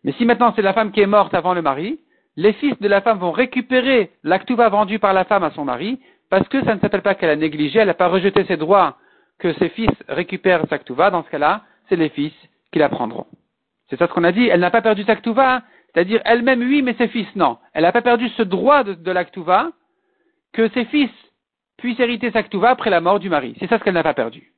Mais 0.04 0.14
si 0.14 0.26
maintenant 0.26 0.54
c'est 0.56 0.62
la 0.62 0.74
femme 0.74 0.92
qui 0.92 1.02
est 1.02 1.08
morte 1.08 1.34
avant 1.34 1.54
le 1.54 1.62
mari, 1.62 2.00
les 2.36 2.54
fils 2.54 2.80
de 2.80 2.88
la 2.88 3.02
femme 3.02 3.20
vont 3.20 3.32
récupérer 3.32 4.12
la 4.24 4.40
Ktuva 4.40 4.70
vendue 4.70 5.00
par 5.00 5.14
la 5.14 5.26
femme 5.26 5.44
à 5.44 5.52
son 5.52 5.66
mari, 5.66 6.00
parce 6.30 6.48
que 6.48 6.64
ça 6.64 6.76
ne 6.76 6.80
s'appelle 6.80 7.02
pas 7.02 7.16
qu'elle 7.16 7.30
a 7.30 7.36
négligé, 7.36 7.80
elle 7.80 7.88
n'a 7.88 7.94
pas 7.94 8.08
rejeté 8.08 8.46
ses 8.46 8.58
droits 8.58 8.98
que 9.40 9.54
ses 9.54 9.70
fils 9.70 9.92
récupèrent 10.08 10.66
sa 10.70 10.78
dans 11.10 11.24
ce 11.24 11.30
cas-là, 11.30 11.64
c'est 11.88 11.96
les 11.96 12.10
fils 12.10 12.34
qui 12.72 12.80
la 12.80 12.90
prendront. 12.90 13.26
C'est 13.90 13.98
ça 13.98 14.08
ce 14.08 14.14
qu'on 14.14 14.24
a 14.24 14.32
dit, 14.32 14.48
elle 14.48 14.60
n'a 14.60 14.72
pas 14.72 14.82
perdu 14.82 15.04
sa 15.04 15.16
c'est-à-dire 15.16 16.22
elle-même 16.26 16.62
oui, 16.62 16.82
mais 16.82 16.94
ses 16.94 17.08
fils 17.08 17.28
non. 17.36 17.58
Elle 17.74 17.84
n'a 17.84 17.92
pas 17.92 18.02
perdu 18.02 18.30
ce 18.30 18.44
droit 18.44 18.84
de, 18.84 18.94
de 18.94 19.12
la 19.12 19.26
que 19.26 20.70
ses 20.70 20.86
fils 20.86 21.10
puisse 21.80 22.00
hériter 22.00 22.32
sa 22.32 22.44
après 22.70 22.90
la 22.90 23.02
mort 23.02 23.20
du 23.20 23.30
mari. 23.30 23.56
C'est 23.60 23.68
ça 23.68 23.80
ce 23.80 23.84
qu'elle 23.84 23.94
n'a 23.94 24.04
pas 24.04 24.14
perdu. 24.14 24.54